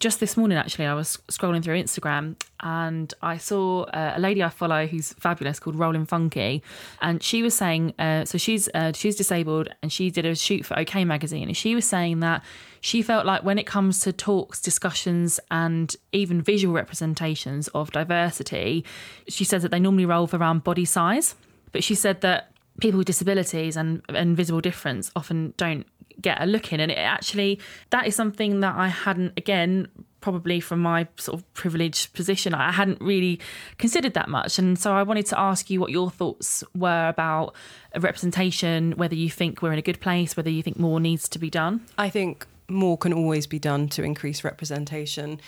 just 0.00 0.20
this 0.20 0.36
morning, 0.36 0.56
actually, 0.56 0.86
I 0.86 0.94
was 0.94 1.18
scrolling 1.28 1.62
through 1.62 1.82
Instagram 1.82 2.36
and 2.60 3.12
I 3.20 3.36
saw 3.36 3.82
uh, 3.82 4.14
a 4.16 4.20
lady 4.20 4.42
I 4.42 4.48
follow 4.48 4.86
who's 4.86 5.12
fabulous 5.14 5.58
called 5.58 5.76
Rollin' 5.76 6.06
Funky, 6.06 6.62
and 7.00 7.22
she 7.22 7.42
was 7.42 7.54
saying, 7.54 7.94
uh, 7.98 8.24
so 8.24 8.38
she's 8.38 8.68
uh, 8.74 8.92
she's 8.94 9.16
disabled 9.16 9.68
and 9.82 9.92
she 9.92 10.10
did 10.10 10.24
a 10.24 10.34
shoot 10.34 10.64
for 10.64 10.78
OK 10.78 11.04
magazine, 11.04 11.48
and 11.48 11.56
she 11.56 11.74
was 11.74 11.84
saying 11.84 12.20
that 12.20 12.42
she 12.80 13.02
felt 13.02 13.26
like 13.26 13.44
when 13.44 13.58
it 13.58 13.66
comes 13.66 14.00
to 14.00 14.12
talks, 14.12 14.60
discussions, 14.60 15.38
and 15.50 15.94
even 16.12 16.42
visual 16.42 16.74
representations 16.74 17.68
of 17.68 17.92
diversity, 17.92 18.84
she 19.28 19.44
says 19.44 19.62
that 19.62 19.70
they 19.70 19.78
normally 19.78 20.04
revolve 20.04 20.34
around 20.34 20.64
body 20.64 20.84
size. 20.84 21.34
But 21.70 21.84
she 21.84 21.94
said 21.94 22.20
that 22.20 22.51
people 22.80 22.98
with 22.98 23.06
disabilities 23.06 23.76
and, 23.76 24.02
and 24.08 24.36
visible 24.36 24.60
difference 24.60 25.10
often 25.14 25.54
don't 25.56 25.86
get 26.20 26.40
a 26.40 26.46
look 26.46 26.72
in. 26.72 26.80
And 26.80 26.90
it 26.90 26.98
actually, 26.98 27.60
that 27.90 28.06
is 28.06 28.14
something 28.14 28.60
that 28.60 28.74
I 28.76 28.88
hadn't, 28.88 29.32
again, 29.36 29.88
probably 30.20 30.60
from 30.60 30.80
my 30.80 31.06
sort 31.16 31.38
of 31.38 31.54
privileged 31.54 32.14
position, 32.14 32.54
I 32.54 32.72
hadn't 32.72 33.00
really 33.00 33.40
considered 33.76 34.14
that 34.14 34.28
much. 34.28 34.58
And 34.58 34.78
so 34.78 34.94
I 34.94 35.02
wanted 35.02 35.26
to 35.26 35.38
ask 35.38 35.68
you 35.68 35.80
what 35.80 35.90
your 35.90 36.10
thoughts 36.10 36.64
were 36.74 37.08
about 37.08 37.54
representation, 37.98 38.92
whether 38.92 39.14
you 39.14 39.28
think 39.28 39.60
we're 39.60 39.72
in 39.72 39.78
a 39.78 39.82
good 39.82 40.00
place, 40.00 40.36
whether 40.36 40.50
you 40.50 40.62
think 40.62 40.78
more 40.78 41.00
needs 41.00 41.28
to 41.28 41.38
be 41.38 41.50
done. 41.50 41.82
I 41.98 42.08
think 42.08 42.46
more 42.68 42.96
can 42.96 43.12
always 43.12 43.46
be 43.46 43.58
done 43.58 43.88
to 43.90 44.02
increase 44.02 44.44
representation. 44.44 45.40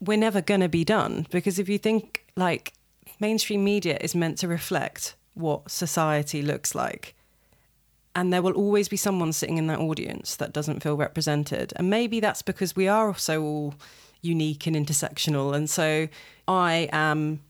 We're 0.00 0.18
never 0.18 0.40
going 0.40 0.60
to 0.62 0.68
be 0.68 0.84
done 0.84 1.26
because 1.30 1.58
if 1.58 1.68
you 1.68 1.78
think 1.78 2.24
like 2.34 2.72
mainstream 3.20 3.62
media 3.62 3.98
is 4.00 4.14
meant 4.14 4.38
to 4.38 4.48
reflect 4.48 5.14
what 5.38 5.70
society 5.70 6.42
looks 6.42 6.74
like, 6.74 7.14
and 8.14 8.32
there 8.32 8.42
will 8.42 8.52
always 8.52 8.88
be 8.88 8.96
someone 8.96 9.32
sitting 9.32 9.58
in 9.58 9.68
that 9.68 9.78
audience 9.78 10.36
that 10.36 10.52
doesn't 10.52 10.82
feel 10.82 10.96
represented. 10.96 11.72
And 11.76 11.88
maybe 11.88 12.20
that's 12.20 12.42
because 12.42 12.74
we 12.74 12.88
are 12.88 13.14
so 13.14 13.42
all 13.42 13.74
unique 14.22 14.66
and 14.66 14.74
intersectional. 14.74 15.54
And 15.54 15.70
so 15.70 16.08
I 16.48 16.88
am 16.90 17.40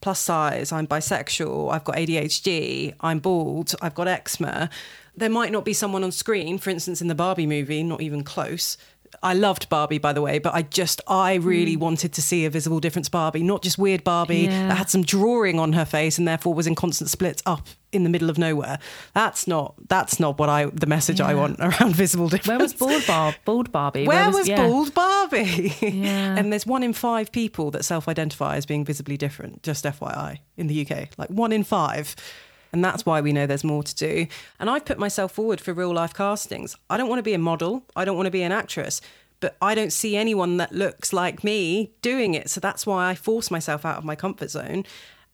plus 0.00 0.20
size, 0.20 0.72
I'm 0.72 0.86
bisexual, 0.86 1.72
I've 1.72 1.84
got 1.84 1.96
ADHD, 1.96 2.94
I'm 3.00 3.20
bald, 3.20 3.74
I've 3.80 3.94
got 3.94 4.08
eczema. 4.08 4.68
There 5.16 5.30
might 5.30 5.52
not 5.52 5.64
be 5.64 5.72
someone 5.72 6.04
on 6.04 6.12
screen, 6.12 6.58
for 6.58 6.70
instance, 6.70 7.00
in 7.00 7.08
the 7.08 7.14
Barbie 7.14 7.46
movie, 7.46 7.82
not 7.82 8.02
even 8.02 8.22
close, 8.22 8.76
I 9.24 9.32
loved 9.32 9.70
Barbie, 9.70 9.96
by 9.96 10.12
the 10.12 10.20
way, 10.20 10.38
but 10.38 10.54
I 10.54 10.62
just, 10.62 11.00
I 11.08 11.34
really 11.34 11.74
hmm. 11.74 11.80
wanted 11.80 12.12
to 12.12 12.22
see 12.22 12.44
a 12.44 12.50
visible 12.50 12.78
difference 12.78 13.08
Barbie, 13.08 13.42
not 13.42 13.62
just 13.62 13.78
weird 13.78 14.04
Barbie 14.04 14.40
Yeah. 14.40 14.68
that 14.68 14.76
had 14.76 14.90
some 14.90 15.02
drawing 15.02 15.58
on 15.58 15.72
her 15.72 15.86
face 15.86 16.18
and 16.18 16.28
therefore 16.28 16.52
was 16.52 16.66
in 16.66 16.74
constant 16.74 17.08
splits 17.08 17.42
up 17.46 17.66
in 17.90 18.04
the 18.04 18.10
middle 18.10 18.28
of 18.28 18.36
nowhere. 18.36 18.78
That's 19.14 19.46
not, 19.46 19.74
that's 19.88 20.20
not 20.20 20.38
what 20.38 20.50
I, 20.50 20.66
the 20.66 20.86
message 20.86 21.22
I 21.22 21.34
want 21.34 21.58
around 21.58 21.94
visible 21.96 22.28
difference. 22.28 22.48
Where 22.48 22.58
was 22.58 22.74
bald 22.74 23.06
Barb? 23.06 23.34
Bald 23.46 23.72
Barbie? 23.72 24.06
Where 24.06 24.30
was 24.30 24.46
yeah. 24.46 24.56
bald 24.56 24.92
Barbie? 24.92 25.74
Yeah. 25.80 26.34
and 26.38 26.52
there's 26.52 26.66
one 26.66 26.82
in 26.82 26.92
five 26.92 27.32
people 27.32 27.70
that 27.70 27.84
self 27.84 28.08
identify 28.08 28.56
as 28.56 28.66
being 28.66 28.84
visibly 28.84 29.16
different, 29.16 29.62
just 29.62 29.86
FYI, 29.86 30.40
in 30.58 30.66
the 30.66 30.86
UK. 30.86 31.08
Like 31.16 31.30
one 31.30 31.50
in 31.50 31.64
five. 31.64 32.14
And 32.74 32.84
that's 32.84 33.06
why 33.06 33.20
we 33.20 33.32
know 33.32 33.46
there's 33.46 33.62
more 33.62 33.84
to 33.84 33.94
do. 33.94 34.26
And 34.58 34.68
I've 34.68 34.84
put 34.84 34.98
myself 34.98 35.30
forward 35.30 35.60
for 35.60 35.72
real 35.72 35.94
life 35.94 36.12
castings. 36.12 36.74
I 36.90 36.96
don't 36.96 37.08
want 37.08 37.20
to 37.20 37.22
be 37.22 37.32
a 37.32 37.38
model, 37.38 37.84
I 37.94 38.04
don't 38.04 38.16
want 38.16 38.26
to 38.26 38.32
be 38.32 38.42
an 38.42 38.50
actress, 38.50 39.00
but 39.38 39.56
I 39.62 39.76
don't 39.76 39.92
see 39.92 40.16
anyone 40.16 40.56
that 40.56 40.72
looks 40.72 41.12
like 41.12 41.44
me 41.44 41.92
doing 42.02 42.34
it. 42.34 42.50
So 42.50 42.58
that's 42.58 42.84
why 42.84 43.10
I 43.10 43.14
force 43.14 43.48
myself 43.48 43.84
out 43.84 43.96
of 43.96 44.04
my 44.04 44.16
comfort 44.16 44.50
zone. 44.50 44.84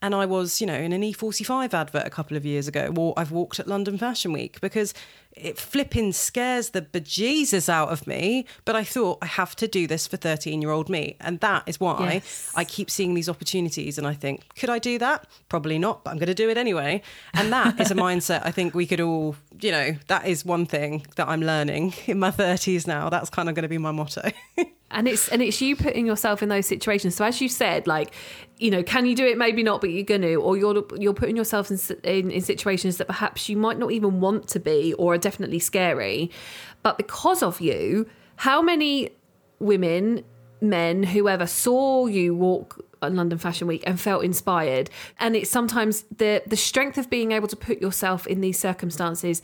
And 0.02 0.14
I 0.14 0.24
was, 0.24 0.60
you 0.60 0.66
know, 0.66 0.74
in 0.74 0.92
an 0.92 1.02
E45 1.02 1.74
advert 1.74 2.06
a 2.06 2.10
couple 2.10 2.36
of 2.36 2.44
years 2.46 2.66
ago, 2.66 2.92
or 2.96 3.12
I've 3.18 3.30
walked 3.30 3.60
at 3.60 3.68
London 3.68 3.98
Fashion 3.98 4.32
Week 4.32 4.60
because 4.60 4.94
it 5.32 5.58
flipping 5.58 6.12
scares 6.12 6.70
the 6.70 6.82
bejesus 6.82 7.68
out 7.68 7.90
of 7.90 8.06
me. 8.06 8.46
But 8.64 8.76
I 8.76 8.82
thought 8.82 9.18
I 9.22 9.26
have 9.26 9.54
to 9.56 9.68
do 9.68 9.86
this 9.86 10.06
for 10.06 10.16
13 10.16 10.62
year 10.62 10.70
old 10.70 10.88
me. 10.88 11.16
And 11.20 11.38
that 11.40 11.64
is 11.66 11.78
why 11.78 12.14
Yes. 12.14 12.50
I 12.56 12.64
keep 12.64 12.90
seeing 12.90 13.14
these 13.14 13.28
opportunities 13.28 13.98
and 13.98 14.06
I 14.06 14.14
think, 14.14 14.44
could 14.56 14.70
I 14.70 14.78
do 14.78 14.98
that? 14.98 15.26
Probably 15.48 15.78
not, 15.78 16.02
but 16.02 16.10
I'm 16.10 16.16
going 16.16 16.26
to 16.28 16.34
do 16.34 16.48
it 16.48 16.56
anyway. 16.56 17.02
And 17.34 17.52
that 17.52 17.78
is 17.78 17.90
a 17.90 17.94
mindset 18.06 18.42
I 18.44 18.50
think 18.50 18.74
we 18.74 18.86
could 18.86 19.00
all, 19.00 19.36
you 19.62 19.72
know, 19.72 19.96
that 20.08 20.26
is 20.26 20.44
one 20.44 20.66
thing 20.66 21.06
that 21.16 21.28
I'm 21.28 21.40
learning 21.40 21.94
in 22.06 22.18
my 22.18 22.30
30s 22.30 22.86
now. 22.86 23.08
That's 23.08 23.30
kind 23.30 23.48
of 23.48 23.54
going 23.54 23.62
to 23.62 23.68
be 23.68 23.78
my 23.78 23.92
motto. 23.92 24.30
and 24.90 25.06
it's 25.06 25.28
and 25.28 25.40
it's 25.42 25.60
you 25.60 25.76
putting 25.76 26.06
yourself 26.06 26.42
in 26.42 26.48
those 26.48 26.66
situations 26.66 27.14
so 27.14 27.24
as 27.24 27.40
you 27.40 27.48
said 27.48 27.86
like 27.86 28.12
you 28.58 28.70
know 28.70 28.82
can 28.82 29.06
you 29.06 29.14
do 29.14 29.24
it 29.24 29.38
maybe 29.38 29.62
not 29.62 29.80
but 29.80 29.90
you're 29.90 30.02
gonna 30.02 30.34
or 30.34 30.56
you're 30.56 30.84
you're 30.96 31.14
putting 31.14 31.36
yourself 31.36 31.70
in, 31.70 31.78
in 32.02 32.30
in 32.30 32.40
situations 32.40 32.96
that 32.96 33.06
perhaps 33.06 33.48
you 33.48 33.56
might 33.56 33.78
not 33.78 33.92
even 33.92 34.20
want 34.20 34.48
to 34.48 34.58
be 34.58 34.92
or 34.94 35.14
are 35.14 35.18
definitely 35.18 35.58
scary 35.58 36.30
but 36.82 36.96
because 36.96 37.42
of 37.42 37.60
you 37.60 38.06
how 38.36 38.60
many 38.60 39.10
women 39.58 40.24
men 40.60 41.02
whoever 41.02 41.46
saw 41.46 42.06
you 42.06 42.34
walk 42.34 42.84
London 43.08 43.38
Fashion 43.38 43.66
Week 43.66 43.82
and 43.86 43.98
felt 43.98 44.24
inspired 44.24 44.90
and 45.18 45.36
it's 45.36 45.50
sometimes 45.50 46.04
the 46.16 46.42
the 46.46 46.56
strength 46.56 46.98
of 46.98 47.08
being 47.08 47.32
able 47.32 47.48
to 47.48 47.56
put 47.56 47.80
yourself 47.80 48.26
in 48.26 48.40
these 48.40 48.58
circumstances 48.58 49.42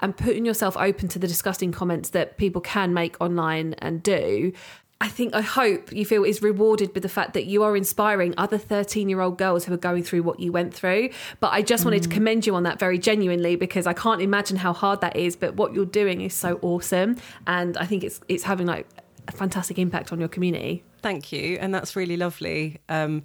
and 0.00 0.16
putting 0.16 0.44
yourself 0.44 0.76
open 0.76 1.08
to 1.08 1.18
the 1.18 1.26
disgusting 1.26 1.72
comments 1.72 2.10
that 2.10 2.36
people 2.36 2.60
can 2.60 2.92
make 2.94 3.16
online 3.20 3.74
and 3.74 4.02
do 4.02 4.52
I 5.00 5.08
think 5.08 5.32
I 5.32 5.42
hope 5.42 5.92
you 5.92 6.04
feel 6.04 6.24
is 6.24 6.42
rewarded 6.42 6.92
with 6.92 7.04
the 7.04 7.08
fact 7.08 7.34
that 7.34 7.46
you 7.46 7.62
are 7.62 7.76
inspiring 7.76 8.34
other 8.36 8.58
13 8.58 9.08
year 9.08 9.20
old 9.20 9.38
girls 9.38 9.64
who 9.64 9.72
are 9.72 9.78
going 9.78 10.02
through 10.02 10.24
what 10.24 10.40
you 10.40 10.50
went 10.50 10.74
through. 10.74 11.10
But 11.38 11.52
I 11.52 11.62
just 11.62 11.84
wanted 11.84 12.02
to 12.02 12.08
mm. 12.08 12.12
commend 12.12 12.46
you 12.46 12.56
on 12.56 12.64
that 12.64 12.80
very 12.80 12.98
genuinely 12.98 13.54
because 13.54 13.86
I 13.86 13.92
can't 13.92 14.20
imagine 14.20 14.56
how 14.56 14.72
hard 14.72 15.00
that 15.02 15.14
is. 15.14 15.36
But 15.36 15.54
what 15.54 15.72
you're 15.72 15.86
doing 15.86 16.20
is 16.20 16.34
so 16.34 16.58
awesome. 16.62 17.16
And 17.46 17.76
I 17.76 17.86
think 17.86 18.02
it's 18.02 18.20
it's 18.26 18.42
having 18.42 18.66
like 18.66 18.88
a 19.28 19.32
fantastic 19.32 19.78
impact 19.78 20.12
on 20.12 20.18
your 20.18 20.28
community. 20.28 20.82
Thank 21.00 21.32
you, 21.32 21.58
and 21.60 21.74
that's 21.74 21.96
really 21.96 22.16
lovely. 22.16 22.78
Um, 22.88 23.22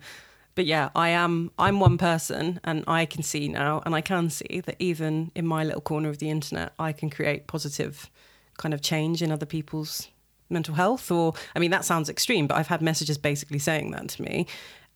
but 0.56 0.66
yeah, 0.66 0.90
I 0.96 1.10
am. 1.10 1.52
I'm 1.58 1.80
one 1.80 1.98
person, 1.98 2.60
and 2.64 2.84
I 2.88 3.06
can 3.06 3.24
see 3.24 3.48
now, 3.48 3.82
and 3.86 3.96
I 3.96 4.02
can 4.02 4.30
see 4.30 4.62
that 4.66 4.76
even 4.80 5.32
in 5.36 5.48
my 5.48 5.64
little 5.64 5.82
corner 5.82 6.10
of 6.10 6.20
the 6.20 6.30
internet, 6.30 6.74
I 6.78 6.92
can 6.92 7.10
create 7.10 7.48
positive 7.48 8.10
kind 8.58 8.74
of 8.74 8.82
change 8.82 9.22
in 9.24 9.32
other 9.32 9.48
people's 9.48 10.10
mental 10.50 10.76
health. 10.76 11.10
Or, 11.10 11.34
I 11.56 11.60
mean, 11.60 11.72
that 11.72 11.86
sounds 11.86 12.10
extreme, 12.10 12.46
but 12.46 12.58
I've 12.58 12.68
had 12.68 12.82
messages 12.82 13.18
basically 13.18 13.60
saying 13.60 13.92
that 13.92 14.10
to 14.10 14.22
me, 14.22 14.46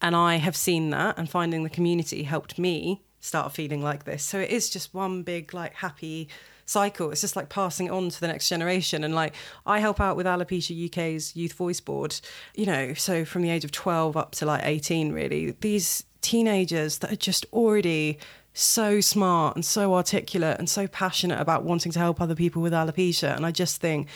and 0.02 0.16
I 0.16 0.36
have 0.36 0.56
seen 0.56 0.92
that, 0.92 1.18
and 1.18 1.30
finding 1.30 1.64
the 1.64 1.70
community 1.70 2.24
helped 2.24 2.60
me 2.60 3.02
start 3.20 3.52
feeling 3.52 3.82
like 3.82 4.04
this. 4.04 4.24
So 4.24 4.40
it 4.40 4.52
is 4.52 4.70
just 4.70 4.94
one 4.94 5.24
big 5.24 5.54
like 5.54 5.74
happy 5.74 6.30
cycle. 6.68 7.10
It's 7.12 7.22
just 7.22 7.36
like 7.36 7.50
passing 7.50 7.88
it 7.88 7.92
on 7.92 8.10
to 8.10 8.20
the 8.20 8.28
next 8.28 8.48
generation. 8.48 9.04
And 9.04 9.16
like 9.16 9.34
I 9.66 9.80
help 9.80 10.00
out 10.00 10.16
with 10.16 10.28
Alopecia 10.28 10.88
UK's 10.88 11.36
Youth 11.36 11.54
Voice 11.54 11.80
Board, 11.80 12.20
you 12.56 12.68
know, 12.68 12.94
so 12.94 13.26
from 13.26 13.42
the 13.42 13.50
age 13.50 13.66
of 13.66 13.72
12 13.72 14.16
up 14.16 14.34
to 14.34 14.46
like 14.46 14.62
18, 14.64 15.12
really, 15.14 15.56
these 15.62 16.04
teenagers 16.22 17.00
that 17.00 17.12
are 17.12 17.18
just 17.18 17.46
already 17.54 18.20
so 18.54 19.00
smart 19.00 19.56
and 19.56 19.64
so 19.64 19.94
articulate 19.94 20.58
and 20.60 20.70
so 20.70 20.88
passionate 20.88 21.40
about 21.40 21.64
wanting 21.64 21.92
to 21.92 22.00
help 22.00 22.20
other 22.20 22.36
people 22.36 22.62
with 22.62 22.74
alopecia. 22.74 23.36
And 23.36 23.46
I 23.46 23.52
just 23.52 23.80
think, 23.80 24.08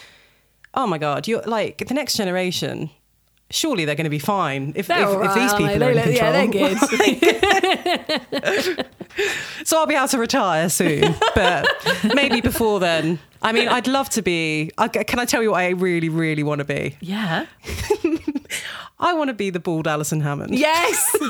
oh 0.74 0.88
my 0.88 0.98
God, 0.98 1.28
you're 1.28 1.44
like 1.44 1.88
the 1.88 1.94
next 1.94 2.18
generation. 2.18 2.90
Surely 3.52 3.86
they're 3.86 3.96
going 3.96 4.06
to 4.06 4.10
be 4.10 4.20
fine 4.20 4.74
if, 4.76 4.90
if, 4.90 4.98
if 4.98 5.34
these 5.36 5.54
people 5.54 5.84
are 5.84 5.92
in 5.92 6.52
control. 6.52 8.86
So 9.66 9.78
I'll 9.78 9.88
be 9.88 9.96
able 9.96 10.08
to 10.10 10.18
retire 10.18 10.70
soon, 10.70 11.16
but 11.36 11.68
maybe 12.16 12.42
before 12.42 12.80
then. 12.80 13.20
I 13.42 13.52
mean, 13.52 13.68
I'd 13.68 13.88
love 13.88 14.10
to 14.12 14.22
be. 14.22 14.72
I, 14.78 14.88
can 14.88 15.20
I 15.20 15.26
tell 15.26 15.42
you 15.42 15.52
what 15.52 15.60
I 15.60 15.70
really, 15.70 16.10
really 16.10 16.44
want 16.44 16.60
to 16.60 16.66
be? 16.66 16.98
Yeah. 17.02 17.46
I 19.02 19.14
want 19.14 19.30
to 19.30 19.34
be 19.34 19.50
the 19.50 19.60
bald 19.60 19.88
Alison 19.88 20.22
Hammond. 20.22 20.54
Yes. 20.58 21.16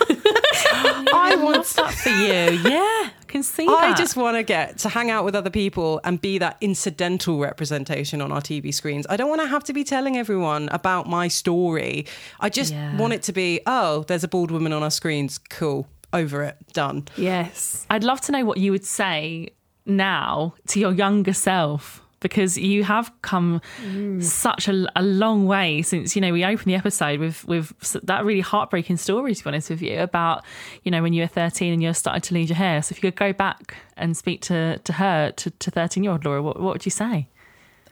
I 1.14 1.36
want 1.42 1.66
that 1.68 1.94
for 1.94 2.10
you. 2.10 2.70
Yeah. 2.70 3.10
I 3.10 3.12
can 3.28 3.44
see 3.44 3.66
I 3.68 3.90
that. 3.90 3.98
just 3.98 4.16
want 4.18 4.36
to 4.38 4.44
get 4.44 4.78
to 4.80 4.90
hang 4.90 5.10
out 5.10 5.24
with 5.24 5.36
other 5.36 5.50
people 5.50 6.02
and 6.04 6.20
be 6.20 6.38
that 6.40 6.58
incidental 6.62 7.40
representation 7.40 8.22
on 8.22 8.32
our 8.32 8.42
TV 8.42 8.74
screens. 8.74 9.06
I 9.10 9.16
don't 9.18 9.30
want 9.30 9.42
to 9.42 9.48
have 9.48 9.64
to 9.66 9.74
be 9.74 9.84
telling 9.84 10.18
everyone 10.18 10.68
about 10.70 11.08
my 11.08 11.28
story. 11.30 12.06
I 12.40 12.50
just 12.50 12.74
Yeah. 12.74 12.98
want 12.98 13.14
it 13.14 13.24
to 13.24 13.32
be, 13.34 13.62
oh, 13.66 14.04
there's 14.08 14.24
a 14.24 14.28
bald 14.28 14.52
woman 14.52 14.74
on 14.74 14.84
our 14.84 14.92
screens. 14.92 15.38
Cool. 15.50 15.88
Over 16.14 16.44
it. 16.44 16.58
Done. 16.74 17.08
yes. 17.16 17.86
I'd 17.90 18.04
love 18.04 18.20
to 18.22 18.34
know 18.34 18.44
what 18.44 18.58
you 18.58 18.72
would 18.72 18.84
say 18.86 19.52
now 19.86 20.54
to 20.68 20.80
your 20.80 20.92
younger 20.92 21.34
self 21.34 22.01
because 22.22 22.58
you 22.58 22.84
have 22.86 23.12
come 23.22 23.62
mm. 23.84 24.24
such 24.24 24.70
a, 24.70 24.88
a 24.96 25.02
long 25.02 25.46
way 25.46 25.82
since 25.82 26.16
you 26.16 26.22
know 26.22 26.32
we 26.32 26.46
opened 26.46 26.68
the 26.68 26.76
episode 26.76 27.20
with 27.20 27.46
with 27.46 27.74
that 28.04 28.24
really 28.24 28.40
heartbreaking 28.40 28.96
story 28.96 29.36
to 29.36 29.44
be 29.44 29.48
honest 29.50 29.70
with 29.70 29.82
you 29.82 30.00
about 30.00 30.46
you 30.84 30.92
know 30.92 31.02
when 31.02 31.12
you 31.12 31.22
were 31.22 31.28
13 31.28 31.74
and 31.74 31.84
you're 31.84 31.94
starting 31.94 32.22
to 32.22 32.34
lose 32.34 32.50
your 32.50 32.58
hair. 32.58 32.82
So 32.82 32.94
if 32.94 33.04
you 33.04 33.12
could 33.12 33.20
go 33.20 33.34
back 33.34 33.76
and 33.98 34.16
speak 34.16 34.42
to 34.44 34.78
to 34.80 34.94
her 34.94 35.32
to, 35.32 35.50
to 35.50 35.72
13 35.72 36.04
year 36.04 36.14
old 36.14 36.24
Laura 36.24 36.42
what, 36.42 36.60
what 36.60 36.74
would 36.74 36.86
you 36.86 36.92
say? 36.92 37.28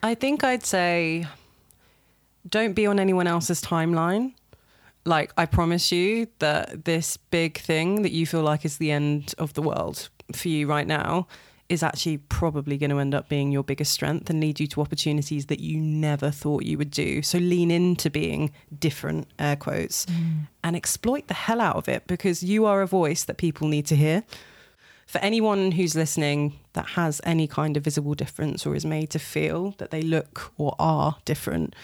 I 0.01 0.15
think 0.15 0.43
I'd 0.43 0.65
say 0.65 1.27
don't 2.47 2.73
be 2.73 2.87
on 2.87 2.99
anyone 2.99 3.27
else's 3.27 3.61
timeline. 3.61 4.33
Like, 5.05 5.33
I 5.37 5.45
promise 5.45 5.91
you 5.91 6.27
that 6.39 6.85
this 6.85 7.17
big 7.17 7.57
thing 7.57 8.03
that 8.03 8.11
you 8.11 8.25
feel 8.25 8.41
like 8.41 8.65
is 8.65 8.77
the 8.77 8.91
end 8.91 9.33
of 9.37 9.53
the 9.53 9.61
world 9.61 10.09
for 10.33 10.49
you 10.49 10.67
right 10.67 10.85
now 10.85 11.27
is 11.69 11.83
actually 11.83 12.17
probably 12.17 12.77
going 12.77 12.89
to 12.89 12.99
end 12.99 13.13
up 13.13 13.29
being 13.29 13.51
your 13.51 13.63
biggest 13.63 13.93
strength 13.93 14.29
and 14.29 14.41
lead 14.41 14.59
you 14.59 14.65
to 14.65 14.81
opportunities 14.81 15.45
that 15.45 15.59
you 15.59 15.79
never 15.79 16.31
thought 16.31 16.63
you 16.63 16.77
would 16.77 16.89
do. 16.89 17.21
So 17.21 17.37
lean 17.37 17.69
into 17.69 18.09
being 18.09 18.51
different, 18.79 19.27
air 19.37 19.55
quotes, 19.55 20.07
mm. 20.07 20.47
and 20.63 20.75
exploit 20.75 21.27
the 21.27 21.35
hell 21.35 21.61
out 21.61 21.75
of 21.75 21.87
it 21.87 22.07
because 22.07 22.41
you 22.41 22.65
are 22.65 22.81
a 22.81 22.87
voice 22.87 23.23
that 23.23 23.37
people 23.37 23.67
need 23.67 23.85
to 23.85 23.95
hear 23.95 24.23
for 25.09 25.17
anyone 25.21 25.71
who's 25.71 25.95
listening 25.95 26.59
that 26.73 26.89
has 26.89 27.19
any 27.23 27.47
kind 27.47 27.75
of 27.75 27.83
visible 27.83 28.13
difference 28.13 28.63
or 28.63 28.75
is 28.75 28.85
made 28.85 29.09
to 29.09 29.17
feel 29.17 29.73
that 29.79 29.89
they 29.89 30.03
look 30.03 30.51
or 30.55 30.75
are 30.77 31.17
different, 31.25 31.75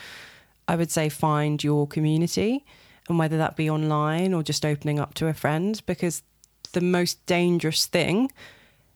I 0.68 0.76
would 0.76 0.92
say 0.92 1.10
find 1.10 1.64
your 1.64 1.88
community 1.88 2.64
and 3.10 3.18
whether 3.18 3.36
that 3.36 3.56
be 3.56 3.68
online 3.68 4.32
or 4.32 4.44
just 4.44 4.64
opening 4.64 5.00
up 5.00 5.16
to 5.16 5.26
a 5.26 5.34
friend 5.34 5.82
because 5.88 6.22
the 6.74 6.82
most 6.82 7.26
dangerous 7.26 7.88
thing 7.88 8.32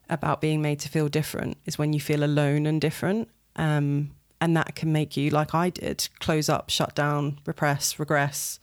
about 0.09 0.41
being 0.41 0.61
made 0.61 0.79
to 0.81 0.89
feel 0.89 1.07
different 1.07 1.57
is 1.65 1.77
when 1.77 1.93
you 1.93 1.99
feel 1.99 2.23
alone 2.23 2.65
and 2.65 2.81
different. 2.81 3.29
Um, 3.55 4.11
and 4.41 4.55
that 4.55 4.75
can 4.75 4.91
make 4.91 5.17
you, 5.17 5.29
like 5.29 5.53
I 5.53 5.69
did, 5.69 6.07
close 6.19 6.49
up, 6.49 6.69
shut 6.69 6.95
down, 6.95 7.39
repress, 7.45 7.99
regress, 7.99 8.59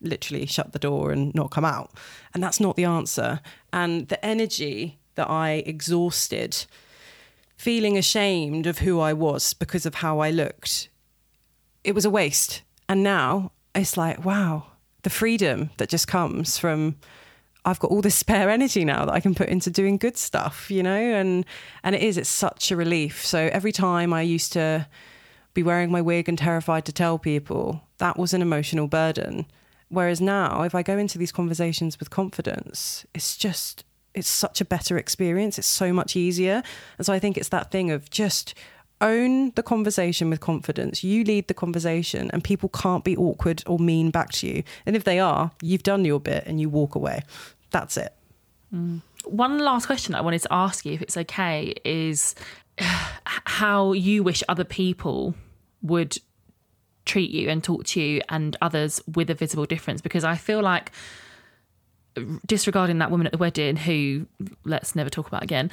literally 0.00 0.46
shut 0.46 0.72
the 0.72 0.78
door 0.78 1.10
and 1.10 1.34
not 1.34 1.50
come 1.50 1.64
out. 1.64 1.90
And 2.32 2.42
that's 2.42 2.60
not 2.60 2.76
the 2.76 2.84
answer. 2.84 3.40
And 3.72 4.08
the 4.08 4.24
energy 4.24 4.98
that 5.16 5.28
I 5.28 5.64
exhausted, 5.66 6.66
feeling 7.56 7.98
ashamed 7.98 8.66
of 8.66 8.78
who 8.78 9.00
I 9.00 9.12
was 9.12 9.52
because 9.54 9.86
of 9.86 9.96
how 9.96 10.20
I 10.20 10.30
looked, 10.30 10.88
it 11.82 11.94
was 11.94 12.04
a 12.04 12.10
waste. 12.10 12.62
And 12.88 13.02
now 13.02 13.50
it's 13.74 13.96
like, 13.96 14.24
wow, 14.24 14.66
the 15.02 15.10
freedom 15.10 15.70
that 15.78 15.88
just 15.88 16.06
comes 16.06 16.58
from 16.58 16.96
I've 17.68 17.78
got 17.78 17.90
all 17.90 18.00
this 18.00 18.14
spare 18.24 18.50
energy 18.50 18.84
now 18.84 19.04
that 19.04 19.12
I 19.12 19.20
can 19.20 19.34
put 19.34 19.48
into 19.48 19.70
doing 19.70 19.96
good 19.96 20.16
stuff, 20.16 20.70
you 20.70 20.82
know? 20.82 20.90
And 20.96 21.44
and 21.82 21.94
it 21.94 22.02
is, 22.02 22.16
it's 22.16 22.28
such 22.28 22.70
a 22.70 22.76
relief. 22.76 23.24
So 23.24 23.48
every 23.52 23.72
time 23.72 24.12
I 24.12 24.22
used 24.22 24.52
to 24.54 24.86
be 25.54 25.62
wearing 25.62 25.90
my 25.90 26.00
wig 26.00 26.28
and 26.28 26.38
terrified 26.38 26.84
to 26.86 26.92
tell 26.92 27.18
people, 27.18 27.82
that 27.98 28.16
was 28.16 28.32
an 28.32 28.42
emotional 28.42 28.86
burden. 28.86 29.46
Whereas 29.88 30.20
now, 30.20 30.62
if 30.62 30.74
I 30.74 30.82
go 30.82 30.98
into 30.98 31.18
these 31.18 31.32
conversations 31.32 31.98
with 31.98 32.10
confidence, 32.10 33.06
it's 33.14 33.36
just, 33.36 33.84
it's 34.14 34.28
such 34.28 34.60
a 34.60 34.64
better 34.64 34.98
experience. 34.98 35.58
It's 35.58 35.66
so 35.66 35.92
much 35.92 36.14
easier. 36.14 36.62
And 36.98 37.06
so 37.06 37.12
I 37.12 37.18
think 37.18 37.36
it's 37.38 37.48
that 37.48 37.70
thing 37.70 37.90
of 37.90 38.10
just 38.10 38.54
own 39.00 39.52
the 39.52 39.62
conversation 39.62 40.28
with 40.28 40.40
confidence. 40.40 41.02
You 41.04 41.24
lead 41.24 41.48
the 41.48 41.54
conversation, 41.54 42.30
and 42.32 42.42
people 42.42 42.68
can't 42.68 43.04
be 43.04 43.16
awkward 43.16 43.62
or 43.66 43.78
mean 43.78 44.10
back 44.10 44.32
to 44.32 44.46
you. 44.46 44.62
And 44.86 44.96
if 44.96 45.04
they 45.04 45.18
are, 45.18 45.52
you've 45.62 45.82
done 45.82 46.04
your 46.04 46.20
bit 46.20 46.44
and 46.46 46.60
you 46.60 46.68
walk 46.68 46.94
away. 46.94 47.22
That's 47.70 47.96
it. 47.96 48.14
One 49.24 49.58
last 49.58 49.86
question 49.86 50.14
I 50.14 50.20
wanted 50.20 50.42
to 50.42 50.52
ask 50.52 50.84
you, 50.84 50.92
if 50.92 51.02
it's 51.02 51.16
okay, 51.16 51.74
is 51.84 52.34
how 53.26 53.92
you 53.92 54.22
wish 54.22 54.42
other 54.48 54.64
people 54.64 55.34
would 55.82 56.18
treat 57.04 57.30
you 57.30 57.48
and 57.48 57.64
talk 57.64 57.84
to 57.84 58.00
you 58.00 58.20
and 58.28 58.56
others 58.60 59.00
with 59.14 59.30
a 59.30 59.34
visible 59.34 59.64
difference. 59.64 60.00
Because 60.00 60.24
I 60.24 60.36
feel 60.36 60.60
like 60.60 60.92
disregarding 62.46 62.98
that 62.98 63.10
woman 63.10 63.26
at 63.26 63.32
the 63.32 63.38
wedding 63.38 63.76
who 63.76 64.26
let's 64.64 64.96
never 64.96 65.10
talk 65.10 65.28
about 65.28 65.42
again 65.42 65.70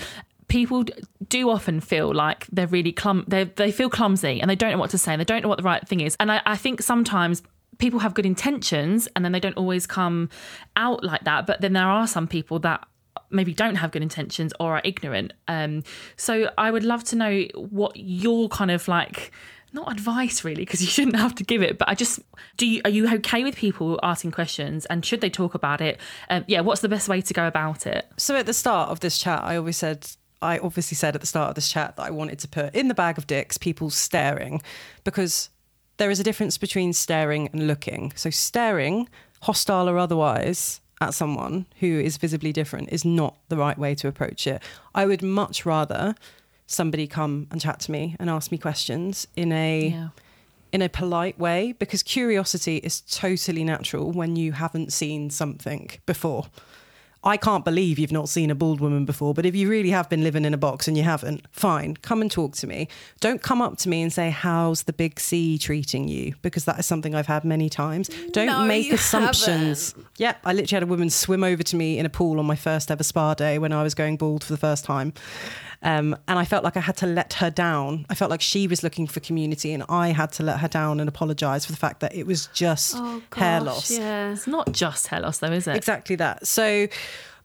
people 0.48 0.86
do 1.28 1.50
often 1.50 1.80
feel 1.80 2.14
like 2.14 2.46
they're 2.52 2.68
really 2.68 2.92
clum 2.92 3.24
they 3.28 3.46
they 3.46 3.72
feel 3.72 3.90
clumsy 3.90 4.40
and 4.40 4.50
they 4.50 4.56
don't 4.56 4.72
know 4.72 4.78
what 4.78 4.92
to 4.92 4.98
say 4.98 5.14
and 5.14 5.20
they 5.20 5.26
don't 5.26 5.42
know 5.42 5.50
what 5.50 5.58
the 5.58 5.64
right 5.64 5.88
thing 5.88 6.02
is 6.02 6.16
and 6.20 6.32
I, 6.32 6.42
I 6.46 6.56
think 6.56 6.82
sometimes 6.82 7.42
people 7.78 8.00
have 8.00 8.14
good 8.14 8.26
intentions 8.26 9.08
and 9.16 9.24
then 9.24 9.32
they 9.32 9.40
don't 9.40 9.58
always 9.58 9.86
come 9.88 10.30
out 10.76 11.04
like 11.04 11.24
that 11.24 11.46
but 11.46 11.62
then 11.62 11.74
there 11.74 11.88
are 11.88 12.08
some 12.08 12.28
people 12.28 12.60
that 12.60 12.86
maybe 13.30 13.54
don't 13.54 13.76
have 13.76 13.92
good 13.92 14.04
intentions 14.04 14.54
or 14.60 14.76
are 14.76 14.82
ignorant. 14.84 15.34
Um 15.48 15.84
so 16.16 16.50
i 16.58 16.72
would 16.72 16.84
love 16.84 17.04
to 17.06 17.16
know 17.16 17.46
what 17.56 17.96
your 17.96 18.50
kind 18.50 18.72
of 18.72 18.88
like 18.88 19.32
not 19.74 19.92
advice 19.92 20.44
really 20.44 20.64
because 20.64 20.82
you 20.82 20.88
shouldn't 20.96 21.18
have 21.18 21.36
to 21.36 21.44
give 21.44 21.62
it 21.62 21.78
but 21.78 21.90
i 21.90 21.94
just 21.94 22.22
do 22.58 22.66
you 22.66 22.82
are 22.86 22.90
you 22.90 23.14
okay 23.16 23.44
with 23.44 23.56
people 23.56 24.00
asking 24.04 24.32
questions 24.32 24.86
and 24.86 25.06
should 25.06 25.22
they 25.22 25.30
talk 25.30 25.54
about 25.54 25.82
it? 25.82 26.00
Um, 26.30 26.46
yeah 26.48 26.62
what's 26.62 26.82
the 26.82 26.90
best 26.90 27.08
way 27.08 27.22
to 27.22 27.34
go 27.34 27.48
about 27.48 27.86
it? 27.86 28.08
So 28.18 28.36
at 28.36 28.46
the 28.46 28.54
start 28.54 28.90
of 28.90 29.00
this 29.00 29.18
chat, 29.18 29.44
I 29.44 29.58
always 29.58 29.78
said, 29.78 30.08
I 30.42 30.60
obviously 30.60 30.96
said 30.96 31.16
at 31.16 31.22
the 31.22 31.28
start 31.28 31.50
of 31.50 31.56
this 31.56 31.70
chat 31.70 31.96
that 31.98 32.04
I 32.04 32.12
wanted 32.12 32.40
to 32.40 32.48
put 32.48 32.76
in 32.76 32.88
the 32.88 32.94
bag 32.94 33.18
of 33.18 33.28
dicks 33.28 33.58
people 33.58 33.90
staring 33.90 34.62
because 35.04 35.50
there 35.98 36.10
is 36.12 36.20
a 36.20 36.24
difference 36.24 36.58
between 36.58 36.94
staring 36.94 37.50
and 37.54 37.68
looking. 37.68 38.12
So 38.16 38.30
staring, 38.30 39.08
hostile 39.44 39.88
or 39.90 39.98
otherwise, 39.98 40.82
at 41.02 41.14
someone 41.14 41.66
who 41.80 42.00
is 42.00 42.18
visibly 42.18 42.54
different 42.54 42.90
is 42.92 43.04
not 43.04 43.36
the 43.50 43.58
right 43.58 43.78
way 43.78 43.96
to 43.96 44.08
approach 44.08 44.48
it. 44.48 44.62
I 44.94 45.06
would 45.06 45.22
much 45.22 45.66
rather 45.66 46.16
somebody 46.68 47.06
come 47.08 47.48
and 47.52 47.60
chat 47.62 47.80
to 47.82 47.92
me 47.92 48.16
and 48.20 48.30
ask 48.30 48.52
me 48.52 48.58
questions 48.58 49.28
in 49.36 49.52
a 49.52 49.90
Yeah. 49.90 50.10
in 50.72 50.82
a 50.82 50.90
polite 50.90 51.38
way 51.40 51.74
because 51.80 52.02
curiosity 52.04 52.78
is 52.78 53.02
totally 53.02 53.64
natural 53.64 54.12
when 54.12 54.36
you 54.36 54.52
haven't 54.54 54.92
seen 54.92 55.30
something 55.30 55.90
before. 56.06 56.48
I 57.26 57.38
can't 57.38 57.66
believe 57.66 57.98
you've 57.98 58.12
not 58.12 58.30
seen 58.30 58.52
a 58.52 58.56
bald 58.56 58.80
woman 58.80 59.04
before, 59.04 59.34
but 59.34 59.46
if 59.48 59.56
you 59.56 59.68
really 59.68 59.90
have 59.90 60.10
been 60.10 60.24
living 60.24 60.46
in 60.46 60.54
a 60.54 60.58
box 60.58 60.88
and 60.88 60.96
you 60.96 61.02
haven't, 61.02 61.42
fine, 61.52 61.98
come 61.98 62.22
and 62.22 62.30
talk 62.30 62.54
to 62.58 62.68
me. 62.68 62.88
Don't 63.20 63.42
come 63.42 63.64
up 63.64 63.78
to 63.80 63.90
me 63.90 64.04
and 64.04 64.14
say, 64.14 64.30
How's 64.30 64.84
the 64.84 64.94
big 64.94 65.20
C 65.20 65.58
treating 65.58 66.08
you? 66.08 66.36
Because 66.44 66.66
that 66.66 66.78
is 66.80 66.86
something 66.86 67.16
I've 67.16 67.26
had 67.26 67.44
many 67.44 67.68
times. 67.68 68.10
Don't 68.32 68.46
No, 68.46 68.66
make 68.66 68.92
assumptions. 68.92 69.96
Yep, 70.18 70.40
I 70.46 70.54
literally 70.54 70.76
had 70.76 70.84
a 70.84 70.88
woman 70.88 71.10
swim 71.10 71.44
over 71.44 71.64
to 71.64 71.76
me 71.76 71.98
in 71.98 72.06
a 72.06 72.10
pool 72.10 72.40
on 72.40 72.46
my 72.46 72.56
first 72.56 72.92
ever 72.92 73.04
spa 73.04 73.34
day 73.34 73.58
when 73.58 73.74
I 73.74 73.82
was 73.82 73.96
going 73.96 74.18
bald 74.18 74.44
for 74.44 74.54
the 74.54 74.58
first 74.58 74.86
time. 74.86 75.14
Um, 75.82 76.16
and 76.28 76.40
I 76.40 76.46
felt 76.46 76.64
like 76.64 76.78
I 76.78 76.82
had 76.82 76.98
to 76.98 77.06
let 77.08 77.34
her 77.34 77.50
down. 77.50 78.06
I 78.10 78.16
felt 78.16 78.32
like 78.32 78.42
she 78.42 78.68
was 78.68 78.82
looking 78.84 79.08
for 79.08 79.20
community 79.20 79.74
and 79.74 79.84
I 79.90 80.10
had 80.10 80.32
to 80.34 80.44
let 80.44 80.60
her 80.60 80.68
down 80.68 81.00
and 81.00 81.08
apologize 81.08 81.66
for 81.66 81.72
the 81.72 81.78
fact 81.78 82.00
that 82.00 82.16
it 82.16 82.26
was 82.26 82.48
just 82.54 82.96
Oh, 82.98 83.22
hair 83.36 83.62
loss. 83.62 83.92
Yeah. 83.92 84.32
it's 84.32 84.48
not 84.48 84.72
just 84.72 85.08
hair 85.08 85.20
loss 85.20 85.40
though 85.40 85.52
is 85.52 85.68
it 85.68 85.76
Exactly 85.76 86.16
that. 86.18 86.48
So, 86.48 86.88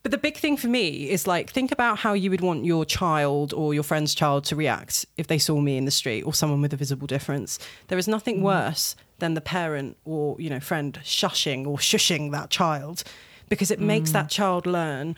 but 0.02 0.12
the 0.12 0.18
big 0.18 0.38
thing 0.38 0.56
for 0.56 0.68
me 0.68 1.10
is 1.10 1.26
like, 1.26 1.50
think 1.50 1.72
about 1.72 1.98
how 1.98 2.14
you 2.14 2.30
would 2.30 2.40
want 2.40 2.64
your 2.64 2.86
child 2.86 3.52
or 3.52 3.74
your 3.74 3.82
friend's 3.82 4.14
child 4.14 4.44
to 4.44 4.56
react 4.56 5.04
if 5.18 5.26
they 5.26 5.36
saw 5.38 5.60
me 5.60 5.76
in 5.76 5.84
the 5.84 5.90
street 5.90 6.22
or 6.22 6.32
someone 6.32 6.62
with 6.62 6.72
a 6.72 6.76
visible 6.76 7.06
difference. 7.06 7.58
There 7.88 7.98
is 7.98 8.08
nothing 8.08 8.42
worse 8.42 8.96
than 9.18 9.34
the 9.34 9.42
parent 9.42 9.98
or, 10.06 10.40
you 10.40 10.48
know, 10.48 10.60
friend 10.60 10.98
shushing 11.04 11.66
or 11.66 11.76
shushing 11.76 12.30
that 12.32 12.48
child 12.48 13.02
because 13.50 13.70
it 13.70 13.80
makes 13.80 14.12
that 14.12 14.30
child 14.30 14.64
learn. 14.64 15.14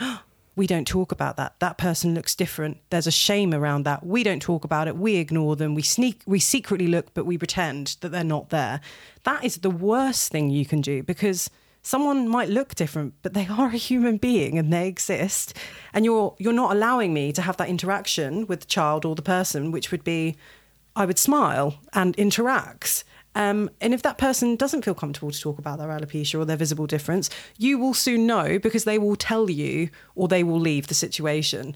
We 0.55 0.67
don't 0.67 0.87
talk 0.87 1.13
about 1.13 1.37
that. 1.37 1.59
That 1.61 1.79
person 1.79 2.15
looks 2.15 2.35
different. 2.35 2.79
There's 2.91 3.07
a 3.07 3.13
shame 3.13 3.55
around 3.55 3.85
that. 3.85 4.05
We 4.05 4.23
don't 4.23 4.43
talk 4.43 4.65
about 4.65 4.87
it. 4.87 4.97
We 4.97 5.17
ignore 5.17 5.57
them. 5.57 5.75
We 5.75 5.83
sneak. 5.83 6.23
We 6.27 6.41
secretly 6.41 6.87
look, 6.87 7.15
but 7.15 7.25
we 7.25 7.39
pretend 7.39 7.97
that 8.01 8.11
they're 8.11 8.23
not 8.23 8.51
there. 8.51 8.81
That 9.25 9.45
is 9.45 9.59
the 9.59 9.71
worst 9.71 10.31
thing 10.31 10.51
you 10.51 10.67
can 10.67 10.83
do 10.83 11.03
because 11.03 11.49
someone 11.83 12.29
might 12.29 12.49
look 12.49 12.75
different 12.77 13.13
but 13.23 13.35
they 13.35 13.47
are 13.49 13.69
a 13.69 13.77
human 13.77 14.17
being 14.17 14.57
and 14.57 14.73
they 14.73 14.87
exist 14.87 15.57
and 15.93 16.05
you're 16.05 16.35
you're 16.39 16.53
not 16.53 16.71
allowing 16.71 17.13
me 17.13 17.33
to 17.33 17.43
have 17.43 17.57
that 17.57 17.69
interaction 17.69 18.47
with 18.47 18.61
the 18.61 18.67
child 18.67 19.05
or 19.05 19.17
the 19.17 19.23
person 19.23 19.73
which 19.73 19.91
would 19.91 20.05
be 20.05 20.37
i 20.95 21.05
would 21.05 21.19
smile 21.19 21.81
and 21.93 22.15
interact 22.15 23.03
um, 23.35 23.71
and 23.81 23.95
if 23.95 24.03
that 24.03 24.19
person 24.19 24.57
doesn't 24.57 24.85
feel 24.85 24.95
comfortable 24.95 25.31
to 25.31 25.41
talk 25.41 25.59
about 25.59 25.79
their 25.79 25.89
alopecia 25.89 26.39
or 26.39 26.45
their 26.45 26.57
visible 26.57 26.87
difference 26.87 27.31
you 27.57 27.79
will 27.79 27.95
soon 27.95 28.27
know 28.27 28.59
because 28.59 28.85
they 28.85 28.99
will 28.99 29.17
tell 29.17 29.51
you 29.51 29.89
or 30.15 30.29
they 30.29 30.45
will 30.45 30.61
leave 30.61 30.87
the 30.87 30.95
situation. 30.95 31.75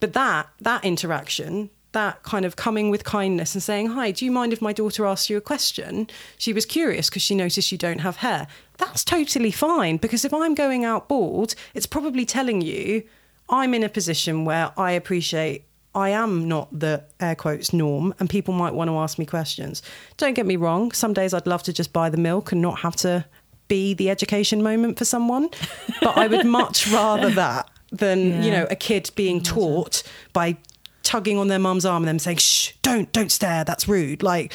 But 0.00 0.12
that 0.12 0.48
that 0.60 0.84
interaction 0.84 1.70
that 1.92 2.22
kind 2.22 2.44
of 2.44 2.54
coming 2.54 2.90
with 2.90 3.02
kindness 3.02 3.54
and 3.54 3.62
saying 3.62 3.86
hi 3.86 4.10
do 4.10 4.22
you 4.24 4.30
mind 4.30 4.52
if 4.52 4.60
my 4.60 4.72
daughter 4.72 5.06
asks 5.06 5.30
you 5.30 5.36
a 5.36 5.40
question? 5.40 6.08
She 6.36 6.52
was 6.52 6.66
curious 6.66 7.08
because 7.08 7.22
she 7.22 7.34
noticed 7.34 7.72
you 7.72 7.78
don't 7.78 8.00
have 8.00 8.16
hair. 8.16 8.46
That's 8.76 9.04
totally 9.04 9.50
fine 9.50 9.96
because 9.96 10.24
if 10.24 10.32
i'm 10.32 10.54
going 10.54 10.84
out 10.84 11.08
bald 11.08 11.54
it's 11.74 11.86
probably 11.86 12.24
telling 12.24 12.60
you 12.60 13.02
i'm 13.48 13.74
in 13.74 13.82
a 13.82 13.88
position 13.88 14.44
where 14.44 14.72
i 14.76 14.92
appreciate 14.92 15.64
I 15.94 16.10
am 16.10 16.46
not 16.48 16.78
the 16.78 17.04
air 17.20 17.34
quotes 17.34 17.72
norm, 17.72 18.14
and 18.20 18.28
people 18.28 18.54
might 18.54 18.74
want 18.74 18.88
to 18.88 18.96
ask 18.96 19.18
me 19.18 19.26
questions. 19.26 19.82
Don't 20.16 20.34
get 20.34 20.46
me 20.46 20.56
wrong, 20.56 20.92
some 20.92 21.12
days 21.12 21.34
I'd 21.34 21.46
love 21.46 21.62
to 21.64 21.72
just 21.72 21.92
buy 21.92 22.10
the 22.10 22.16
milk 22.16 22.52
and 22.52 22.60
not 22.60 22.80
have 22.80 22.96
to 22.96 23.24
be 23.68 23.94
the 23.94 24.10
education 24.10 24.62
moment 24.62 24.98
for 24.98 25.04
someone, 25.04 25.48
but 26.00 26.16
I 26.16 26.26
would 26.26 26.46
much 26.46 26.90
rather 26.90 27.30
that 27.30 27.70
than, 27.90 28.42
you 28.42 28.50
know, 28.50 28.66
a 28.70 28.76
kid 28.76 29.10
being 29.16 29.42
taught 29.42 30.02
by 30.32 30.56
tugging 31.02 31.38
on 31.38 31.48
their 31.48 31.58
mum's 31.58 31.86
arm 31.86 32.02
and 32.02 32.08
them 32.08 32.18
saying, 32.18 32.36
shh, 32.36 32.72
don't, 32.82 33.10
don't 33.12 33.32
stare, 33.32 33.64
that's 33.64 33.88
rude. 33.88 34.22
Like 34.22 34.52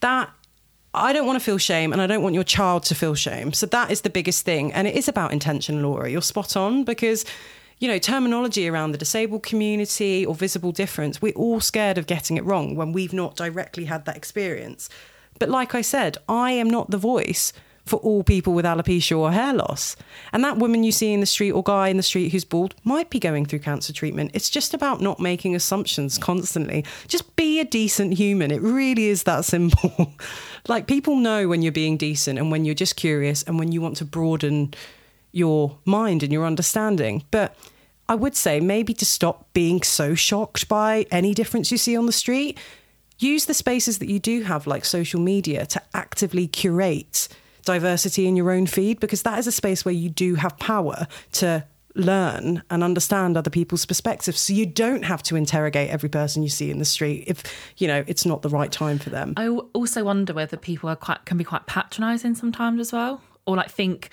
that 0.00 0.30
I 0.92 1.12
don't 1.12 1.26
want 1.26 1.38
to 1.38 1.44
feel 1.44 1.58
shame 1.58 1.92
and 1.92 2.02
I 2.02 2.06
don't 2.06 2.22
want 2.22 2.34
your 2.34 2.44
child 2.44 2.82
to 2.84 2.94
feel 2.94 3.14
shame. 3.14 3.52
So 3.52 3.66
that 3.66 3.90
is 3.90 4.00
the 4.00 4.10
biggest 4.10 4.44
thing. 4.44 4.72
And 4.72 4.88
it 4.88 4.96
is 4.96 5.08
about 5.08 5.32
intention, 5.32 5.82
Laura. 5.82 6.10
You're 6.10 6.22
spot 6.22 6.56
on 6.56 6.84
because, 6.84 7.24
you 7.80 7.88
know, 7.88 7.98
terminology 7.98 8.68
around 8.68 8.92
the 8.92 8.98
disabled 8.98 9.42
community 9.42 10.24
or 10.24 10.34
visible 10.34 10.70
difference, 10.70 11.20
we're 11.20 11.32
all 11.32 11.60
scared 11.60 11.96
of 11.98 12.06
getting 12.06 12.36
it 12.36 12.44
wrong 12.44 12.76
when 12.76 12.92
we've 12.92 13.14
not 13.14 13.36
directly 13.36 13.86
had 13.86 14.04
that 14.04 14.16
experience. 14.16 14.90
But 15.38 15.48
like 15.48 15.74
I 15.74 15.80
said, 15.80 16.18
I 16.28 16.52
am 16.52 16.68
not 16.68 16.90
the 16.90 16.98
voice 16.98 17.54
for 17.86 17.96
all 18.00 18.22
people 18.22 18.52
with 18.52 18.66
alopecia 18.66 19.18
or 19.18 19.32
hair 19.32 19.54
loss. 19.54 19.96
And 20.30 20.44
that 20.44 20.58
woman 20.58 20.84
you 20.84 20.92
see 20.92 21.14
in 21.14 21.20
the 21.20 21.26
street 21.26 21.52
or 21.52 21.62
guy 21.62 21.88
in 21.88 21.96
the 21.96 22.02
street 22.02 22.30
who's 22.30 22.44
bald 22.44 22.74
might 22.84 23.08
be 23.08 23.18
going 23.18 23.46
through 23.46 23.60
cancer 23.60 23.94
treatment. 23.94 24.32
It's 24.34 24.50
just 24.50 24.74
about 24.74 25.00
not 25.00 25.18
making 25.18 25.56
assumptions 25.56 26.18
constantly. 26.18 26.84
Just 27.08 27.34
be 27.36 27.60
a 27.60 27.64
decent 27.64 28.12
human. 28.12 28.50
It 28.50 28.60
really 28.60 29.06
is 29.06 29.22
that 29.22 29.46
simple. 29.46 30.12
like 30.68 30.86
people 30.86 31.16
know 31.16 31.48
when 31.48 31.62
you're 31.62 31.72
being 31.72 31.96
decent 31.96 32.38
and 32.38 32.50
when 32.50 32.66
you're 32.66 32.74
just 32.74 32.96
curious 32.96 33.42
and 33.42 33.58
when 33.58 33.72
you 33.72 33.80
want 33.80 33.96
to 33.96 34.04
broaden 34.04 34.74
your 35.32 35.78
mind 35.84 36.22
and 36.22 36.32
your 36.32 36.44
understanding. 36.44 37.24
But 37.30 37.56
I 38.08 38.14
would 38.14 38.34
say 38.34 38.60
maybe 38.60 38.92
to 38.94 39.04
stop 39.04 39.52
being 39.52 39.82
so 39.82 40.14
shocked 40.14 40.68
by 40.68 41.06
any 41.10 41.34
difference 41.34 41.70
you 41.70 41.78
see 41.78 41.96
on 41.96 42.06
the 42.06 42.12
street. 42.12 42.58
Use 43.18 43.46
the 43.46 43.54
spaces 43.54 43.98
that 43.98 44.08
you 44.08 44.18
do 44.18 44.42
have, 44.42 44.66
like 44.66 44.84
social 44.84 45.20
media, 45.20 45.66
to 45.66 45.82
actively 45.94 46.46
curate 46.46 47.28
diversity 47.64 48.26
in 48.26 48.36
your 48.36 48.50
own 48.50 48.66
feed 48.66 48.98
because 48.98 49.22
that 49.22 49.38
is 49.38 49.46
a 49.46 49.52
space 49.52 49.84
where 49.84 49.94
you 49.94 50.08
do 50.08 50.34
have 50.34 50.58
power 50.58 51.06
to 51.32 51.64
learn 51.94 52.62
and 52.70 52.82
understand 52.82 53.36
other 53.36 53.50
people's 53.50 53.84
perspectives 53.84 54.40
so 54.40 54.52
you 54.52 54.64
don't 54.64 55.02
have 55.02 55.22
to 55.22 55.34
interrogate 55.36 55.90
every 55.90 56.08
person 56.08 56.42
you 56.42 56.48
see 56.48 56.70
in 56.70 56.78
the 56.78 56.84
street 56.84 57.24
if 57.26 57.42
you 57.78 57.88
know 57.88 58.04
it's 58.06 58.24
not 58.24 58.42
the 58.42 58.48
right 58.48 58.70
time 58.70 58.96
for 58.96 59.10
them 59.10 59.34
i 59.36 59.48
also 59.48 60.04
wonder 60.04 60.32
whether 60.32 60.56
people 60.56 60.88
are 60.88 60.96
quite 60.96 61.24
can 61.24 61.36
be 61.36 61.42
quite 61.42 61.66
patronising 61.66 62.34
sometimes 62.34 62.80
as 62.80 62.92
well, 62.92 63.20
or 63.44 63.56
like 63.56 63.70
think 63.70 64.10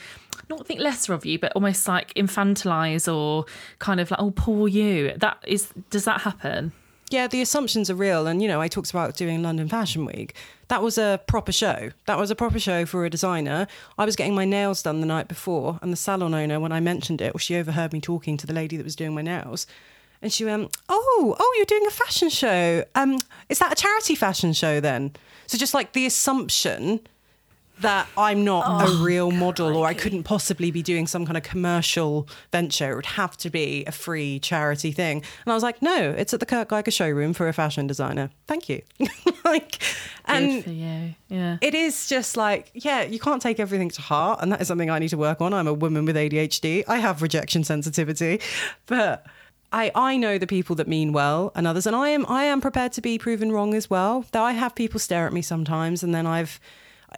not 0.49 0.65
think 0.65 0.79
lesser 0.79 1.13
of 1.13 1.25
you, 1.25 1.39
but 1.39 1.51
almost 1.53 1.87
like 1.87 2.13
infantilize 2.13 3.13
or 3.13 3.45
kind 3.79 3.99
of 3.99 4.11
like 4.11 4.19
oh 4.19 4.31
poor 4.31 4.67
you. 4.67 5.13
That 5.17 5.37
is 5.45 5.73
does 5.89 6.05
that 6.05 6.21
happen? 6.21 6.71
yeah 7.09 7.27
the 7.27 7.41
assumptions 7.41 7.89
are 7.89 7.95
real. 7.95 8.27
And 8.27 8.41
you 8.41 8.47
know 8.47 8.61
i 8.61 8.67
talked 8.67 8.89
about 8.89 9.15
doing 9.15 9.41
london 9.41 9.67
fashion 9.67 10.05
week. 10.05 10.35
That 10.67 10.81
was 10.81 10.97
a 10.97 11.21
proper 11.27 11.51
show. 11.51 11.91
That 12.05 12.17
was 12.17 12.31
a 12.31 12.35
proper 12.35 12.59
show 12.59 12.85
for 12.85 13.05
a 13.05 13.09
designer. 13.09 13.67
I 13.97 14.05
was 14.05 14.15
getting 14.15 14.35
my 14.35 14.45
nails 14.45 14.83
done 14.83 14.99
the 14.99 15.07
night 15.07 15.27
before 15.27 15.79
and 15.81 15.91
the 15.91 15.97
salon 15.97 16.33
owner 16.33 16.59
when 16.59 16.71
i 16.71 16.79
mentioned 16.79 17.21
it 17.21 17.33
well 17.33 17.39
she 17.39 17.55
overheard 17.55 17.93
me 17.93 18.01
talking 18.01 18.37
to 18.37 18.47
the 18.47 18.53
lady 18.53 18.77
that 18.77 18.83
was 18.83 18.95
doing 18.95 19.13
my 19.13 19.21
nails. 19.21 19.67
And 20.21 20.33
she 20.33 20.45
went 20.45 20.75
oh 20.89 21.35
oh 21.39 21.53
you're 21.57 21.65
doing 21.65 21.87
a 21.87 21.91
fashion 21.91 22.29
show. 22.29 22.83
Um 22.95 23.19
is 23.49 23.59
that 23.59 23.71
a 23.71 23.75
charity 23.75 24.15
fashion 24.15 24.53
show 24.53 24.79
then? 24.79 25.13
So 25.47 25.57
just 25.57 25.73
like 25.73 25.93
the 25.93 26.05
assumption 26.05 26.99
that 27.81 28.07
I'm 28.17 28.43
not 28.43 28.87
a 28.89 29.03
real 29.03 29.31
model 29.31 29.75
or 29.77 29.85
I 29.85 29.93
couldn't 29.93 30.23
possibly 30.23 30.71
be 30.71 30.81
doing 30.81 31.05
some 31.05 31.25
kind 31.25 31.37
of 31.37 31.43
commercial 31.43 32.27
venture. 32.51 32.91
It 32.91 32.95
would 32.95 33.05
have 33.05 33.37
to 33.37 33.49
be 33.49 33.83
a 33.85 33.91
free 33.91 34.39
charity 34.39 34.91
thing. 34.91 35.17
And 35.45 35.51
I 35.51 35.53
was 35.53 35.63
like, 35.63 35.81
no, 35.81 36.11
it's 36.17 36.33
at 36.33 36.39
the 36.39 36.45
Kurt 36.45 36.69
Geiger 36.69 36.91
showroom 36.91 37.33
for 37.33 37.47
a 37.47 37.53
fashion 37.53 37.85
designer. 37.85 38.31
Thank 38.47 38.67
you. 38.69 38.81
like, 39.45 39.81
and 40.25 40.65
you. 40.65 41.13
Yeah. 41.29 41.57
it 41.61 41.75
is 41.75 42.07
just 42.07 42.35
like, 42.35 42.71
yeah, 42.73 43.03
you 43.03 43.19
can't 43.19 43.41
take 43.41 43.59
everything 43.59 43.89
to 43.91 44.01
heart. 44.01 44.39
And 44.41 44.51
that 44.51 44.61
is 44.61 44.67
something 44.67 44.89
I 44.89 44.99
need 44.99 45.09
to 45.09 45.17
work 45.17 45.41
on. 45.41 45.53
I'm 45.53 45.67
a 45.67 45.73
woman 45.73 46.05
with 46.05 46.15
ADHD. 46.15 46.83
I 46.87 46.97
have 46.97 47.21
rejection 47.21 47.63
sensitivity. 47.63 48.41
But 48.87 49.25
I, 49.71 49.91
I 49.93 50.17
know 50.17 50.37
the 50.37 50.47
people 50.47 50.75
that 50.77 50.87
mean 50.87 51.11
well 51.11 51.51
and 51.53 51.67
others. 51.67 51.85
And 51.85 51.95
I 51.95 52.09
am 52.09 52.25
I 52.27 52.45
am 52.45 52.61
prepared 52.61 52.93
to 52.93 53.01
be 53.01 53.17
proven 53.17 53.51
wrong 53.51 53.73
as 53.73 53.89
well. 53.89 54.25
Though 54.31 54.43
I 54.43 54.53
have 54.53 54.75
people 54.75 54.99
stare 54.99 55.27
at 55.27 55.33
me 55.33 55.41
sometimes 55.41 56.03
and 56.03 56.15
then 56.15 56.25
I've 56.25 56.59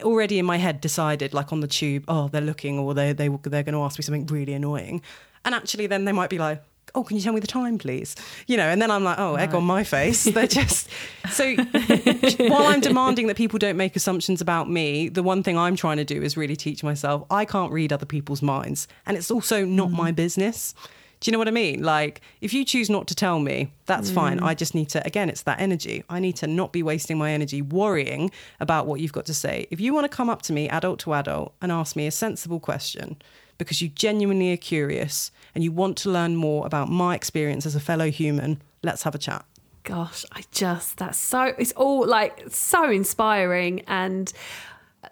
already 0.02 0.40
in 0.40 0.46
my 0.46 0.58
head 0.58 0.82
decided, 0.82 1.34
like 1.34 1.52
on 1.52 1.60
the 1.60 1.68
tube, 1.68 2.06
oh, 2.08 2.28
they're 2.28 2.42
looking 2.42 2.80
or 2.80 2.94
they, 2.94 3.14
they, 3.14 3.28
they're 3.28 3.64
going 3.64 3.74
to 3.74 3.82
ask 3.82 3.98
me 3.98 4.04
something 4.04 4.26
really 4.28 4.54
annoying. 4.54 5.02
And 5.46 5.56
actually 5.56 5.88
then 5.88 6.06
they 6.06 6.12
might 6.12 6.30
be 6.30 6.38
like, 6.38 6.64
oh, 6.96 7.04
can 7.04 7.18
you 7.18 7.24
tell 7.24 7.34
me 7.34 7.40
the 7.40 7.48
time, 7.48 7.78
please? 7.78 8.16
You 8.48 8.58
know, 8.58 8.68
and 8.68 8.82
then 8.82 8.92
I'm 8.92 9.04
like, 9.04 9.20
oh, 9.20 9.36
egg 9.36 9.54
on 9.54 9.64
my 9.64 9.84
face. 9.84 10.24
They're 10.26 10.48
just 10.48 10.90
so. 11.30 11.56
while 11.56 12.68
I'm 12.68 12.82
demanding 12.82 13.28
that 13.28 13.38
people 13.38 13.60
don't 13.60 13.78
make 13.78 13.96
assumptions 13.96 14.42
about 14.42 14.70
me, 14.70 15.10
the 15.10 15.24
one 15.24 15.44
thing 15.44 15.58
I'm 15.58 15.76
trying 15.76 15.98
to 15.98 16.06
do 16.06 16.22
is 16.22 16.38
really 16.38 16.56
teach 16.56 16.84
myself 16.84 17.26
I 17.30 17.46
can't 17.46 17.72
read 17.72 17.94
other 17.94 18.06
people's 18.06 18.42
minds, 18.42 18.88
and 19.06 19.18
it's 19.18 19.32
also 19.32 19.66
not 19.66 19.92
my 19.92 20.10
mm-hmm. 20.10 20.16
business. 20.16 20.74
Do 21.20 21.30
you 21.30 21.34
know 21.34 21.38
what 21.38 21.48
I 21.50 21.52
mean? 21.52 21.84
Like, 21.84 22.22
if 22.40 22.54
you 22.54 22.64
choose 22.64 22.90
not 22.90 23.08
to 23.08 23.16
tell 23.16 23.40
me, 23.40 23.74
that's 23.86 24.10
mm. 24.10 24.16
fine. 24.16 24.40
I 24.40 24.54
just 24.54 24.74
need 24.74 24.90
to, 24.90 25.06
again, 25.06 25.30
it's 25.30 25.42
that 25.44 25.60
energy. 25.60 26.04
I 26.10 26.20
need 26.20 26.38
to 26.38 26.48
not 26.48 26.72
be 26.72 26.82
wasting 26.82 27.18
my 27.18 27.32
energy 27.32 27.62
worrying 27.62 28.32
about 28.60 28.88
what 28.88 29.02
you've 29.02 29.12
got 29.12 29.26
to 29.26 29.34
say. 29.34 29.68
If 29.70 29.82
you 29.82 29.94
want 29.94 30.10
to 30.10 30.16
come 30.16 30.30
up 30.30 30.42
to 30.44 30.54
me, 30.54 30.70
adult 30.70 31.00
to 31.02 31.14
adult, 31.14 31.54
and 31.62 31.72
ask 31.72 31.96
me 31.96 32.08
a 32.08 32.12
sensible 32.12 32.60
question 32.60 33.18
because 33.58 33.82
you 33.82 33.90
genuinely 33.90 34.54
are 34.54 34.58
curious 34.58 35.32
and 35.54 35.64
you 35.64 35.72
want 35.72 35.98
to 35.98 36.10
learn 36.10 36.36
more 36.36 36.66
about 36.66 36.90
my 36.90 37.14
experience 37.16 37.66
as 37.66 37.76
a 37.76 37.80
fellow 37.80 38.10
human, 38.10 38.62
let's 38.82 39.04
have 39.04 39.14
a 39.14 39.20
chat. 39.20 39.46
Gosh, 39.84 40.26
I 40.32 40.44
just 40.52 40.98
that's 40.98 41.18
so 41.18 41.54
it's 41.58 41.72
all 41.74 42.06
like 42.06 42.44
so 42.50 42.90
inspiring 42.90 43.82
and 43.88 44.32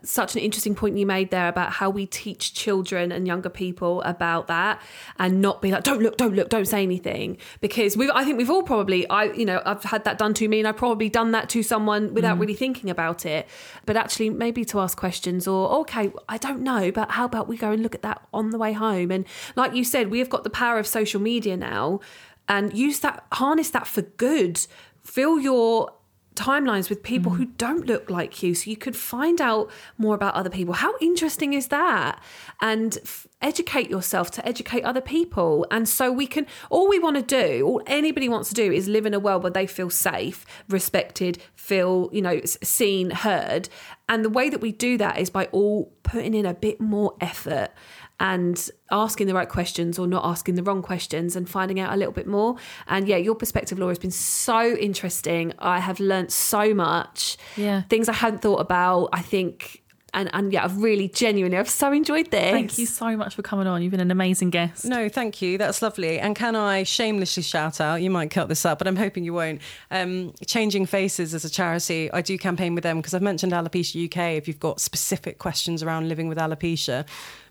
such 0.04 0.36
an 0.36 0.42
interesting 0.42 0.76
point 0.76 0.98
you 0.98 1.06
made 1.06 1.32
there 1.32 1.48
about 1.48 1.74
how 1.74 1.90
we 1.90 2.06
teach 2.06 2.54
children 2.54 3.12
and 3.12 3.28
younger 3.28 3.50
people 3.50 4.02
about 4.04 4.48
that 4.48 4.82
and 5.20 5.42
not 5.42 5.62
be 5.62 5.72
like 5.72 5.84
don't 5.84 6.02
look 6.02 6.18
don't 6.18 6.36
look 6.36 6.50
don't 6.50 6.68
say 6.68 6.84
anything. 6.84 7.38
Because 7.62 7.98
we 7.98 8.10
I 8.12 8.24
think 8.24 8.38
we've 8.38 8.50
all 8.50 8.64
probably 8.64 9.08
I 9.10 9.26
you 9.26 9.46
know 9.46 9.62
I've 9.66 9.84
had 9.84 10.04
that 10.06 10.18
done 10.18 10.34
to 10.36 10.48
me 10.48 10.60
and 10.60 10.68
I've 10.68 10.78
probably 10.78 11.10
done 11.10 11.32
that 11.32 11.50
to 11.50 11.64
someone 11.64 12.14
without 12.14 12.38
mm. 12.38 12.42
really 12.42 12.56
thinking 12.56 12.90
about 12.90 13.26
it. 13.26 13.48
But 13.86 13.98
actually 13.98 14.30
maybe 14.30 14.66
to 14.66 14.80
ask 14.80 14.98
questions 14.98 15.48
or 15.48 15.70
okay 15.82 16.12
I 16.30 16.38
don't 16.38 16.62
know 16.62 16.92
but 16.92 17.12
how 17.12 17.26
about 17.26 17.48
we 17.48 17.58
go 17.58 17.72
and 17.72 17.84
look 17.84 17.96
at 17.96 18.02
that 18.04 18.26
on 18.34 18.52
the 18.52 18.58
way 18.58 18.74
home? 18.74 19.12
And 19.12 19.26
like 19.56 19.74
you 19.74 19.84
said 19.84 20.10
we 20.10 20.20
have 20.20 20.30
got 20.30 20.44
the 20.44 20.50
power 20.50 20.78
of 20.78 20.88
social 20.88 21.22
media 21.22 21.58
now 21.58 22.00
and 22.48 22.78
use 22.78 23.00
that 23.00 23.26
harness 23.34 23.70
that 23.72 23.88
for 23.88 24.02
good. 24.02 24.66
Fill 25.04 25.40
your 25.40 25.94
timelines 26.38 26.90
with 26.90 27.04
people 27.04 27.32
mm. 27.34 27.38
who 27.38 27.46
don't 27.46 27.86
look 27.88 28.10
like 28.10 28.42
you 28.44 28.54
so 28.54 28.70
you 28.70 28.78
could 28.78 28.96
find 28.96 29.42
out 29.42 29.70
more 29.98 30.16
about 30.16 30.36
other 30.36 30.50
people. 30.50 30.76
How 30.76 30.94
interesting 31.02 31.54
is 31.54 31.68
that? 31.68 32.22
And 32.62 32.98
f- 33.04 33.28
educate 33.42 33.90
yourself 33.90 34.32
to 34.32 34.48
educate 34.48 34.84
other 34.84 35.02
people. 35.02 35.66
And 35.72 35.90
so 35.90 36.12
we 36.12 36.28
can 36.28 36.46
all 36.70 36.88
we 36.88 37.00
want 37.00 37.18
to 37.18 37.24
do 37.24 37.66
all 37.66 37.82
anybody 37.88 38.30
wants 38.30 38.50
to 38.50 38.56
do 38.56 38.72
is 38.72 38.88
live 38.88 39.06
in 39.06 39.14
a 39.14 39.20
world 39.20 39.44
where 39.44 39.52
they 39.52 39.68
feel 39.68 39.90
safe 39.90 40.46
respected 40.70 41.40
feel 41.56 42.10
you 42.14 42.22
know 42.22 42.40
seen 42.64 43.10
heard. 43.10 43.68
And 44.08 44.24
the 44.24 44.30
way 44.30 44.50
that 44.50 44.62
we 44.62 44.72
do 44.72 44.98
that 45.00 45.18
is 45.18 45.30
by 45.30 45.46
all 45.48 45.92
putting 46.04 46.34
in 46.34 46.46
a 46.46 46.54
bit 46.54 46.80
more 46.80 47.16
effort 47.20 47.72
and 48.20 48.70
asking 48.92 49.28
the 49.28 49.34
right 49.34 49.50
questions 49.50 50.00
or 50.00 50.08
not 50.08 50.26
asking 50.26 50.56
the 50.56 50.64
wrong 50.64 50.82
questions 50.82 51.36
and 51.36 51.48
finding 51.50 51.80
out 51.80 51.94
a 51.94 51.98
little 51.98 52.14
bit 52.14 52.28
more. 52.28 52.56
And 52.88 53.08
yeah, 53.08 53.18
your 53.18 53.36
perspective, 53.36 53.78
Laura, 53.78 53.92
has 53.92 54.00
been 54.00 54.12
so 54.12 54.76
interesting. 54.76 55.54
I 55.60 55.80
have 55.80 56.00
learnt 56.00 56.32
so 56.32 56.74
much. 56.74 57.38
Yeah. 57.56 57.84
Things 57.84 58.10
I 58.10 58.14
hadn't 58.14 58.40
thought 58.42 58.60
about. 58.60 59.10
I 59.14 59.22
think 59.22 59.84
and 60.14 60.30
and 60.34 60.52
yeah, 60.52 60.64
I've 60.64 60.82
really 60.82 61.08
genuinely 61.08 61.58
I've 61.58 61.70
so 61.70 61.92
enjoyed 61.92 62.32
this. 62.32 62.52
Thank 62.52 62.78
you 62.78 62.86
so 62.86 63.16
much 63.16 63.36
for 63.36 63.42
coming 63.42 63.68
on. 63.68 63.82
You've 63.82 63.92
been 63.92 64.00
an 64.00 64.12
amazing 64.12 64.50
guest. 64.50 64.86
No, 64.86 65.10
thank 65.10 65.42
you. 65.42 65.58
That's 65.58 65.82
lovely. 65.82 66.20
And 66.20 66.36
can 66.36 66.56
I 66.56 66.84
shamelessly 66.84 67.44
shout 67.44 67.80
out? 67.80 68.02
You 68.02 68.10
might 68.10 68.32
cut 68.32 68.50
this 68.50 68.66
up, 68.66 68.80
but 68.80 68.88
I'm 68.88 68.96
hoping 68.96 69.24
you 69.24 69.34
won't. 69.34 69.62
Um, 69.92 70.34
Changing 70.46 70.86
Faces 70.86 71.34
as 71.34 71.46
a 71.46 71.50
charity, 71.50 72.12
I 72.12 72.22
do 72.22 72.38
campaign 72.38 72.74
with 72.74 72.84
them 72.84 72.98
because 72.98 73.14
I've 73.14 73.22
mentioned 73.22 73.52
Alopecia 73.52 74.06
UK. 74.06 74.38
If 74.38 74.48
you've 74.48 74.60
got 74.60 74.80
specific 74.80 75.38
questions 75.38 75.84
around 75.84 76.10
living 76.10 76.28
with 76.28 76.38
alopecia, 76.38 77.06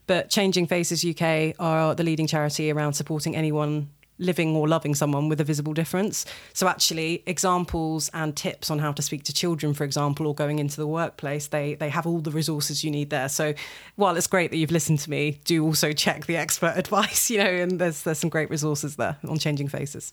but 0.06 0.30
Changing 0.30 0.66
Faces 0.66 1.04
UK 1.04 1.54
are 1.58 1.94
the 1.94 2.04
leading 2.04 2.26
charity 2.26 2.70
around 2.70 2.94
supporting 2.94 3.36
anyone 3.36 3.90
living 4.18 4.56
or 4.56 4.66
loving 4.66 4.94
someone 4.94 5.28
with 5.28 5.40
a 5.40 5.44
visible 5.44 5.74
difference. 5.74 6.24
So 6.52 6.68
actually 6.68 7.22
examples 7.26 8.10
and 8.14 8.36
tips 8.36 8.70
on 8.70 8.78
how 8.78 8.92
to 8.92 9.02
speak 9.02 9.24
to 9.24 9.32
children, 9.32 9.74
for 9.74 9.84
example, 9.84 10.26
or 10.26 10.34
going 10.34 10.58
into 10.58 10.76
the 10.76 10.86
workplace, 10.86 11.48
they 11.48 11.74
they 11.74 11.90
have 11.90 12.06
all 12.06 12.20
the 12.20 12.30
resources 12.30 12.84
you 12.84 12.90
need 12.90 13.10
there. 13.10 13.28
So 13.28 13.54
while 13.96 14.16
it's 14.16 14.26
great 14.26 14.50
that 14.50 14.56
you've 14.56 14.70
listened 14.70 15.00
to 15.00 15.10
me, 15.10 15.40
do 15.44 15.64
also 15.64 15.92
check 15.92 16.26
the 16.26 16.36
expert 16.36 16.74
advice, 16.76 17.30
you 17.30 17.38
know, 17.38 17.50
and 17.50 17.78
there's 17.78 18.02
there's 18.02 18.18
some 18.18 18.30
great 18.30 18.50
resources 18.50 18.96
there 18.96 19.18
on 19.28 19.38
changing 19.38 19.68
faces. 19.68 20.12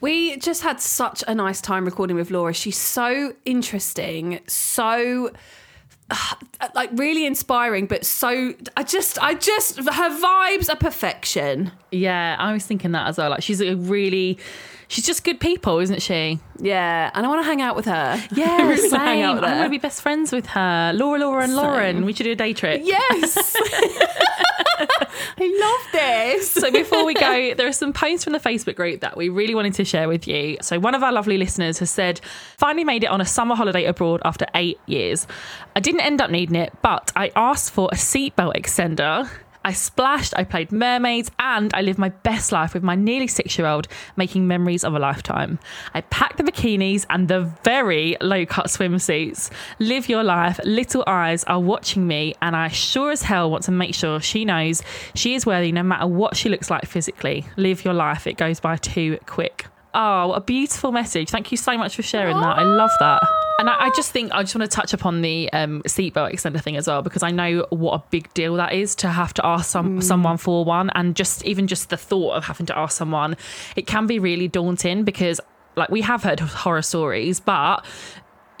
We 0.00 0.36
just 0.38 0.62
had 0.62 0.80
such 0.80 1.22
a 1.28 1.34
nice 1.34 1.60
time 1.60 1.84
recording 1.84 2.16
with 2.16 2.30
Laura. 2.30 2.54
She's 2.54 2.78
so 2.78 3.34
interesting, 3.44 4.40
so 4.46 5.30
like 6.74 6.90
really 6.94 7.26
inspiring, 7.26 7.86
but 7.86 8.04
so 8.04 8.54
I 8.76 8.82
just 8.82 9.18
I 9.22 9.34
just 9.34 9.76
her 9.78 9.82
vibes 10.20 10.70
are 10.70 10.76
perfection. 10.76 11.72
Yeah, 11.90 12.36
I 12.38 12.52
was 12.52 12.64
thinking 12.66 12.92
that 12.92 13.08
as 13.08 13.18
well. 13.18 13.30
Like 13.30 13.42
she's 13.42 13.60
a 13.60 13.74
really, 13.74 14.38
she's 14.90 15.06
just 15.06 15.24
good 15.24 15.40
people, 15.40 15.78
isn't 15.78 16.02
she? 16.02 16.38
Yeah, 16.58 17.10
and 17.14 17.24
I 17.24 17.28
want 17.28 17.40
to 17.40 17.46
hang 17.46 17.62
out 17.62 17.76
with 17.76 17.86
her. 17.86 18.22
Yeah, 18.32 18.58
I 18.60 18.62
really 18.68 18.88
same. 18.88 19.00
hang 19.00 19.22
out 19.22 19.36
with 19.36 19.44
I 19.44 19.54
want 19.54 19.64
to 19.64 19.70
be 19.70 19.78
best 19.78 20.02
friends 20.02 20.32
with 20.32 20.46
her. 20.46 20.92
Laura, 20.94 21.18
Laura, 21.18 21.44
and 21.44 21.56
Lauren. 21.56 22.04
We 22.04 22.12
should 22.12 22.24
do 22.24 22.32
a 22.32 22.36
day 22.36 22.52
trip. 22.52 22.82
Yes. 22.84 23.56
I 25.42 25.78
love 25.86 25.92
this. 25.92 26.50
So 26.50 26.70
before 26.70 27.04
we 27.04 27.14
go, 27.14 27.54
there 27.54 27.66
are 27.66 27.72
some 27.72 27.92
posts 27.92 28.24
from 28.24 28.32
the 28.32 28.38
Facebook 28.38 28.76
group 28.76 29.00
that 29.00 29.16
we 29.16 29.28
really 29.28 29.54
wanted 29.54 29.74
to 29.74 29.84
share 29.84 30.08
with 30.08 30.26
you. 30.26 30.56
So 30.60 30.78
one 30.78 30.94
of 30.94 31.02
our 31.02 31.12
lovely 31.12 31.38
listeners 31.38 31.78
has 31.78 31.90
said, 31.90 32.20
finally 32.58 32.84
made 32.84 33.04
it 33.04 33.08
on 33.08 33.20
a 33.20 33.26
summer 33.26 33.54
holiday 33.54 33.84
abroad 33.84 34.20
after 34.24 34.46
eight 34.54 34.78
years. 34.86 35.26
I 35.76 35.80
didn't 35.80 36.00
end 36.00 36.20
up 36.20 36.30
needing 36.30 36.56
it, 36.56 36.72
but 36.82 37.12
I 37.16 37.30
asked 37.36 37.72
for 37.72 37.88
a 37.92 37.96
seatbelt 37.96 38.54
extender. 38.56 39.28
I 39.64 39.72
splashed, 39.72 40.32
I 40.36 40.44
played 40.44 40.72
mermaids, 40.72 41.30
and 41.38 41.72
I 41.74 41.82
lived 41.82 41.98
my 41.98 42.08
best 42.08 42.50
life 42.50 42.72
with 42.72 42.82
my 42.82 42.94
nearly 42.94 43.26
six 43.26 43.58
year 43.58 43.66
old, 43.66 43.88
making 44.16 44.46
memories 44.46 44.84
of 44.84 44.94
a 44.94 44.98
lifetime. 44.98 45.58
I 45.92 46.00
packed 46.02 46.38
the 46.38 46.42
bikinis 46.44 47.04
and 47.10 47.28
the 47.28 47.42
very 47.62 48.16
low 48.20 48.46
cut 48.46 48.66
swimsuits. 48.66 49.50
Live 49.78 50.08
your 50.08 50.24
life. 50.24 50.58
Little 50.64 51.04
eyes 51.06 51.44
are 51.44 51.60
watching 51.60 52.06
me, 52.06 52.34
and 52.40 52.56
I 52.56 52.68
sure 52.68 53.10
as 53.10 53.22
hell 53.22 53.50
want 53.50 53.64
to 53.64 53.72
make 53.72 53.94
sure 53.94 54.20
she 54.20 54.44
knows 54.44 54.82
she 55.14 55.34
is 55.34 55.44
worthy 55.44 55.72
no 55.72 55.82
matter 55.82 56.06
what 56.06 56.36
she 56.36 56.48
looks 56.48 56.70
like 56.70 56.86
physically. 56.86 57.46
Live 57.56 57.84
your 57.84 57.94
life. 57.94 58.26
It 58.26 58.36
goes 58.36 58.60
by 58.60 58.76
too 58.76 59.18
quick. 59.26 59.66
Oh, 59.92 60.28
what 60.28 60.36
a 60.36 60.40
beautiful 60.40 60.92
message. 60.92 61.30
Thank 61.30 61.50
you 61.50 61.56
so 61.56 61.76
much 61.76 61.96
for 61.96 62.02
sharing 62.02 62.36
that. 62.40 62.58
I 62.58 62.62
love 62.62 62.92
that. 63.00 63.20
And 63.60 63.68
I, 63.68 63.88
I 63.88 63.90
just 63.90 64.10
think 64.10 64.32
I 64.32 64.42
just 64.42 64.54
want 64.54 64.70
to 64.70 64.74
touch 64.74 64.94
upon 64.94 65.20
the 65.20 65.52
um, 65.52 65.82
seatbelt 65.82 66.32
extender 66.32 66.62
thing 66.62 66.78
as 66.78 66.86
well 66.86 67.02
because 67.02 67.22
I 67.22 67.30
know 67.30 67.66
what 67.68 67.92
a 67.92 68.02
big 68.08 68.32
deal 68.32 68.54
that 68.54 68.72
is 68.72 68.94
to 68.96 69.08
have 69.08 69.34
to 69.34 69.44
ask 69.44 69.68
some 69.70 70.00
someone 70.00 70.38
for 70.38 70.64
one, 70.64 70.88
and 70.94 71.14
just 71.14 71.44
even 71.44 71.66
just 71.66 71.90
the 71.90 71.98
thought 71.98 72.36
of 72.36 72.44
having 72.44 72.64
to 72.66 72.78
ask 72.78 72.96
someone, 72.96 73.36
it 73.76 73.86
can 73.86 74.06
be 74.06 74.18
really 74.18 74.48
daunting 74.48 75.04
because 75.04 75.42
like 75.76 75.90
we 75.90 76.00
have 76.00 76.22
heard 76.22 76.40
horror 76.40 76.80
stories, 76.80 77.38
but 77.38 77.84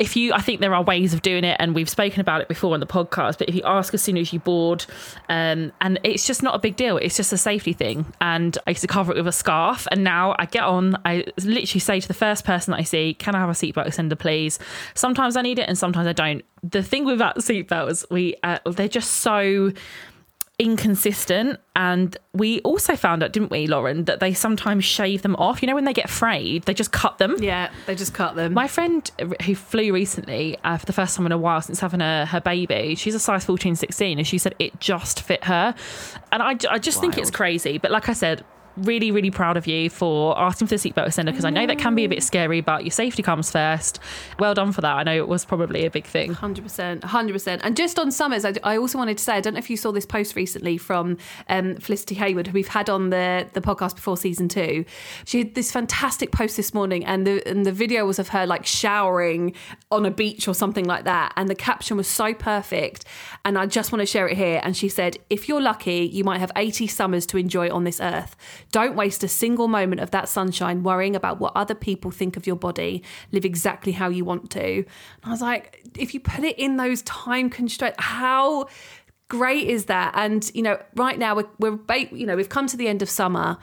if 0.00 0.16
you, 0.16 0.32
I 0.32 0.40
think 0.40 0.60
there 0.60 0.74
are 0.74 0.82
ways 0.82 1.12
of 1.12 1.20
doing 1.20 1.44
it, 1.44 1.56
and 1.60 1.74
we've 1.74 1.88
spoken 1.88 2.22
about 2.22 2.40
it 2.40 2.48
before 2.48 2.72
on 2.72 2.80
the 2.80 2.86
podcast. 2.86 3.36
But 3.36 3.50
if 3.50 3.54
you 3.54 3.60
ask 3.66 3.92
as 3.92 4.00
soon 4.00 4.16
as 4.16 4.32
you 4.32 4.40
board, 4.40 4.86
um, 5.28 5.72
and 5.82 6.00
it's 6.02 6.26
just 6.26 6.42
not 6.42 6.54
a 6.54 6.58
big 6.58 6.74
deal. 6.74 6.96
It's 6.96 7.18
just 7.18 7.34
a 7.34 7.36
safety 7.36 7.74
thing. 7.74 8.06
And 8.18 8.56
I 8.66 8.70
used 8.70 8.80
to 8.80 8.86
cover 8.86 9.12
it 9.12 9.18
with 9.18 9.28
a 9.28 9.32
scarf, 9.32 9.86
and 9.92 10.02
now 10.02 10.34
I 10.38 10.46
get 10.46 10.62
on. 10.62 10.96
I 11.04 11.26
literally 11.44 11.80
say 11.80 12.00
to 12.00 12.08
the 12.08 12.14
first 12.14 12.46
person 12.46 12.72
that 12.72 12.78
I 12.78 12.84
see, 12.84 13.12
"Can 13.12 13.34
I 13.34 13.40
have 13.40 13.50
a 13.50 13.52
seatbelt 13.52 13.86
extender, 13.86 14.18
please?" 14.18 14.58
Sometimes 14.94 15.36
I 15.36 15.42
need 15.42 15.58
it, 15.58 15.68
and 15.68 15.76
sometimes 15.76 16.06
I 16.06 16.14
don't. 16.14 16.42
The 16.62 16.82
thing 16.82 17.04
with 17.04 17.18
that 17.18 17.36
seatbelt 17.36 17.90
is 17.90 18.06
we, 18.10 18.36
uh, 18.42 18.58
they're 18.64 18.88
just 18.88 19.10
so 19.16 19.70
inconsistent 20.60 21.58
and 21.74 22.16
we 22.34 22.60
also 22.60 22.94
found 22.94 23.22
out 23.22 23.32
didn't 23.32 23.50
we 23.50 23.66
lauren 23.66 24.04
that 24.04 24.20
they 24.20 24.34
sometimes 24.34 24.84
shave 24.84 25.22
them 25.22 25.34
off 25.36 25.62
you 25.62 25.66
know 25.66 25.74
when 25.74 25.84
they 25.84 25.92
get 25.94 26.10
frayed 26.10 26.62
they 26.64 26.74
just 26.74 26.92
cut 26.92 27.16
them 27.18 27.34
Yeah, 27.42 27.70
they 27.86 27.94
just 27.94 28.12
cut 28.12 28.36
them. 28.36 28.52
my 28.52 28.68
friend 28.68 29.10
who 29.44 29.54
flew 29.54 29.92
recently 29.92 30.58
uh, 30.62 30.76
for 30.76 30.84
the 30.86 30.92
first 30.92 31.16
time 31.16 31.24
in 31.26 31.32
a 31.32 31.38
while 31.38 31.62
since 31.62 31.80
having 31.80 32.00
a, 32.02 32.26
her 32.26 32.40
baby, 32.40 32.94
she's 32.94 33.14
a 33.14 33.18
size 33.18 33.44
14, 33.44 33.74
16, 33.74 34.18
and 34.18 34.26
she 34.26 34.36
said 34.38 34.54
it 34.58 34.78
just 34.80 35.22
fit 35.22 35.44
her. 35.44 35.74
And 36.30 36.42
I, 36.42 36.56
I 36.70 36.78
just 36.78 37.00
think 37.00 37.16
it's 37.18 37.30
crazy. 37.30 37.78
But 37.78 37.90
like 37.90 38.08
I 38.08 38.12
said, 38.12 38.44
really, 38.82 39.10
really 39.10 39.30
proud 39.30 39.56
of 39.56 39.66
you 39.66 39.90
for 39.90 40.38
asking 40.38 40.68
for 40.68 40.76
the 40.76 40.90
seatbelt 40.90 41.06
extender 41.06 41.26
because 41.26 41.44
I 41.44 41.50
know 41.50 41.66
that 41.66 41.78
can 41.78 41.94
be 41.94 42.04
a 42.04 42.08
bit 42.08 42.22
scary, 42.22 42.60
but 42.60 42.84
your 42.84 42.90
safety 42.90 43.22
comes 43.22 43.50
first. 43.50 43.98
Well 44.38 44.54
done 44.54 44.72
for 44.72 44.80
that. 44.80 44.96
I 44.96 45.02
know 45.02 45.16
it 45.16 45.28
was 45.28 45.44
probably 45.44 45.84
a 45.84 45.90
big 45.90 46.06
thing. 46.06 46.34
100%. 46.34 47.00
100%. 47.00 47.60
And 47.62 47.76
just 47.76 47.98
on 47.98 48.10
Summers, 48.10 48.44
I, 48.44 48.54
I 48.62 48.76
also 48.76 48.98
wanted 48.98 49.18
to 49.18 49.24
say, 49.24 49.34
I 49.34 49.40
don't 49.40 49.54
know 49.54 49.58
if 49.58 49.70
you 49.70 49.76
saw 49.76 49.92
this 49.92 50.06
post 50.06 50.36
recently 50.36 50.78
from 50.78 51.16
um, 51.48 51.76
Felicity 51.76 52.14
Hayward, 52.16 52.48
who 52.48 52.52
we've 52.52 52.68
had 52.68 52.90
on 52.90 53.10
the, 53.10 53.48
the 53.52 53.60
podcast 53.60 53.96
before 53.96 54.16
season 54.16 54.48
two. 54.48 54.84
She 55.24 55.38
had 55.38 55.54
this 55.54 55.72
fantastic 55.72 56.32
post 56.32 56.56
this 56.56 56.74
morning, 56.74 57.04
and 57.04 57.26
the, 57.26 57.46
and 57.48 57.64
the 57.64 57.72
video 57.72 58.06
was 58.06 58.18
of 58.18 58.28
her 58.28 58.46
like 58.46 58.66
showering 58.66 59.54
on 59.90 60.06
a 60.06 60.10
beach 60.10 60.48
or 60.48 60.54
something 60.54 60.84
like 60.84 61.04
that. 61.04 61.32
And 61.36 61.48
the 61.48 61.54
caption 61.54 61.96
was 61.96 62.08
so 62.08 62.34
perfect. 62.34 63.04
And 63.44 63.58
I 63.58 63.66
just 63.66 63.92
want 63.92 64.00
to 64.00 64.06
share 64.06 64.28
it 64.28 64.36
here. 64.36 64.60
And 64.62 64.76
she 64.76 64.88
said, 64.88 65.18
If 65.28 65.48
you're 65.48 65.60
lucky, 65.60 66.08
you 66.12 66.24
might 66.24 66.38
have 66.38 66.52
80 66.56 66.86
summers 66.86 67.26
to 67.26 67.36
enjoy 67.36 67.70
on 67.70 67.84
this 67.84 68.00
earth. 68.00 68.36
Don't 68.72 68.96
waste 68.96 69.24
a 69.24 69.28
single 69.28 69.68
moment 69.68 70.00
of 70.00 70.10
that 70.12 70.28
sunshine 70.28 70.82
worrying 70.82 71.16
about 71.16 71.40
what 71.40 71.52
other 71.56 71.74
people 71.74 72.10
think 72.10 72.36
of 72.36 72.46
your 72.46 72.56
body. 72.56 73.02
Live 73.32 73.44
exactly 73.44 73.92
how 73.92 74.08
you 74.08 74.24
want 74.24 74.50
to. 74.50 74.60
And 74.62 74.86
I 75.24 75.30
was 75.30 75.40
like, 75.40 75.82
if 75.98 76.14
you 76.14 76.20
put 76.20 76.44
it 76.44 76.58
in 76.58 76.76
those 76.76 77.02
time 77.02 77.50
constraints, 77.50 77.96
how 77.98 78.68
great 79.28 79.66
is 79.66 79.86
that? 79.86 80.12
And 80.14 80.50
you 80.54 80.62
know, 80.62 80.78
right 80.94 81.18
now 81.18 81.36
we're, 81.36 81.48
we're 81.58 81.78
you 82.12 82.26
know 82.26 82.36
we've 82.36 82.50
come 82.50 82.66
to 82.66 82.76
the 82.76 82.88
end 82.88 83.00
of 83.00 83.08
summer, 83.08 83.56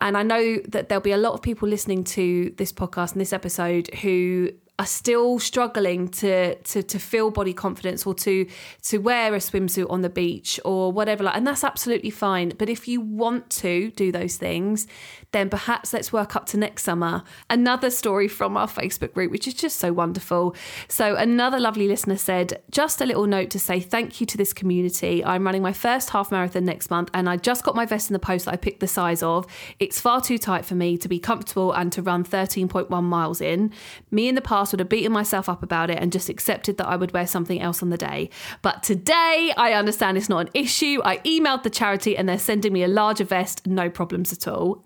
and 0.00 0.16
I 0.16 0.24
know 0.24 0.58
that 0.68 0.88
there'll 0.88 1.02
be 1.02 1.12
a 1.12 1.16
lot 1.16 1.34
of 1.34 1.42
people 1.42 1.68
listening 1.68 2.02
to 2.04 2.52
this 2.56 2.72
podcast 2.72 3.12
and 3.12 3.20
this 3.20 3.32
episode 3.32 3.94
who 3.96 4.50
are 4.78 4.86
still 4.86 5.38
struggling 5.38 6.08
to 6.08 6.54
to 6.56 6.82
to 6.82 6.98
feel 6.98 7.30
body 7.30 7.52
confidence 7.52 8.06
or 8.06 8.14
to 8.14 8.46
to 8.82 8.98
wear 8.98 9.34
a 9.34 9.38
swimsuit 9.38 9.88
on 9.90 10.00
the 10.00 10.08
beach 10.08 10.58
or 10.64 10.90
whatever 10.90 11.24
like 11.24 11.36
and 11.36 11.46
that's 11.46 11.64
absolutely 11.64 12.10
fine. 12.10 12.52
But 12.58 12.68
if 12.68 12.88
you 12.88 13.00
want 13.00 13.50
to 13.50 13.90
do 13.90 14.10
those 14.10 14.36
things 14.36 14.86
then 15.32 15.50
perhaps 15.50 15.92
let's 15.92 16.12
work 16.12 16.36
up 16.36 16.46
to 16.46 16.56
next 16.56 16.82
summer 16.84 17.22
another 17.50 17.90
story 17.90 18.28
from 18.28 18.56
our 18.56 18.66
facebook 18.66 19.12
group 19.12 19.30
which 19.30 19.46
is 19.46 19.54
just 19.54 19.78
so 19.78 19.92
wonderful 19.92 20.54
so 20.88 21.14
another 21.16 21.58
lovely 21.58 21.88
listener 21.88 22.16
said 22.16 22.62
just 22.70 23.00
a 23.00 23.06
little 23.06 23.26
note 23.26 23.50
to 23.50 23.58
say 23.58 23.80
thank 23.80 24.20
you 24.20 24.26
to 24.26 24.36
this 24.36 24.52
community 24.52 25.24
i'm 25.24 25.44
running 25.44 25.62
my 25.62 25.72
first 25.72 26.10
half 26.10 26.30
marathon 26.30 26.64
next 26.64 26.90
month 26.90 27.10
and 27.14 27.28
i 27.28 27.36
just 27.36 27.64
got 27.64 27.74
my 27.74 27.86
vest 27.86 28.08
in 28.08 28.12
the 28.12 28.18
post 28.18 28.44
that 28.44 28.52
i 28.52 28.56
picked 28.56 28.80
the 28.80 28.86
size 28.86 29.22
of 29.22 29.46
it's 29.78 30.00
far 30.00 30.20
too 30.20 30.38
tight 30.38 30.64
for 30.64 30.74
me 30.74 30.96
to 30.96 31.08
be 31.08 31.18
comfortable 31.18 31.72
and 31.72 31.92
to 31.92 32.02
run 32.02 32.24
13.1 32.24 33.02
miles 33.02 33.40
in 33.40 33.70
me 34.10 34.28
in 34.28 34.34
the 34.34 34.40
past 34.40 34.72
would 34.72 34.80
have 34.80 34.88
beaten 34.88 35.12
myself 35.12 35.48
up 35.48 35.62
about 35.62 35.90
it 35.90 35.98
and 35.98 36.12
just 36.12 36.28
accepted 36.28 36.76
that 36.78 36.86
I 36.86 36.96
would 36.96 37.12
wear 37.12 37.26
something 37.26 37.60
else 37.60 37.82
on 37.82 37.90
the 37.90 37.96
day. 37.96 38.30
But 38.60 38.82
today, 38.82 39.52
I 39.56 39.72
understand 39.72 40.16
it's 40.16 40.28
not 40.28 40.46
an 40.46 40.50
issue. 40.54 41.00
I 41.04 41.18
emailed 41.18 41.62
the 41.62 41.70
charity 41.70 42.16
and 42.16 42.28
they're 42.28 42.38
sending 42.38 42.72
me 42.72 42.82
a 42.82 42.88
larger 42.88 43.24
vest, 43.24 43.66
no 43.66 43.88
problems 43.88 44.32
at 44.32 44.46
all. 44.48 44.84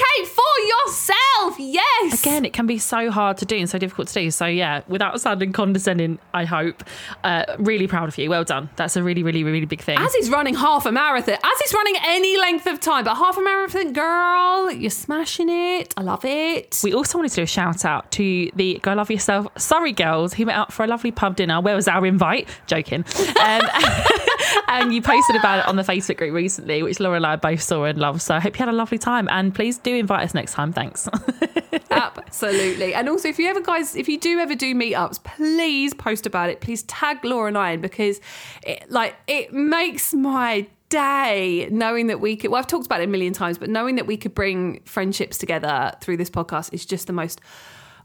Advocate 0.00 0.34
for 0.34 0.42
yourself, 0.66 1.58
yes. 1.58 2.20
Again, 2.20 2.44
it 2.44 2.52
can 2.52 2.66
be 2.66 2.78
so 2.78 3.10
hard 3.10 3.36
to 3.38 3.44
do 3.44 3.56
and 3.56 3.68
so 3.68 3.78
difficult 3.78 4.08
to 4.08 4.14
do. 4.14 4.30
So 4.30 4.46
yeah, 4.46 4.82
without 4.88 5.20
sounding 5.20 5.52
condescending, 5.52 6.18
I 6.32 6.44
hope. 6.44 6.84
Uh, 7.24 7.44
really 7.58 7.86
proud 7.86 8.08
of 8.08 8.16
you. 8.18 8.30
Well 8.30 8.44
done. 8.44 8.70
That's 8.76 8.96
a 8.96 9.02
really, 9.02 9.22
really, 9.22 9.44
really 9.44 9.66
big 9.66 9.80
thing. 9.80 9.98
As 9.98 10.14
he's 10.14 10.30
running 10.30 10.54
half 10.54 10.86
a 10.86 10.92
marathon, 10.92 11.34
as 11.34 11.60
he's 11.60 11.74
running 11.74 11.96
any 12.06 12.38
length 12.38 12.66
of 12.66 12.80
time, 12.80 13.04
but 13.04 13.16
half 13.16 13.36
a 13.36 13.40
marathon, 13.42 13.92
girl, 13.92 14.70
you're 14.70 14.90
smashing 14.90 15.48
it. 15.48 15.92
I 15.96 16.02
love 16.02 16.24
it. 16.24 16.80
We 16.82 16.94
also 16.94 17.18
wanted 17.18 17.30
to 17.30 17.36
do 17.36 17.42
a 17.42 17.46
shout 17.46 17.84
out 17.84 18.10
to 18.12 18.50
the 18.54 18.78
Go 18.82 18.94
Love 18.94 19.10
Yourself 19.10 19.48
Surrey 19.56 19.92
girls 19.92 20.34
who 20.34 20.46
went 20.46 20.58
out 20.58 20.72
for 20.72 20.84
a 20.84 20.86
lovely 20.86 21.10
pub 21.10 21.36
dinner. 21.36 21.60
Where 21.60 21.76
was 21.76 21.88
our 21.88 22.06
invite? 22.06 22.48
Joking. 22.66 23.04
Um, 23.42 23.62
and 24.68 24.92
you 24.92 25.02
posted 25.02 25.36
about 25.36 25.60
it 25.60 25.68
on 25.68 25.76
the 25.76 25.82
Facebook 25.82 26.16
group 26.16 26.34
recently, 26.34 26.82
which 26.82 27.00
Laura 27.00 27.16
and 27.16 27.26
I 27.26 27.36
both 27.36 27.62
saw 27.62 27.84
and 27.84 27.98
loved. 27.98 28.22
So 28.22 28.34
I 28.34 28.40
hope 28.40 28.56
you 28.56 28.64
had 28.64 28.68
a 28.68 28.76
lovely 28.76 28.98
time. 28.98 29.28
And 29.30 29.54
please 29.54 29.78
do 29.78 29.94
invite 29.94 30.24
us 30.24 30.34
next 30.34 30.54
time. 30.54 30.72
Thanks. 30.72 31.08
Absolutely. 31.90 32.94
And 32.94 33.08
also, 33.08 33.28
if 33.28 33.38
you 33.38 33.48
ever, 33.48 33.60
guys, 33.60 33.96
if 33.96 34.08
you 34.08 34.18
do 34.18 34.38
ever 34.38 34.54
do 34.54 34.74
meetups, 34.74 35.22
please 35.22 35.94
post 35.94 36.26
about 36.26 36.50
it. 36.50 36.60
Please 36.60 36.82
tag 36.84 37.24
Laura 37.24 37.48
and 37.48 37.58
I 37.58 37.72
in 37.72 37.80
because, 37.80 38.20
it, 38.62 38.90
like, 38.90 39.16
it 39.26 39.52
makes 39.52 40.14
my 40.14 40.66
day 40.88 41.68
knowing 41.70 42.08
that 42.08 42.20
we 42.20 42.36
could. 42.36 42.50
Well, 42.50 42.58
I've 42.58 42.66
talked 42.66 42.86
about 42.86 43.00
it 43.00 43.04
a 43.04 43.06
million 43.08 43.32
times, 43.32 43.58
but 43.58 43.70
knowing 43.70 43.96
that 43.96 44.06
we 44.06 44.16
could 44.16 44.34
bring 44.34 44.80
friendships 44.84 45.38
together 45.38 45.92
through 46.00 46.18
this 46.18 46.30
podcast 46.30 46.74
is 46.74 46.84
just 46.84 47.06
the 47.06 47.12
most 47.12 47.40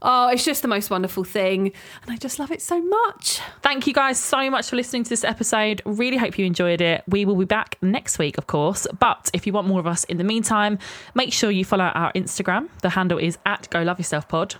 Oh, 0.01 0.29
it's 0.29 0.45
just 0.45 0.61
the 0.61 0.67
most 0.67 0.89
wonderful 0.89 1.23
thing. 1.23 1.71
And 2.03 2.11
I 2.11 2.17
just 2.17 2.39
love 2.39 2.51
it 2.51 2.61
so 2.61 2.81
much. 2.81 3.39
Thank 3.61 3.87
you 3.87 3.93
guys 3.93 4.19
so 4.19 4.49
much 4.49 4.69
for 4.69 4.75
listening 4.75 5.03
to 5.03 5.09
this 5.09 5.23
episode. 5.23 5.81
Really 5.85 6.17
hope 6.17 6.37
you 6.37 6.45
enjoyed 6.45 6.81
it. 6.81 7.03
We 7.07 7.25
will 7.25 7.35
be 7.35 7.45
back 7.45 7.77
next 7.81 8.19
week, 8.19 8.37
of 8.37 8.47
course. 8.47 8.87
But 8.99 9.29
if 9.33 9.47
you 9.47 9.53
want 9.53 9.67
more 9.67 9.79
of 9.79 9.87
us 9.87 10.03
in 10.05 10.17
the 10.17 10.23
meantime, 10.23 10.79
make 11.13 11.33
sure 11.33 11.51
you 11.51 11.65
follow 11.65 11.85
our 11.85 12.11
Instagram. 12.13 12.69
The 12.81 12.89
handle 12.89 13.17
is 13.17 13.37
at 13.45 13.69
Go 13.69 13.81
Love 13.83 13.99
Yourself 13.99 14.27
Pod. 14.27 14.55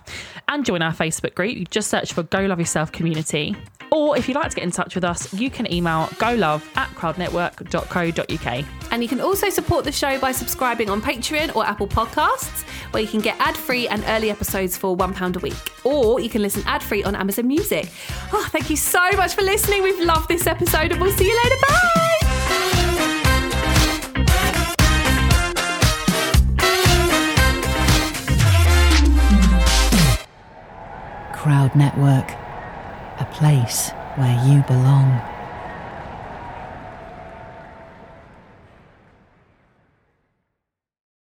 And 0.48 0.64
join 0.64 0.82
our 0.82 0.92
Facebook 0.92 1.34
group. 1.34 1.56
You 1.56 1.64
just 1.66 1.88
search 1.88 2.12
for 2.12 2.22
Go 2.22 2.40
Love 2.40 2.58
Yourself 2.58 2.92
Community. 2.92 3.56
Or 3.92 4.16
if 4.16 4.28
you'd 4.28 4.34
like 4.34 4.50
to 4.50 4.56
get 4.56 4.64
in 4.64 4.70
touch 4.70 4.94
with 4.94 5.04
us, 5.04 5.32
you 5.32 5.48
can 5.50 5.72
email 5.72 6.06
golove 6.14 6.62
at 6.76 6.88
crowdnetwork.co.uk. 6.90 8.64
And 8.90 9.02
you 9.02 9.08
can 9.08 9.20
also 9.20 9.48
support 9.48 9.84
the 9.84 9.92
show 9.92 10.18
by 10.18 10.32
subscribing 10.32 10.90
on 10.90 11.00
Patreon 11.00 11.54
or 11.54 11.64
Apple 11.64 11.86
Podcasts, 11.86 12.64
where 12.92 13.02
you 13.02 13.08
can 13.08 13.20
get 13.20 13.36
ad 13.38 13.56
free 13.56 13.86
and 13.88 14.02
early 14.08 14.30
episodes 14.30 14.76
for 14.76 14.96
£1 15.32 15.36
a 15.36 15.38
week. 15.40 15.54
Or 15.84 16.20
you 16.20 16.28
can 16.28 16.42
listen 16.42 16.62
ad 16.66 16.82
free 16.82 17.02
on 17.04 17.14
Amazon 17.14 17.46
Music. 17.46 17.88
Oh, 18.32 18.48
thank 18.50 18.70
you 18.70 18.76
so 18.76 19.00
much 19.12 19.34
for 19.34 19.42
listening. 19.42 19.82
We've 19.82 20.00
loved 20.00 20.28
this 20.28 20.46
episode, 20.46 20.92
and 20.92 21.00
we'll 21.00 21.12
see 21.12 21.26
you 21.26 21.36
later. 21.44 21.56
Bye. 21.68 22.02
Crowd 31.34 31.76
Network, 31.76 32.30
a 33.20 33.28
place 33.32 33.90
where 34.16 34.44
you 34.46 34.62
belong. 34.62 35.35